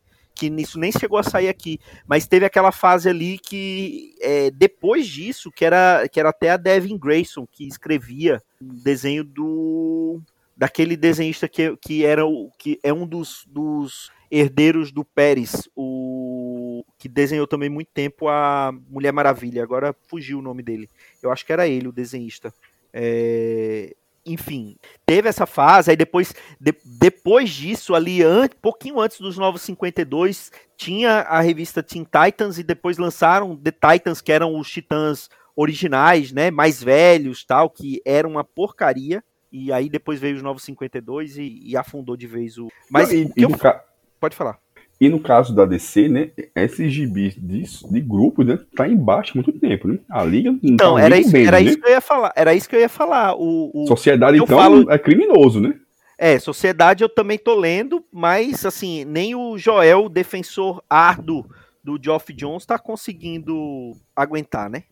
Que 0.49 0.61
isso 0.61 0.79
nem 0.79 0.91
chegou 0.91 1.17
a 1.17 1.23
sair 1.23 1.49
aqui, 1.49 1.79
mas 2.07 2.27
teve 2.27 2.45
aquela 2.45 2.71
fase 2.71 3.09
ali 3.09 3.37
que 3.37 4.15
é, 4.21 4.51
depois 4.51 5.07
disso, 5.07 5.51
que 5.51 5.65
era, 5.65 6.07
que 6.07 6.19
era 6.19 6.29
até 6.29 6.51
a 6.51 6.57
Devin 6.57 6.97
Grayson 6.97 7.47
que 7.51 7.67
escrevia 7.67 8.41
o 8.61 8.73
desenho 8.83 9.23
do 9.23 10.21
daquele 10.55 10.95
desenhista 10.95 11.47
que, 11.47 11.75
que 11.77 12.05
era 12.05 12.25
o 12.25 12.51
que 12.57 12.79
é 12.83 12.93
um 12.93 13.07
dos, 13.07 13.43
dos 13.47 14.11
herdeiros 14.29 14.91
do 14.91 15.03
Pérez, 15.03 15.67
o 15.75 16.83
que 16.97 17.09
desenhou 17.09 17.45
também 17.45 17.69
muito 17.69 17.89
tempo 17.93 18.27
a 18.27 18.71
Mulher 18.89 19.11
Maravilha. 19.11 19.61
Agora 19.61 19.95
fugiu 20.07 20.39
o 20.39 20.41
nome 20.41 20.63
dele. 20.63 20.89
Eu 21.21 21.31
acho 21.31 21.45
que 21.45 21.53
era 21.53 21.67
ele 21.67 21.87
o 21.87 21.91
desenhista. 21.91 22.53
É, 22.91 23.95
enfim, 24.25 24.77
teve 25.05 25.27
essa 25.27 25.45
fase, 25.45 25.91
aí 25.91 25.97
depois, 25.97 26.33
de, 26.59 26.73
depois 26.85 27.49
disso, 27.49 27.93
ali, 27.93 28.21
an, 28.23 28.47
pouquinho 28.61 28.99
antes 28.99 29.19
dos 29.19 29.37
Novos 29.37 29.61
52, 29.63 30.51
tinha 30.77 31.21
a 31.21 31.41
revista 31.41 31.83
Teen 31.83 32.05
Titans 32.05 32.57
e 32.57 32.63
depois 32.63 32.97
lançaram 32.97 33.55
The 33.55 33.71
Titans, 33.71 34.21
que 34.21 34.31
eram 34.31 34.57
os 34.57 34.69
titãs 34.69 35.29
originais, 35.55 36.31
né, 36.31 36.49
mais 36.49 36.81
velhos, 36.81 37.43
tal, 37.43 37.69
que 37.69 38.01
era 38.05 38.27
uma 38.27 38.43
porcaria, 38.43 39.23
e 39.51 39.71
aí 39.71 39.89
depois 39.89 40.19
veio 40.19 40.35
os 40.35 40.41
Novos 40.41 40.63
52 40.63 41.37
e, 41.37 41.61
e 41.63 41.77
afundou 41.77 42.17
de 42.17 42.25
vez 42.25 42.57
o... 42.57 42.69
Mas, 42.89 43.09
Não, 43.09 43.15
e, 43.15 43.31
e 43.37 43.43
eu... 43.43 43.57
ca... 43.57 43.83
Pode 44.19 44.35
falar. 44.35 44.62
E 45.03 45.09
no 45.09 45.19
caso 45.19 45.53
da 45.53 45.65
DC, 45.65 46.07
né, 46.07 46.29
esses 46.55 46.89
gibis 46.89 47.35
de, 47.35 47.63
de 47.91 47.99
grupo, 47.99 48.41
né, 48.41 48.57
tá 48.73 48.87
embaixo 48.87 49.33
há 49.33 49.35
muito 49.35 49.51
tempo, 49.59 49.85
né? 49.85 49.99
A 50.09 50.23
liga 50.23 50.49
não 50.49 50.59
Então, 50.63 50.95
tá 50.95 51.01
era, 51.01 51.19
isso, 51.19 51.31
bem, 51.33 51.45
era 51.45 51.59
né? 51.59 51.65
isso 51.65 51.77
que 51.77 51.85
eu 51.85 51.91
ia 51.91 51.99
falar. 51.99 52.31
Era 52.37 52.55
isso 52.55 52.69
que 52.69 52.75
eu 52.77 52.79
ia 52.79 52.87
falar. 52.87 53.35
O, 53.35 53.69
o 53.73 53.85
Sociedade, 53.85 54.37
então, 54.37 54.57
falo... 54.57 54.89
é 54.89 54.97
criminoso, 54.97 55.59
né? 55.59 55.73
É, 56.17 56.39
Sociedade 56.39 57.03
eu 57.03 57.09
também 57.09 57.37
tô 57.37 57.53
lendo, 57.53 58.01
mas 58.13 58.65
assim, 58.65 59.03
nem 59.03 59.35
o 59.35 59.57
Joel, 59.57 60.07
defensor 60.07 60.81
árduo 60.89 61.45
do 61.83 61.99
Geoff 62.01 62.31
Jones, 62.31 62.65
tá 62.65 62.79
conseguindo 62.79 63.91
aguentar, 64.15 64.69
né? 64.69 64.83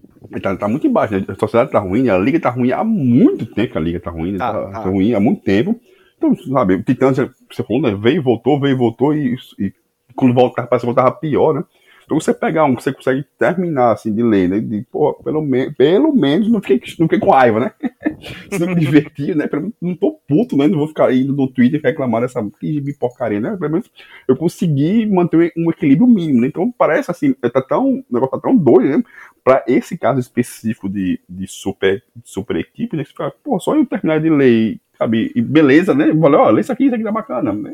Tá, 0.41 0.57
tá 0.57 0.67
muito 0.67 0.85
embaixo, 0.85 1.13
né? 1.13 1.23
A 1.25 1.35
Sociedade 1.35 1.71
tá 1.71 1.79
ruim, 1.79 2.09
a 2.09 2.17
liga 2.17 2.37
tá 2.37 2.49
ruim 2.49 2.73
há 2.73 2.83
muito 2.83 3.45
tempo 3.45 3.77
a 3.77 3.81
liga 3.81 3.97
tá 3.97 4.11
ruim, 4.11 4.33
né? 4.33 4.39
tá, 4.39 4.51
tá, 4.51 4.71
tá 4.71 4.79
ruim 4.89 5.13
há 5.13 5.21
muito 5.21 5.41
tempo. 5.41 5.79
Então, 6.17 6.35
sabe, 6.53 6.75
o 6.75 6.83
Titãs, 6.83 7.15
você 7.49 7.63
falou, 7.63 7.81
né? 7.81 7.95
Veio, 7.95 8.21
voltou, 8.21 8.59
veio, 8.59 8.77
voltou 8.77 9.15
e, 9.15 9.37
e 9.57 9.73
quando 10.15 10.33
voltava, 10.33 10.67
parece 10.67 10.83
que 10.83 10.93
voltava 10.93 11.11
pior, 11.11 11.53
né? 11.53 11.63
Então 12.11 12.19
você 12.19 12.33
pegar 12.33 12.65
um 12.65 12.75
que 12.75 12.83
você 12.83 12.91
consegue 12.91 13.25
terminar 13.39 13.93
assim 13.93 14.13
de 14.13 14.21
ler, 14.21 14.49
né? 14.49 14.59
De, 14.59 14.85
pelo, 15.23 15.41
me 15.41 15.71
pelo 15.71 16.13
menos 16.13 16.51
não 16.51 16.61
fiquei, 16.61 16.81
não 16.99 17.07
fiquei 17.07 17.19
com 17.19 17.31
raiva, 17.31 17.59
né? 17.61 17.71
Se 18.51 18.59
não 18.59 18.67
me 18.67 18.75
divertir, 18.75 19.33
né? 19.33 19.47
Pelo 19.47 19.61
menos 19.61 19.75
não 19.81 19.95
tô 19.95 20.19
puto, 20.27 20.57
né? 20.57 20.67
Não 20.67 20.77
vou 20.77 20.89
ficar 20.89 21.13
indo 21.13 21.33
no 21.33 21.47
Twitter 21.47 21.79
reclamar 21.81 22.21
dessa 22.21 22.41
de 22.61 22.93
porcaria, 22.99 23.39
né? 23.39 23.55
Pelo 23.57 23.71
menos 23.71 23.89
eu 24.27 24.35
consegui 24.35 25.05
manter 25.05 25.53
um 25.55 25.71
equilíbrio 25.71 26.05
mínimo, 26.05 26.41
né? 26.41 26.47
Então 26.47 26.69
parece 26.77 27.09
assim, 27.09 27.31
tá 27.33 27.61
tão, 27.61 27.99
o 27.99 28.05
negócio 28.11 28.31
tá 28.31 28.39
tão 28.39 28.57
doido, 28.57 28.97
né? 28.97 29.03
Pra 29.41 29.63
esse 29.65 29.97
caso 29.97 30.19
específico 30.19 30.89
de, 30.89 31.17
de 31.29 31.47
super, 31.47 32.03
super 32.25 32.57
equipe, 32.57 32.97
né? 32.97 33.05
Você 33.05 33.13
fala, 33.13 33.33
pô, 33.41 33.57
só 33.57 33.73
eu 33.73 33.85
terminar 33.85 34.19
de 34.19 34.29
ler, 34.29 34.81
sabe? 34.97 35.31
E 35.33 35.41
beleza, 35.41 35.93
né? 35.93 36.11
Valeu, 36.11 36.41
ó, 36.41 36.49
lê 36.49 36.59
isso 36.59 36.73
aqui, 36.73 36.87
isso 36.87 36.95
aqui 36.95 37.05
tá 37.05 37.11
bacana, 37.11 37.53
né? 37.53 37.73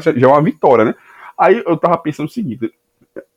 Já 0.00 0.26
é 0.26 0.26
uma 0.26 0.42
vitória, 0.42 0.86
né? 0.86 0.94
Aí 1.38 1.62
eu 1.66 1.76
tava 1.76 1.98
pensando 1.98 2.26
o 2.26 2.32
seguinte, 2.32 2.72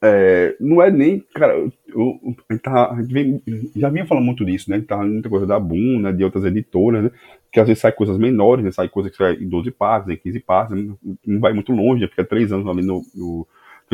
é, 0.01 0.55
não 0.59 0.81
é 0.81 0.89
nem, 0.89 1.19
cara, 1.33 1.53
eu, 1.53 1.71
eu, 1.87 2.35
a 2.49 3.01
gente, 3.01 3.13
vem, 3.13 3.41
já 3.75 3.89
vinha 3.89 4.05
falando 4.05 4.25
muito 4.25 4.45
disso, 4.45 4.69
né? 4.69 4.81
Tava 4.81 5.03
muita 5.03 5.29
coisa 5.29 5.45
da 5.45 5.59
Boom, 5.59 5.99
né? 5.99 6.11
De 6.11 6.23
outras 6.23 6.45
editoras, 6.45 7.03
né? 7.03 7.11
Que 7.51 7.59
às 7.59 7.67
vezes 7.67 7.81
sai 7.81 7.91
coisas 7.91 8.17
menores, 8.17 8.63
né? 8.63 8.71
Sai 8.71 8.87
coisas 8.89 9.11
que 9.11 9.17
sai 9.17 9.33
em 9.35 9.49
12 9.49 9.71
partes, 9.71 10.09
em 10.09 10.17
15 10.17 10.39
partes, 10.41 10.77
né? 10.77 10.93
não 11.25 11.39
vai 11.39 11.53
muito 11.53 11.71
longe, 11.71 12.07
fica 12.07 12.23
três 12.23 12.51
anos 12.51 12.67
ali 12.67 12.85
no, 12.85 13.01
no 13.15 13.47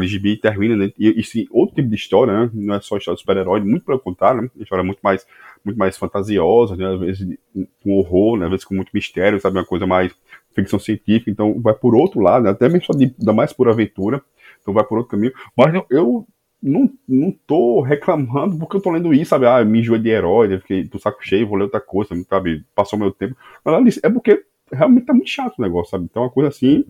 e 0.03 0.38
termina, 0.38 0.75
né? 0.75 0.91
E, 0.97 1.23
sim, 1.23 1.47
outro 1.51 1.75
tipo 1.75 1.89
de 1.89 1.95
história, 1.95 2.34
né? 2.34 2.49
Não 2.53 2.75
é 2.75 2.81
só 2.81 2.97
história 2.97 3.15
de 3.15 3.21
super-herói, 3.21 3.62
muito 3.62 3.86
pelo 3.86 3.99
contrário, 3.99 4.43
né? 4.43 4.49
História 4.58 4.84
muito 4.84 4.99
mais, 5.01 5.25
muito 5.63 5.77
mais 5.77 5.97
fantasiosa, 5.97 6.75
né? 6.75 6.93
Às 6.93 6.99
vezes 6.99 7.38
com 7.84 7.93
horror, 7.97 8.38
né? 8.38 8.45
Às 8.45 8.51
vezes 8.51 8.65
com 8.65 8.75
muito 8.75 8.91
mistério, 8.93 9.39
sabe? 9.39 9.58
Uma 9.58 9.65
coisa 9.65 9.86
mais 9.88 10.13
ficção 10.55 10.79
científica, 10.79 11.29
então 11.29 11.60
vai 11.62 11.73
por 11.73 11.93
outro 11.95 12.21
lado, 12.21 12.45
né? 12.45 12.51
até 12.51 12.69
mesmo 12.69 12.86
só 12.86 12.93
da 13.19 13.34
mais 13.34 13.51
por 13.51 13.67
aventura, 13.67 14.21
então 14.62 14.73
vai 14.73 14.86
por 14.86 14.97
outro 14.97 15.12
caminho. 15.12 15.34
Mas 15.55 15.73
eu, 15.73 15.86
eu 15.89 16.27
não, 16.63 16.89
não 17.08 17.31
tô 17.45 17.81
reclamando 17.81 18.58
porque 18.58 18.77
eu 18.77 18.81
tô 18.81 18.89
lendo 18.89 19.13
isso, 19.13 19.29
sabe? 19.29 19.45
Ah, 19.45 19.63
me 19.63 19.79
enjoei 19.79 19.99
de 19.99 20.10
herói, 20.10 20.47
né? 20.47 20.60
fiquei 20.60 20.84
do 20.84 20.97
saco 20.97 21.19
cheio, 21.21 21.47
vou 21.47 21.58
ler 21.58 21.65
outra 21.65 21.81
coisa, 21.81 22.15
sabe? 22.29 22.65
Passou 22.73 22.97
meu 22.97 23.12
tempo. 23.12 23.36
Mas 23.63 23.99
é 24.01 24.10
porque 24.10 24.43
realmente 24.75 25.05
tá 25.05 25.13
muito 25.13 25.29
chato 25.29 25.57
o 25.57 25.61
negócio, 25.61 25.91
sabe? 25.91 26.05
Então 26.05 26.23
é 26.23 26.25
uma 26.25 26.31
coisa 26.31 26.49
assim, 26.49 26.85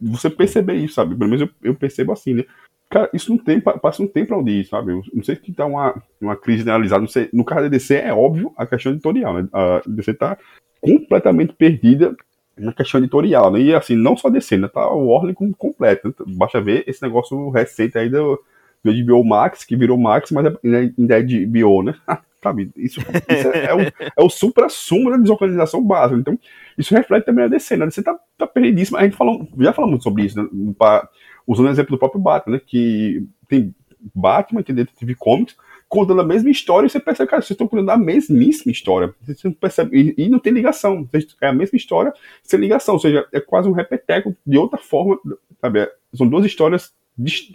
você 0.00 0.28
perceber 0.30 0.74
isso, 0.74 0.94
sabe? 0.94 1.14
Pelo 1.14 1.30
menos 1.30 1.42
eu, 1.42 1.70
eu 1.70 1.74
percebo 1.74 2.12
assim, 2.12 2.34
né? 2.34 2.44
Cara, 2.88 3.10
isso 3.12 3.30
não 3.30 3.38
tem, 3.38 3.60
passa 3.60 4.02
um 4.02 4.06
tempo 4.06 4.28
pra 4.28 4.38
onde 4.38 4.64
sabe? 4.64 4.92
Eu 4.92 5.02
não 5.12 5.22
sei 5.22 5.34
se 5.34 5.52
tá 5.52 5.66
uma, 5.66 6.00
uma 6.20 6.36
crise 6.36 6.60
generalizada, 6.60 7.00
não 7.00 7.08
sei. 7.08 7.28
No 7.32 7.44
caso 7.44 7.62
da 7.62 7.68
DC 7.68 7.96
é 7.96 8.14
óbvio 8.14 8.52
a 8.56 8.64
questão 8.64 8.92
editorial, 8.92 9.34
né? 9.34 9.48
A 9.52 9.82
DC 9.86 10.14
tá 10.14 10.38
completamente 10.80 11.52
perdida 11.52 12.14
na 12.56 12.72
questão 12.72 13.00
editorial, 13.00 13.50
né? 13.50 13.60
E 13.60 13.74
assim, 13.74 13.96
não 13.96 14.16
só 14.16 14.30
DC, 14.30 14.56
né? 14.56 14.68
Tá 14.68 14.88
o 14.88 15.08
Warner 15.08 15.34
completo. 15.58 16.08
Né? 16.08 16.14
Basta 16.28 16.60
ver 16.60 16.84
esse 16.86 17.02
negócio 17.02 17.50
recente 17.50 17.98
aí 17.98 18.08
do, 18.08 18.40
do 18.84 19.04
HBO 19.04 19.24
Max, 19.24 19.64
que 19.64 19.76
virou 19.76 19.98
Max, 19.98 20.30
mas 20.30 20.46
é, 20.46 20.52
ainda 20.96 21.18
é 21.18 21.22
de 21.22 21.44
HBO, 21.44 21.82
né? 21.82 21.94
Sabe? 22.42 22.70
Isso, 22.76 23.00
isso 23.00 23.48
é, 23.52 23.64
é, 23.66 23.74
o, 23.74 23.80
é 23.80 24.22
o 24.22 24.28
supra-sumo 24.28 25.10
da 25.10 25.16
desorganização 25.16 25.82
básica. 25.82 26.20
Então, 26.20 26.38
isso 26.76 26.94
reflete 26.94 27.24
também 27.24 27.44
a 27.44 27.48
DC, 27.48 27.76
né? 27.76 27.86
A 27.86 28.02
tá, 28.02 28.18
tá 28.38 28.46
perdidíssima. 28.46 28.98
A 28.98 29.04
gente 29.04 29.16
falou, 29.16 29.48
já 29.58 29.74
muito 29.78 30.04
sobre 30.04 30.24
isso, 30.24 30.40
né? 30.40 30.48
Pra, 30.78 31.08
usando 31.46 31.66
o 31.66 31.70
exemplo 31.70 31.96
do 31.96 31.98
próprio 31.98 32.20
Batman, 32.20 32.56
né? 32.56 32.62
Que 32.64 33.26
tem 33.48 33.74
Batman, 34.14 34.62
tem 34.62 34.74
Detective 34.74 35.14
Comics, 35.14 35.56
contando 35.88 36.20
a 36.20 36.24
mesma 36.24 36.50
história, 36.50 36.86
e 36.86 36.90
você 36.90 36.98
percebe, 36.98 37.30
cara, 37.30 37.42
vocês 37.42 37.52
estão 37.52 37.68
contando 37.68 37.90
a 37.90 37.96
mesmíssima 37.96 38.72
história. 38.72 39.14
Você 39.22 39.48
não 39.48 39.54
percebe, 39.54 40.14
e, 40.16 40.24
e, 40.24 40.28
não 40.28 40.38
tem 40.38 40.52
ligação. 40.52 41.08
É 41.40 41.48
a 41.48 41.52
mesma 41.52 41.76
história 41.76 42.12
sem 42.42 42.58
ligação, 42.58 42.94
ou 42.94 43.00
seja, 43.00 43.26
é 43.32 43.40
quase 43.40 43.68
um 43.68 43.72
repeteco 43.72 44.36
de 44.44 44.58
outra 44.58 44.78
forma, 44.78 45.18
sabe? 45.60 45.88
São 46.14 46.28
duas 46.28 46.44
histórias 46.44 46.92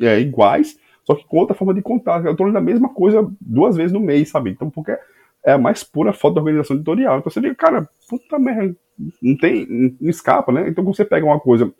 é, 0.01 0.19
iguais, 0.19 0.77
só 1.03 1.15
que 1.15 1.25
com 1.25 1.37
outra 1.37 1.55
forma 1.55 1.73
de 1.73 1.81
contar. 1.81 2.25
Eu 2.25 2.35
tô 2.35 2.43
lendo 2.43 2.57
a 2.57 2.61
mesma 2.61 2.89
coisa 2.89 3.29
duas 3.39 3.75
vezes 3.75 3.91
no 3.91 3.99
mês, 3.99 4.29
sabe? 4.29 4.51
Então, 4.51 4.69
porque 4.69 4.97
é 5.43 5.53
a 5.53 5.57
mais 5.57 5.83
pura 5.83 6.13
foto 6.13 6.35
da 6.35 6.41
organização 6.41 6.75
editorial. 6.75 7.17
Então 7.17 7.31
você 7.31 7.41
vê, 7.41 7.53
cara, 7.55 7.89
puta 8.07 8.37
merda, 8.37 8.75
não 9.21 9.35
tem, 9.37 9.65
não 9.99 10.09
escapa, 10.09 10.51
né? 10.51 10.67
Então 10.67 10.83
você 10.83 11.03
pega 11.03 11.25
uma 11.25 11.39
coisa, 11.39 11.71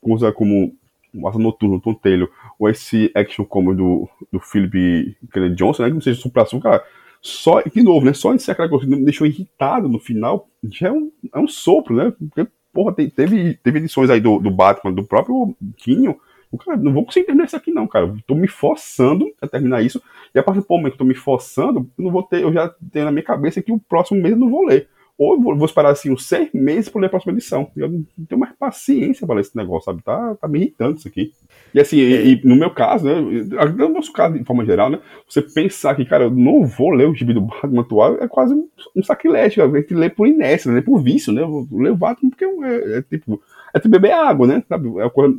coisa 0.00 0.32
como 0.32 0.74
o 1.14 1.28
Asa 1.28 1.38
Noturno, 1.38 1.80
Tom 1.80 1.94
Taylor, 1.94 2.30
ou 2.58 2.68
esse 2.68 3.10
action 3.14 3.44
como 3.44 3.74
do, 3.74 4.08
do 4.32 4.40
Philip 4.40 5.16
Kennedy 5.32 5.56
Johnson, 5.56 5.82
né, 5.82 5.88
que 5.88 5.94
não 5.94 6.00
seja 6.00 6.20
supração, 6.20 6.58
cara, 6.58 6.82
só, 7.20 7.60
de 7.60 7.82
novo, 7.82 8.06
né, 8.06 8.12
só 8.12 8.34
em 8.34 8.38
ser 8.38 8.52
aquela 8.52 8.68
coisa 8.68 8.86
que 8.86 8.90
me 8.90 9.04
deixou 9.04 9.26
irritado 9.26 9.88
no 9.88 9.98
final, 9.98 10.48
já 10.64 10.88
é 10.88 10.92
um, 10.92 11.12
é 11.34 11.38
um 11.38 11.46
sopro, 11.46 11.94
né, 11.94 12.12
porque, 12.18 12.50
porra, 12.72 12.94
teve, 12.94 13.54
teve 13.62 13.78
edições 13.78 14.08
aí 14.08 14.20
do, 14.20 14.38
do 14.38 14.50
Batman, 14.50 14.92
do 14.92 15.04
próprio 15.04 15.54
Quinho, 15.76 16.18
o 16.52 16.58
cara, 16.58 16.76
não 16.76 16.92
vou 16.92 17.04
conseguir 17.04 17.26
terminar 17.26 17.46
isso 17.46 17.56
aqui 17.56 17.72
não, 17.72 17.86
cara, 17.88 18.14
tô 18.26 18.34
me 18.34 18.46
forçando 18.46 19.26
a 19.40 19.48
terminar 19.48 19.82
isso, 19.82 20.00
e 20.34 20.38
a 20.38 20.42
partir 20.42 20.60
do 20.60 20.66
momento 20.68 20.92
que 20.92 20.98
tô 20.98 21.04
me 21.04 21.14
forçando, 21.14 21.90
eu 21.98 22.04
não 22.04 22.12
vou 22.12 22.22
ter, 22.22 22.42
eu 22.42 22.52
já 22.52 22.72
tenho 22.92 23.06
na 23.06 23.12
minha 23.12 23.24
cabeça 23.24 23.62
que 23.62 23.72
o 23.72 23.80
próximo 23.80 24.20
mês 24.20 24.34
eu 24.34 24.38
não 24.38 24.50
vou 24.50 24.64
ler 24.64 24.88
ou 25.18 25.40
vou 25.40 25.64
esperar 25.64 25.90
assim 25.92 26.10
uns 26.10 26.26
seis 26.26 26.48
meses 26.52 26.88
para 26.88 27.02
ler 27.02 27.06
a 27.06 27.10
próxima 27.10 27.32
edição. 27.32 27.70
Eu 27.76 27.88
não 27.88 28.04
tenho 28.28 28.40
mais 28.40 28.52
paciência 28.56 29.26
para 29.26 29.36
ler 29.36 29.42
esse 29.42 29.56
negócio, 29.56 29.84
sabe? 29.84 30.02
Tá, 30.02 30.34
tá 30.34 30.48
me 30.48 30.58
irritando 30.58 30.98
isso 30.98 31.06
aqui. 31.06 31.32
E 31.72 31.80
assim, 31.80 32.00
é. 32.00 32.22
e, 32.22 32.32
e, 32.32 32.46
no 32.46 32.56
meu 32.56 32.70
caso, 32.70 33.04
né? 33.04 33.20
No 33.20 33.88
nosso 33.90 34.12
caso, 34.12 34.38
de 34.38 34.44
forma 34.44 34.64
geral, 34.64 34.90
né? 34.90 34.98
Você 35.28 35.42
pensar 35.42 35.94
que, 35.94 36.04
cara, 36.04 36.24
eu 36.24 36.30
não 36.30 36.64
vou 36.64 36.90
ler 36.90 37.06
o 37.06 37.14
gibi 37.14 37.34
do 37.34 37.42
Batman 37.42 37.82
atual 37.82 38.16
é 38.16 38.26
quase 38.26 38.54
um, 38.54 38.68
um 38.96 39.02
sacrilégio. 39.02 39.62
A 39.62 39.80
gente 39.80 39.94
lê 39.94 40.08
por 40.08 40.26
inércia, 40.26 40.72
né? 40.72 40.80
por 40.80 41.00
vício, 41.00 41.32
né? 41.32 41.42
Eu 41.42 41.68
leio 41.70 41.94
o 41.94 41.98
Batman 41.98 42.30
porque 42.30 42.44
é, 42.44 42.98
é, 42.98 43.02
tipo. 43.02 43.40
É 43.74 43.78
tipo 43.78 43.90
beber 43.90 44.12
água, 44.12 44.46
né? 44.46 44.62
Sabe? 44.68 44.88
É 45.00 45.08
coisa 45.08 45.34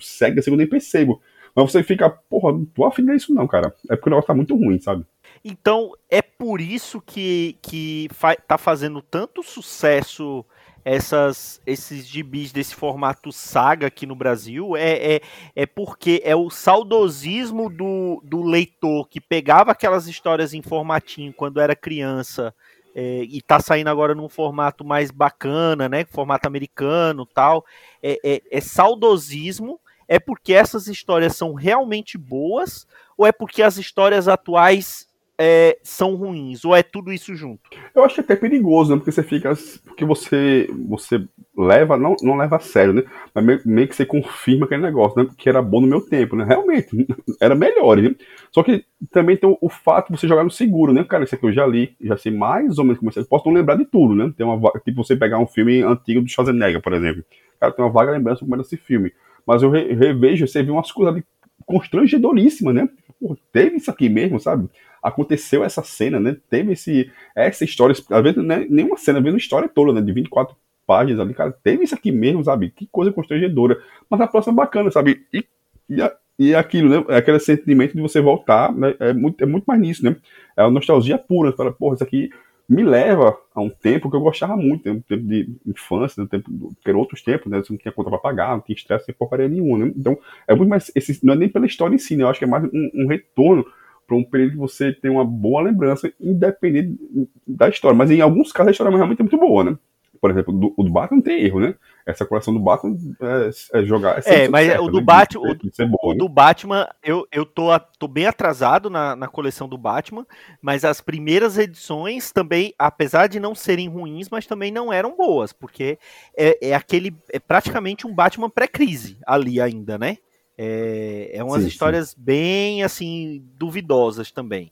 cega 0.00 0.40
assim, 0.40 0.50
eu 0.50 0.56
nem 0.56 0.66
percebo. 0.66 1.20
Mas 1.54 1.70
você 1.70 1.82
fica, 1.82 2.08
porra, 2.08 2.52
não 2.52 2.64
tô 2.64 2.84
afim 2.84 3.04
disso 3.04 3.34
não, 3.34 3.46
cara. 3.46 3.74
É 3.90 3.96
porque 3.96 4.08
o 4.08 4.10
negócio 4.10 4.26
tá 4.26 4.34
muito 4.34 4.56
ruim, 4.56 4.78
sabe? 4.80 5.04
Então 5.44 5.92
é 6.08 6.22
por 6.22 6.60
isso 6.60 7.00
que, 7.00 7.56
que 7.60 8.08
fa 8.12 8.34
tá 8.36 8.56
fazendo 8.56 9.02
tanto 9.02 9.42
sucesso 9.42 10.44
essas, 10.84 11.60
esses 11.64 12.06
gibis 12.06 12.52
desse 12.52 12.74
formato 12.74 13.30
saga 13.30 13.86
aqui 13.86 14.04
no 14.04 14.16
Brasil 14.16 14.76
é, 14.76 15.14
é, 15.14 15.20
é 15.54 15.66
porque 15.66 16.20
é 16.24 16.34
o 16.34 16.50
saudosismo 16.50 17.70
do, 17.70 18.20
do 18.24 18.42
leitor 18.42 19.08
que 19.08 19.20
pegava 19.20 19.70
aquelas 19.70 20.08
histórias 20.08 20.52
em 20.52 20.62
formatinho 20.62 21.32
quando 21.32 21.60
era 21.60 21.76
criança 21.76 22.52
é, 22.94 23.22
e 23.22 23.40
tá 23.40 23.58
saindo 23.60 23.88
agora 23.88 24.14
num 24.14 24.28
formato 24.28 24.84
mais 24.84 25.10
bacana, 25.10 25.88
né? 25.88 26.04
Formato 26.04 26.46
americano 26.46 27.26
tal. 27.26 27.64
É, 28.02 28.18
é, 28.24 28.42
é 28.50 28.60
saudosismo 28.60 29.80
é 30.08 30.18
porque 30.18 30.52
essas 30.52 30.88
histórias 30.88 31.36
são 31.36 31.54
realmente 31.54 32.18
boas 32.18 32.86
ou 33.16 33.26
é 33.26 33.32
porque 33.32 33.62
as 33.62 33.78
histórias 33.78 34.28
atuais 34.28 35.06
é, 35.44 35.76
são 35.82 36.14
ruins? 36.14 36.64
Ou 36.64 36.72
é 36.72 36.84
tudo 36.84 37.12
isso 37.12 37.34
junto? 37.34 37.62
Eu 37.92 38.04
acho 38.04 38.20
até 38.20 38.36
perigoso, 38.36 38.92
né? 38.92 38.96
Porque 38.96 39.10
você 39.10 39.24
fica. 39.24 39.52
Porque 39.84 40.04
você, 40.04 40.70
você 40.86 41.20
leva, 41.58 41.96
não, 41.96 42.14
não 42.22 42.36
leva 42.36 42.56
a 42.56 42.60
sério, 42.60 42.92
né? 42.92 43.02
Mas 43.34 43.44
meio, 43.44 43.60
meio 43.66 43.88
que 43.88 43.96
você 43.96 44.06
confirma 44.06 44.66
aquele 44.66 44.82
negócio, 44.82 45.20
né? 45.20 45.28
Que 45.36 45.48
era 45.48 45.60
bom 45.60 45.80
no 45.80 45.88
meu 45.88 46.00
tempo, 46.00 46.36
né? 46.36 46.44
Realmente, 46.44 46.90
era 47.42 47.56
melhor, 47.56 47.96
né? 47.96 48.14
Só 48.52 48.62
que 48.62 48.84
também 49.10 49.36
tem 49.36 49.50
o, 49.50 49.58
o, 49.60 49.68
fato 49.68 50.12
de 50.12 50.20
você 50.20 50.28
jogar 50.28 50.44
no 50.44 50.50
seguro, 50.50 50.92
né? 50.92 51.02
Cara, 51.02 51.24
isso 51.24 51.34
aqui 51.34 51.44
eu 51.44 51.52
já 51.52 51.66
li, 51.66 51.96
já 52.00 52.16
sei 52.16 52.30
mais 52.30 52.78
ou 52.78 52.84
menos 52.84 53.00
como 53.00 53.10
é. 53.10 53.24
Posso 53.24 53.48
não 53.48 53.54
lembrar 53.54 53.74
de 53.74 53.84
tudo, 53.84 54.14
né? 54.14 54.32
Tem 54.36 54.46
uma 54.46 54.70
tipo 54.84 55.02
você 55.02 55.16
pegar 55.16 55.40
um 55.40 55.46
filme 55.48 55.82
antigo 55.82 56.22
do 56.22 56.28
Schwarzenegger, 56.28 56.80
por 56.80 56.92
exemplo. 56.92 57.24
Cara, 57.58 57.72
tem 57.72 57.84
uma 57.84 57.90
vaga 57.90 58.12
lembrança 58.12 58.40
como 58.40 58.54
era 58.54 58.62
esse 58.62 58.76
filme. 58.76 59.12
Mas 59.44 59.64
eu 59.64 59.70
re, 59.70 59.92
revejo, 59.92 60.46
você 60.46 60.62
vê 60.62 60.70
umas 60.70 60.92
coisas 60.92 61.12
ali 61.12 61.24
constrangedoríssimas, 61.66 62.76
né? 62.76 62.88
Pô, 63.20 63.36
teve 63.52 63.78
isso 63.78 63.90
aqui 63.90 64.08
mesmo, 64.08 64.38
sabe? 64.38 64.68
Aconteceu 65.02 65.64
essa 65.64 65.82
cena, 65.82 66.20
né? 66.20 66.36
Teve 66.48 66.72
esse, 66.72 67.10
essa 67.34 67.64
história, 67.64 67.94
às 68.10 68.22
vezes 68.22 68.42
né, 68.42 68.66
nenhuma 68.70 68.96
cena, 68.96 69.20
vendo 69.20 69.36
história 69.36 69.68
toda, 69.68 69.92
né? 69.92 70.00
De 70.00 70.12
24 70.12 70.54
páginas 70.86 71.20
ali, 71.20 71.34
cara, 71.34 71.52
teve 71.52 71.84
isso 71.84 71.94
aqui 71.94 72.12
mesmo, 72.12 72.44
sabe? 72.44 72.70
Que 72.70 72.86
coisa 72.86 73.12
constrangedora. 73.12 73.80
Mas 74.08 74.20
a 74.20 74.26
próxima 74.26 74.52
é 74.52 74.56
bacana, 74.56 74.90
sabe? 74.90 75.26
E, 75.32 75.44
e, 75.90 76.12
e 76.38 76.54
aquilo, 76.54 76.88
né? 76.88 77.04
É 77.08 77.16
aquele 77.16 77.40
sentimento 77.40 77.94
de 77.94 78.00
você 78.00 78.20
voltar, 78.20 78.72
né? 78.72 78.94
É 79.00 79.12
muito, 79.12 79.42
é 79.42 79.46
muito 79.46 79.64
mais 79.64 79.80
nisso, 79.80 80.04
né? 80.04 80.16
É 80.56 80.62
a 80.62 80.70
nostalgia 80.70 81.18
pura. 81.18 81.50
Você 81.50 81.56
fala, 81.56 81.72
porra, 81.72 81.94
isso 81.94 82.04
aqui 82.04 82.30
me 82.68 82.82
leva 82.82 83.36
a 83.54 83.60
um 83.60 83.68
tempo 83.68 84.08
que 84.08 84.16
eu 84.16 84.20
gostava 84.20 84.56
muito, 84.56 84.88
né? 84.88 84.92
um 84.92 85.00
tempo 85.00 85.24
de 85.24 85.48
infância, 85.66 86.22
um 86.22 86.26
tempo, 86.26 86.74
ter 86.82 86.94
outros 86.94 87.20
tempos, 87.22 87.50
né? 87.50 87.58
Você 87.58 87.72
não 87.72 87.78
tinha 87.78 87.92
conta 87.92 88.08
para 88.08 88.18
pagar, 88.18 88.52
não 88.52 88.60
tinha 88.60 88.76
estresse, 88.76 89.06
sem 89.06 89.14
porcaria 89.14 89.48
nenhuma, 89.48 89.84
né? 89.84 89.92
Então, 89.96 90.18
é 90.46 90.54
muito 90.54 90.70
mais, 90.70 90.90
esse, 90.94 91.24
não 91.24 91.34
é 91.34 91.36
nem 91.36 91.48
pela 91.48 91.66
história 91.66 91.94
em 91.94 91.98
si, 91.98 92.16
né? 92.16 92.24
Eu 92.24 92.28
acho 92.28 92.38
que 92.38 92.44
é 92.44 92.48
mais 92.48 92.64
um, 92.64 92.90
um 92.94 93.06
retorno 93.08 93.66
para 94.06 94.16
um 94.16 94.24
período 94.24 94.52
que 94.52 94.58
você 94.58 94.92
tem 94.92 95.10
uma 95.10 95.24
boa 95.24 95.62
lembrança, 95.62 96.12
independente 96.20 96.98
da 97.46 97.68
história. 97.68 97.96
Mas 97.96 98.10
em 98.10 98.20
alguns 98.20 98.52
casos 98.52 98.68
a 98.68 98.70
história 98.72 98.94
realmente 98.94 99.20
é 99.20 99.22
muito 99.22 99.38
boa, 99.38 99.64
né? 99.64 99.78
Por 100.20 100.30
exemplo, 100.30 100.52
do, 100.52 100.72
o 100.76 100.84
do 100.84 100.92
Batman 100.92 101.20
tem 101.20 101.42
erro, 101.42 101.58
né? 101.58 101.74
Essa 102.06 102.24
coleção 102.24 102.54
do 102.54 102.60
Batman 102.60 102.96
é, 103.20 103.80
é 103.80 103.84
jogar. 103.84 104.22
É, 104.24 104.44
é 104.44 104.48
mas 104.48 104.68
certo, 104.68 104.84
o 104.84 104.88
do 104.88 104.98
né? 104.98 105.04
Batman, 105.04 105.42
o, 105.42 106.08
o 106.08 106.12
né? 106.12 106.18
do 106.18 106.28
Batman, 106.28 106.88
eu, 107.02 107.26
eu 107.32 107.44
tô, 107.44 107.76
tô 107.98 108.06
bem 108.06 108.26
atrasado 108.26 108.88
na, 108.88 109.16
na 109.16 109.26
coleção 109.26 109.68
do 109.68 109.76
Batman, 109.76 110.24
mas 110.60 110.84
as 110.84 111.00
primeiras 111.00 111.58
edições 111.58 112.30
também, 112.30 112.72
apesar 112.78 113.26
de 113.26 113.40
não 113.40 113.52
serem 113.52 113.88
ruins, 113.88 114.28
mas 114.28 114.46
também 114.46 114.70
não 114.70 114.92
eram 114.92 115.16
boas, 115.16 115.52
porque 115.52 115.98
é, 116.36 116.68
é 116.68 116.74
aquele. 116.74 117.16
É 117.28 117.40
praticamente 117.40 118.06
um 118.06 118.14
Batman 118.14 118.48
pré-crise 118.48 119.18
ali 119.26 119.60
ainda, 119.60 119.98
né? 119.98 120.18
É, 120.56 121.30
é 121.32 121.44
umas 121.44 121.62
sim, 121.62 121.68
histórias 121.68 122.10
sim. 122.10 122.16
bem, 122.18 122.82
assim, 122.82 123.42
duvidosas 123.56 124.30
também. 124.30 124.70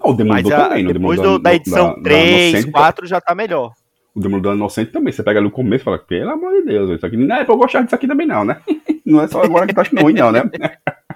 o 0.00 0.14
Demolidor 0.14 0.52
Mas 0.52 0.60
a, 0.60 0.68
também. 0.68 0.86
Depois 0.86 1.20
do, 1.20 1.38
da 1.38 1.54
edição 1.54 1.94
da, 1.96 2.02
3, 2.02 2.64
da 2.64 2.72
4 2.72 3.06
já 3.06 3.20
tá 3.20 3.34
melhor. 3.34 3.72
O 4.14 4.20
Demolidor 4.20 4.54
Inocente 4.54 4.92
também. 4.92 5.12
Você 5.12 5.22
pega 5.22 5.38
ali 5.38 5.46
no 5.46 5.52
começo 5.52 5.82
e 5.82 5.84
fala, 5.84 5.98
pelo 5.98 6.30
amor 6.30 6.52
de 6.52 6.62
Deus, 6.62 6.90
isso 6.90 7.04
aqui 7.04 7.16
não 7.16 7.36
é 7.36 7.44
pra 7.44 7.54
eu 7.54 7.58
gostar 7.58 7.82
disso 7.82 7.94
aqui 7.94 8.06
também 8.06 8.26
não, 8.26 8.44
né? 8.44 8.60
Não 9.06 9.22
é 9.22 9.28
só 9.28 9.40
agora 9.40 9.68
que 9.68 9.72
tá 9.72 9.82
achando 9.82 10.02
ruim 10.02 10.14
não, 10.14 10.32
né? 10.32 10.42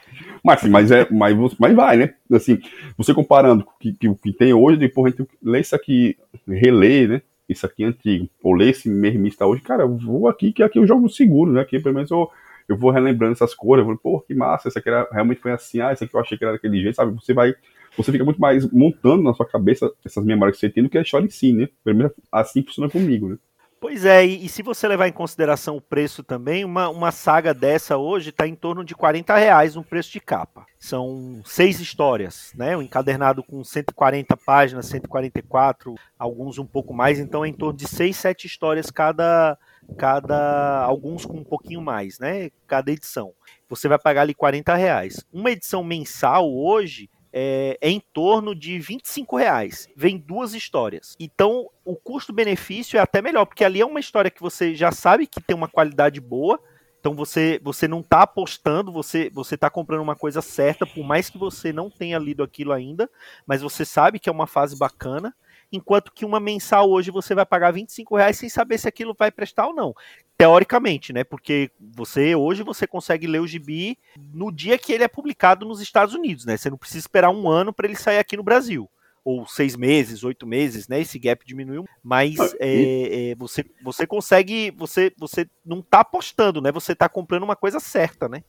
Mas, 0.44 0.62
mas, 0.64 0.90
é, 0.90 1.06
mas, 1.10 1.36
mas 1.58 1.74
vai, 1.74 1.96
né? 1.96 2.14
Assim, 2.32 2.58
você 2.96 3.12
comparando 3.12 3.62
com 3.64 3.72
o 3.72 3.78
que, 3.78 3.92
que, 3.92 4.14
que, 4.14 4.32
tem 4.32 4.54
hoje, 4.54 4.78
depois 4.78 5.12
a 5.12 5.16
gente 5.16 5.30
lê 5.42 5.60
isso 5.60 5.76
aqui, 5.76 6.16
relê, 6.48 7.06
né? 7.06 7.22
Isso 7.46 7.66
aqui 7.66 7.84
é 7.84 7.86
antigo, 7.86 8.28
ou 8.42 8.54
lê 8.54 8.70
esse 8.70 8.88
mermista 8.88 9.44
hoje, 9.44 9.60
cara, 9.60 9.82
eu 9.82 9.96
vou 9.96 10.28
aqui, 10.28 10.52
que 10.52 10.62
aqui 10.62 10.78
eu 10.78 10.86
jogo 10.86 11.10
seguro, 11.10 11.52
né? 11.52 11.60
Aqui 11.60 11.78
pelo 11.78 11.94
menos 11.94 12.10
eu 12.10 12.30
eu 12.70 12.76
vou 12.76 12.92
relembrando 12.92 13.32
essas 13.32 13.52
cores, 13.52 13.82
eu 13.82 13.86
vou, 13.86 13.98
pô, 13.98 14.20
que 14.20 14.32
massa, 14.32 14.68
essa 14.68 14.78
aqui 14.78 14.88
era, 14.88 15.08
realmente 15.10 15.40
foi 15.40 15.50
assim, 15.50 15.80
ah, 15.80 15.90
essa 15.90 16.04
aqui 16.04 16.14
eu 16.14 16.20
achei 16.20 16.38
que 16.38 16.44
era 16.44 16.52
daquele 16.52 16.80
jeito, 16.80 16.94
sabe? 16.94 17.12
Você 17.20 17.34
vai, 17.34 17.52
você 17.96 18.12
fica 18.12 18.24
muito 18.24 18.40
mais 18.40 18.70
montando 18.70 19.24
na 19.24 19.34
sua 19.34 19.44
cabeça 19.44 19.90
essas 20.04 20.24
memórias 20.24 20.56
que 20.56 20.60
você 20.60 20.72
tem 20.72 20.84
do 20.84 20.88
que 20.88 20.96
a 20.96 21.02
história 21.02 21.26
em 21.26 21.30
si, 21.30 21.52
né? 21.52 21.68
Pelo 21.82 21.96
menos 21.96 22.12
assim 22.30 22.62
funciona 22.62 22.88
comigo, 22.88 23.28
né? 23.28 23.36
Pois 23.80 24.04
é, 24.04 24.26
e, 24.26 24.44
e, 24.44 24.48
se 24.48 24.62
você 24.62 24.86
levar 24.86 25.08
em 25.08 25.12
consideração 25.12 25.78
o 25.78 25.80
preço 25.80 26.22
também, 26.22 26.66
uma, 26.66 26.90
uma 26.90 27.10
saga 27.10 27.54
dessa 27.54 27.96
hoje 27.96 28.28
está 28.28 28.46
em 28.46 28.54
torno 28.54 28.84
de 28.84 28.94
40 28.94 29.34
reais 29.34 29.74
no 29.74 29.82
preço 29.82 30.12
de 30.12 30.20
capa. 30.20 30.66
São 30.78 31.40
seis 31.46 31.80
histórias, 31.80 32.52
né? 32.54 32.76
Um 32.76 32.82
encadernado 32.82 33.42
com 33.42 33.64
140 33.64 34.36
páginas, 34.36 34.84
144, 34.84 35.94
alguns 36.18 36.58
um 36.58 36.66
pouco 36.66 36.92
mais, 36.92 37.18
então 37.18 37.42
é 37.42 37.48
em 37.48 37.54
torno 37.54 37.76
de 37.76 37.88
seis, 37.88 38.16
sete 38.18 38.46
histórias 38.46 38.90
cada, 38.90 39.56
cada 39.96 40.82
alguns 40.82 41.24
com 41.24 41.38
um 41.38 41.44
pouquinho 41.44 41.80
mais, 41.80 42.18
né? 42.18 42.50
Cada 42.66 42.90
edição. 42.90 43.32
Você 43.68 43.88
vai 43.88 43.98
pagar 43.98 44.22
ali 44.22 44.34
40 44.34 44.74
reais. 44.74 45.24
Uma 45.32 45.50
edição 45.50 45.84
mensal 45.84 46.52
hoje 46.52 47.08
é, 47.32 47.78
é, 47.80 47.90
em 47.90 48.00
torno 48.12 48.54
de 48.54 48.78
25 48.78 49.36
reais. 49.36 49.88
Vem 49.96 50.18
duas 50.18 50.54
histórias. 50.54 51.16
Então, 51.18 51.68
o 51.84 51.94
custo-benefício 51.94 52.96
é 52.96 53.00
até 53.00 53.22
melhor, 53.22 53.46
porque 53.46 53.64
ali 53.64 53.80
é 53.80 53.86
uma 53.86 54.00
história 54.00 54.30
que 54.30 54.40
você 54.40 54.74
já 54.74 54.90
sabe 54.90 55.26
que 55.26 55.40
tem 55.40 55.56
uma 55.56 55.68
qualidade 55.68 56.20
boa. 56.20 56.60
Então 56.98 57.14
você, 57.14 57.58
você 57.62 57.88
não 57.88 58.00
está 58.00 58.22
apostando, 58.22 58.92
você 58.92 59.30
você 59.30 59.54
está 59.54 59.70
comprando 59.70 60.02
uma 60.02 60.14
coisa 60.14 60.42
certa, 60.42 60.86
por 60.86 61.02
mais 61.02 61.30
que 61.30 61.38
você 61.38 61.72
não 61.72 61.88
tenha 61.88 62.18
lido 62.18 62.42
aquilo 62.42 62.72
ainda, 62.72 63.08
mas 63.46 63.62
você 63.62 63.86
sabe 63.86 64.18
que 64.18 64.28
é 64.28 64.32
uma 64.32 64.46
fase 64.46 64.76
bacana 64.76 65.34
enquanto 65.72 66.12
que 66.12 66.24
uma 66.24 66.40
mensal 66.40 66.90
hoje 66.90 67.10
você 67.10 67.34
vai 67.34 67.46
pagar 67.46 67.72
25 67.72 68.16
reais 68.16 68.38
sem 68.38 68.48
saber 68.48 68.78
se 68.78 68.88
aquilo 68.88 69.14
vai 69.18 69.30
prestar 69.30 69.66
ou 69.66 69.74
não. 69.74 69.94
Teoricamente, 70.36 71.12
né? 71.12 71.24
Porque 71.24 71.70
você 71.78 72.34
hoje 72.34 72.62
você 72.62 72.86
consegue 72.86 73.26
ler 73.26 73.40
o 73.40 73.46
gibi 73.46 73.98
no 74.32 74.50
dia 74.50 74.78
que 74.78 74.92
ele 74.92 75.04
é 75.04 75.08
publicado 75.08 75.66
nos 75.66 75.80
Estados 75.80 76.14
Unidos, 76.14 76.44
né? 76.44 76.56
Você 76.56 76.70
não 76.70 76.78
precisa 76.78 77.00
esperar 77.00 77.30
um 77.30 77.48
ano 77.48 77.72
para 77.72 77.86
ele 77.86 77.96
sair 77.96 78.18
aqui 78.18 78.36
no 78.36 78.42
Brasil 78.42 78.88
ou 79.24 79.46
seis 79.46 79.76
meses, 79.76 80.24
oito 80.24 80.46
meses, 80.46 80.88
né? 80.88 81.00
Esse 81.00 81.18
gap 81.18 81.44
diminuiu, 81.44 81.84
mas 82.02 82.38
ah, 82.40 82.56
é, 82.58 83.30
é, 83.30 83.34
você, 83.34 83.64
você 83.82 84.06
consegue, 84.06 84.70
você, 84.70 85.12
você 85.18 85.48
não 85.64 85.82
tá 85.82 86.00
apostando, 86.00 86.60
né? 86.60 86.72
Você 86.72 86.94
tá 86.94 87.08
comprando 87.08 87.42
uma 87.42 87.56
coisa 87.56 87.78
certa, 87.78 88.28
né? 88.28 88.42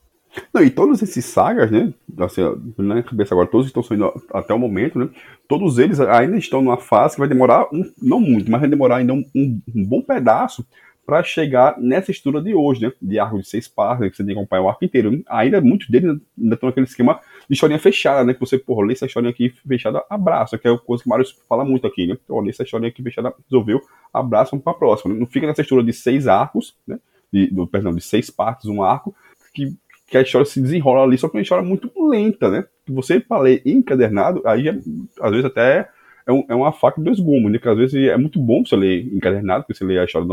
Não, 0.52 0.62
e 0.62 0.70
todos 0.70 1.02
esses 1.02 1.24
sagas, 1.24 1.70
né? 1.70 1.92
Assim, 2.18 2.40
na 2.78 2.94
minha 2.94 3.02
cabeça 3.02 3.34
agora, 3.34 3.48
todos 3.48 3.66
estão 3.66 3.82
saindo 3.82 4.12
até 4.32 4.54
o 4.54 4.58
momento, 4.58 4.98
né? 4.98 5.08
Todos 5.48 5.78
eles 5.78 6.00
ainda 6.00 6.36
estão 6.36 6.62
numa 6.62 6.78
fase 6.78 7.14
que 7.14 7.20
vai 7.20 7.28
demorar, 7.28 7.66
um, 7.72 7.82
não 8.00 8.20
muito, 8.20 8.50
mas 8.50 8.60
vai 8.60 8.70
demorar 8.70 8.96
ainda 8.96 9.12
um, 9.12 9.24
um, 9.34 9.60
um 9.74 9.84
bom 9.84 10.00
pedaço 10.00 10.66
para 11.04 11.22
chegar 11.22 11.78
nessa 11.78 12.10
estrutura 12.10 12.42
de 12.42 12.54
hoje, 12.54 12.82
né? 12.82 12.92
De 13.00 13.18
arco 13.18 13.38
de 13.38 13.46
seis 13.46 13.66
partes, 13.66 14.10
que 14.10 14.16
você 14.16 14.24
tem 14.24 14.34
que 14.34 14.40
acompanhar 14.40 14.62
o 14.62 14.68
arco 14.68 14.84
inteiro. 14.84 15.22
Ainda 15.28 15.60
muitos 15.60 15.88
deles 15.88 16.18
ainda 16.38 16.54
estão 16.54 16.68
naquele 16.68 16.86
esquema 16.86 17.20
de 17.48 17.54
historinha 17.54 17.78
fechada, 17.78 18.24
né? 18.24 18.32
Que 18.32 18.40
você, 18.40 18.58
porra, 18.58 18.86
lê 18.86 18.92
essa 18.92 19.06
historinha 19.06 19.32
aqui 19.32 19.50
fechada, 19.66 20.02
abraça, 20.08 20.56
que 20.56 20.66
é 20.66 20.72
a 20.72 20.78
coisa 20.78 21.02
que 21.02 21.08
o 21.08 21.10
Mário 21.10 21.26
fala 21.48 21.64
muito 21.64 21.86
aqui, 21.86 22.06
né? 22.06 22.16
Então, 22.24 22.38
lê 22.40 22.50
essa 22.50 22.62
historinha 22.62 22.88
aqui 22.90 23.02
fechada, 23.02 23.34
resolveu, 23.50 23.80
abraça, 24.12 24.52
vamos 24.52 24.64
pra 24.64 24.74
próxima. 24.74 25.12
Né? 25.12 25.20
Não 25.20 25.26
fica 25.26 25.46
nessa 25.46 25.60
estrutura 25.60 25.84
de 25.84 25.92
seis 25.92 26.26
arcos, 26.28 26.76
né? 26.86 26.98
De, 27.32 27.48
do, 27.48 27.66
perdão, 27.66 27.94
de 27.94 28.00
seis 28.00 28.30
partes, 28.30 28.66
um 28.66 28.82
arco, 28.82 29.14
que 29.52 29.74
que 30.12 30.18
a 30.18 30.22
história 30.22 30.44
se 30.44 30.60
desenrola 30.60 31.04
ali, 31.04 31.16
só 31.16 31.26
que 31.26 31.36
é 31.36 31.38
uma 31.38 31.42
história 31.42 31.64
muito 31.64 31.90
lenta, 32.06 32.50
né? 32.50 32.66
Você, 32.86 33.18
para 33.18 33.40
ler 33.40 33.62
encadernado, 33.64 34.42
aí 34.44 34.68
é, 34.68 34.78
às 35.18 35.30
vezes 35.30 35.46
até 35.46 35.88
é, 36.26 36.30
um, 36.30 36.44
é, 36.50 36.54
uma 36.54 36.70
faca 36.70 37.00
de 37.00 37.04
dois 37.06 37.18
gumes, 37.18 37.50
né? 37.50 37.52
Porque 37.52 37.70
às 37.70 37.78
vezes 37.78 37.94
é 37.94 38.16
muito 38.18 38.38
bom 38.38 38.62
você 38.62 38.76
ler 38.76 39.06
encadernado, 39.06 39.64
porque 39.64 39.72
você 39.72 39.86
lê 39.86 39.98
a 39.98 40.04
história, 40.04 40.28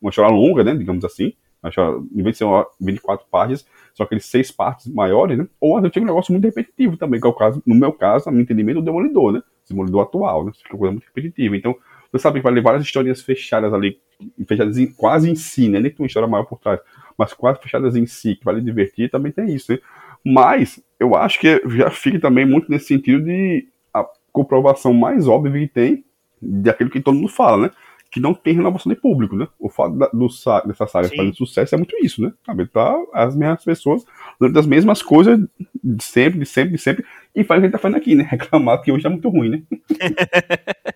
uma 0.00 0.10
história 0.10 0.30
longa, 0.30 0.62
né? 0.62 0.72
Digamos 0.76 1.04
assim. 1.04 1.32
História, 1.66 1.98
em 2.14 2.22
vez 2.22 2.34
de 2.34 2.38
ser 2.38 2.44
uma 2.44 2.64
24 2.80 3.26
páginas, 3.28 3.66
são 3.92 4.06
aqueles 4.06 4.24
seis 4.26 4.52
partes 4.52 4.86
maiores, 4.86 5.36
né? 5.36 5.48
Ou 5.60 5.76
às 5.76 5.82
vezes 5.82 5.94
tem 5.94 6.02
um 6.04 6.06
negócio 6.06 6.30
muito 6.30 6.44
repetitivo 6.44 6.96
também, 6.96 7.20
que 7.20 7.26
é 7.26 7.30
o 7.30 7.32
caso, 7.32 7.60
no 7.66 7.74
meu 7.74 7.92
caso, 7.92 8.26
no 8.26 8.32
meu 8.32 8.42
entendimento, 8.42 8.78
o 8.78 8.82
Demolidor, 8.82 9.32
né? 9.32 9.42
Demolidor 9.68 10.02
atual, 10.02 10.44
né? 10.44 10.52
Fica 10.54 10.74
uma 10.74 10.78
coisa 10.78 10.92
muito 10.92 11.06
repetitiva. 11.06 11.56
Então, 11.56 11.74
você 12.12 12.22
sabe 12.22 12.38
que 12.38 12.44
vai 12.44 12.52
ler 12.52 12.62
várias 12.62 12.84
historinhas 12.84 13.20
fechadas 13.20 13.72
ali, 13.72 13.98
fechadas 14.46 14.78
em, 14.78 14.86
quase 14.86 15.30
em 15.30 15.34
si, 15.34 15.68
né? 15.68 15.80
Nem 15.80 15.90
que 15.90 15.96
tem 15.96 16.04
uma 16.04 16.08
história 16.08 16.28
maior 16.28 16.44
por 16.44 16.58
trás 16.58 16.80
mas 17.16 17.32
quase 17.32 17.60
fechadas 17.60 17.96
em 17.96 18.06
si, 18.06 18.36
que 18.36 18.44
vai 18.44 18.56
lhe 18.56 18.60
divertir, 18.60 19.10
também 19.10 19.32
tem 19.32 19.54
isso, 19.54 19.72
né? 19.72 19.78
Mas 20.24 20.82
eu 20.98 21.14
acho 21.14 21.38
que 21.38 21.62
já 21.76 21.90
fica 21.90 22.18
também 22.18 22.46
muito 22.46 22.70
nesse 22.70 22.86
sentido 22.86 23.24
de 23.24 23.66
a 23.92 24.06
comprovação 24.32 24.92
mais 24.92 25.28
óbvia 25.28 25.66
que 25.66 25.72
tem 25.72 26.04
daquilo 26.40 26.90
que 26.90 27.00
todo 27.00 27.14
mundo 27.14 27.28
fala, 27.28 27.64
né? 27.64 27.70
Que 28.10 28.20
não 28.20 28.32
tem 28.32 28.54
renovação 28.54 28.92
de 28.92 28.98
público, 28.98 29.36
né? 29.36 29.46
O 29.58 29.68
fato 29.68 29.96
da, 29.96 30.06
do, 30.06 30.28
dessa 30.66 30.86
saga 30.86 31.08
Sim. 31.08 31.16
fazendo 31.16 31.36
sucesso 31.36 31.74
é 31.74 31.78
muito 31.78 31.96
isso, 32.02 32.22
né? 32.22 32.32
Sabe? 32.46 32.66
Tá 32.66 32.96
as 33.12 33.36
mesmas 33.36 33.64
pessoas 33.64 34.04
falando 34.38 34.54
das 34.54 34.66
mesmas 34.66 35.02
coisas 35.02 35.38
de 35.82 36.04
sempre, 36.04 36.38
de 36.38 36.46
sempre, 36.46 36.72
de 36.72 36.78
sempre, 36.78 37.04
e 37.34 37.44
faz 37.44 37.58
o 37.58 37.60
que 37.60 37.66
a 37.66 37.68
gente 37.68 37.72
tá 37.72 37.78
fazendo 37.78 37.98
aqui, 37.98 38.14
né? 38.14 38.24
Reclamar 38.30 38.80
que 38.82 38.90
hoje 38.90 39.02
tá 39.02 39.10
muito 39.10 39.28
ruim, 39.28 39.50
né? 39.50 39.62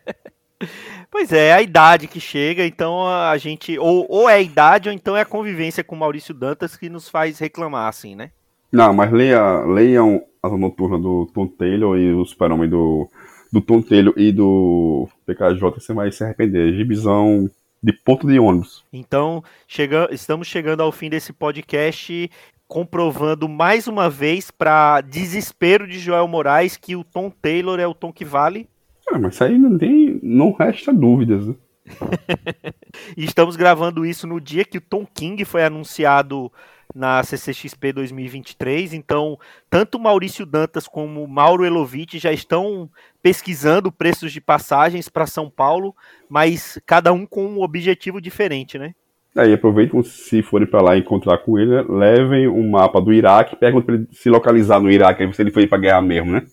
Pois 1.11 1.33
é, 1.33 1.49
é 1.49 1.53
a 1.55 1.63
idade 1.63 2.07
que 2.07 2.21
chega, 2.21 2.67
então 2.67 3.07
a 3.07 3.37
gente. 3.39 3.79
Ou, 3.79 4.07
ou 4.09 4.29
é 4.29 4.35
a 4.35 4.41
idade, 4.41 4.89
ou 4.89 4.95
então 4.95 5.17
é 5.17 5.23
a 5.23 5.27
convivência 5.27 5.83
com 5.83 5.97
Maurício 5.97 6.35
Dantas 6.35 6.77
que 6.77 6.89
nos 6.89 7.09
faz 7.09 7.39
reclamar, 7.39 7.89
assim, 7.89 8.15
né? 8.15 8.31
Não, 8.71 8.93
mas 8.93 9.11
leia, 9.11 9.65
leiam 9.65 10.23
a 10.43 10.49
noturna 10.51 10.99
do 10.99 11.27
Tom 11.33 11.47
Taylor 11.47 11.97
e 11.97 12.13
o 12.13 12.25
Super-Homem 12.25 12.69
do, 12.69 13.09
do 13.53 13.61
Tom 13.61 13.81
Taylor 13.81 14.13
e 14.17 14.31
do 14.31 15.09
PKJ, 15.27 15.81
você 15.81 15.93
vai 15.95 16.13
se 16.13 16.23
arrepender. 16.23 16.75
Gibizão 16.75 17.49
de 17.83 17.93
ponto 17.93 18.27
de 18.27 18.39
ônibus. 18.39 18.85
Então, 18.93 19.43
chega, 19.67 20.09
estamos 20.13 20.47
chegando 20.47 20.83
ao 20.83 20.93
fim 20.93 21.09
desse 21.09 21.33
podcast. 21.33 22.31
comprovando 22.67 23.49
mais 23.49 23.89
uma 23.89 24.11
vez, 24.11 24.51
para 24.51 25.01
desespero 25.01 25.87
de 25.87 25.99
Joel 25.99 26.29
Moraes, 26.29 26.77
que 26.77 26.95
o 26.95 27.03
Tom 27.03 27.31
Taylor 27.31 27.81
é 27.81 27.87
o 27.87 27.95
tom 27.95 28.13
que 28.13 28.27
vale. 28.27 28.69
Ah, 29.11 29.19
mas 29.19 29.35
isso 29.35 29.45
aí 29.45 29.59
não 29.59 29.79
tem. 29.79 30.19
não 30.23 30.53
resta 30.53 30.93
dúvidas. 30.93 31.47
Né? 31.47 31.55
e 33.17 33.25
estamos 33.25 33.57
gravando 33.57 34.05
isso 34.05 34.27
no 34.27 34.41
dia 34.41 34.65
que 34.65 34.79
o 34.79 34.83
Tom 34.83 35.07
King 35.07 35.45
foi 35.45 35.65
anunciado 35.65 36.53
na 36.95 37.23
CCXP 37.23 37.93
2023. 37.93 38.95
Então, 38.95 39.39
tanto 39.71 39.99
Maurício 39.99 40.47
Dantas 40.47 40.87
como 40.89 41.27
Mauro 41.27 41.65
Elovitch 41.65 42.15
já 42.15 42.33
estão 42.33 42.89
pesquisando 43.23 43.93
preços 43.93 44.33
de 44.33 44.41
passagens 44.41 45.09
para 45.09 45.27
São 45.27 45.51
Paulo, 45.51 45.95
mas 46.29 46.79
cada 46.87 47.13
um 47.13 47.27
com 47.27 47.47
um 47.47 47.63
objetivo 47.63 48.21
diferente, 48.21 48.79
né? 48.79 48.95
Aí 49.37 49.53
aproveitem, 49.53 50.03
se 50.03 50.43
forem 50.43 50.67
para 50.67 50.83
lá 50.83 50.97
encontrar 50.97 51.39
com 51.39 51.59
ele, 51.59 51.83
levem 51.83 52.49
um 52.49 52.69
mapa 52.71 53.01
do 53.01 53.13
Iraque, 53.13 53.55
perguntem 53.55 53.87
para 53.87 53.95
ele 53.95 54.09
se 54.11 54.29
localizar 54.29 54.81
no 54.81 54.91
Iraque, 54.91 55.33
se 55.33 55.43
ele 55.43 55.51
foi 55.51 55.67
para 55.67 55.79
guerra 55.79 56.03
mesmo, 56.03 56.33
né? 56.33 56.45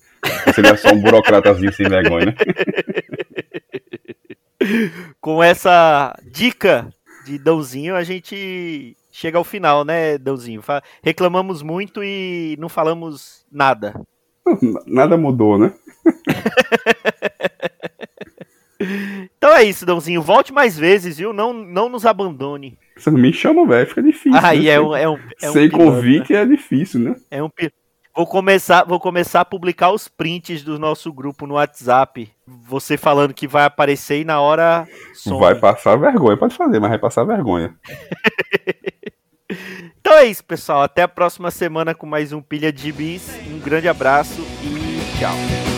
Se 0.56 0.62
ele 0.62 0.70
é 0.70 0.78
só 0.78 0.94
um 0.94 1.02
burocratazinho 1.02 1.74
sem 1.74 1.90
vergonha, 1.90 2.28
né? 2.28 2.36
com 5.20 5.44
essa 5.44 6.18
dica 6.24 6.88
de 7.26 7.38
Dãozinho, 7.38 7.94
a 7.94 8.06
gente 8.06 8.96
chega 9.12 9.38
ao 9.38 9.44
final, 9.44 9.84
né, 9.84 10.18
Dãozinho? 10.18 10.64
Reclamamos 11.04 11.62
muito 11.62 12.02
e 12.02 12.56
não 12.58 12.70
falamos 12.70 13.46
nada. 13.52 14.00
Nada 14.88 15.18
mudou, 15.18 15.58
né? 15.58 15.74
então 19.38 19.58
é 19.58 19.66
isso, 19.66 19.86
Dãozinho. 19.86 20.22
Volte 20.22 20.54
mais 20.54 20.78
vezes, 20.78 21.18
viu? 21.18 21.34
Não, 21.34 21.52
não 21.52 21.90
nos 21.90 22.06
abandone. 22.06 22.78
Você 22.96 23.12
não 23.12 23.20
me 23.20 23.34
chama, 23.34 23.68
velho. 23.68 23.88
Fica 23.88 24.02
difícil. 24.02 24.40
Aí 24.42 24.66
né? 24.66 24.70
é, 24.70 24.80
um, 24.80 24.96
é, 24.96 25.10
um, 25.10 25.20
é 25.42 25.50
um 25.50 25.54
Sem 25.54 25.70
convite 25.70 26.32
né? 26.32 26.44
é 26.44 26.46
difícil, 26.46 27.02
né? 27.02 27.18
É 27.30 27.44
um 27.44 27.50
Vou 28.16 28.26
começar, 28.26 28.86
vou 28.86 28.98
começar 28.98 29.42
a 29.42 29.46
publicar 29.46 29.92
os 29.92 30.08
prints 30.08 30.64
do 30.64 30.80
nosso 30.80 31.12
grupo 31.12 31.46
no 31.46 31.56
WhatsApp. 31.56 32.32
Você 32.48 32.96
falando 32.96 33.34
que 33.34 33.46
vai 33.46 33.66
aparecer 33.66 34.22
e 34.22 34.24
na 34.24 34.40
hora. 34.40 34.88
Some. 35.14 35.38
Vai 35.38 35.56
passar 35.56 35.98
vergonha, 35.98 36.38
pode 36.38 36.56
fazer, 36.56 36.80
mas 36.80 36.92
vai 36.92 37.00
passar 37.00 37.26
vergonha. 37.26 37.76
então 40.00 40.14
é 40.14 40.26
isso, 40.26 40.46
pessoal. 40.46 40.82
Até 40.84 41.02
a 41.02 41.10
próxima 41.10 41.52
semana 41.52 41.94
com 41.94 42.06
mais 42.06 42.32
um 42.32 42.42
Pilha 42.42 42.72
de 42.72 42.90
Bis. 42.94 43.30
Um 43.48 43.60
grande 43.60 43.90
abraço 43.90 44.42
e 44.64 45.20
tchau. 45.20 45.75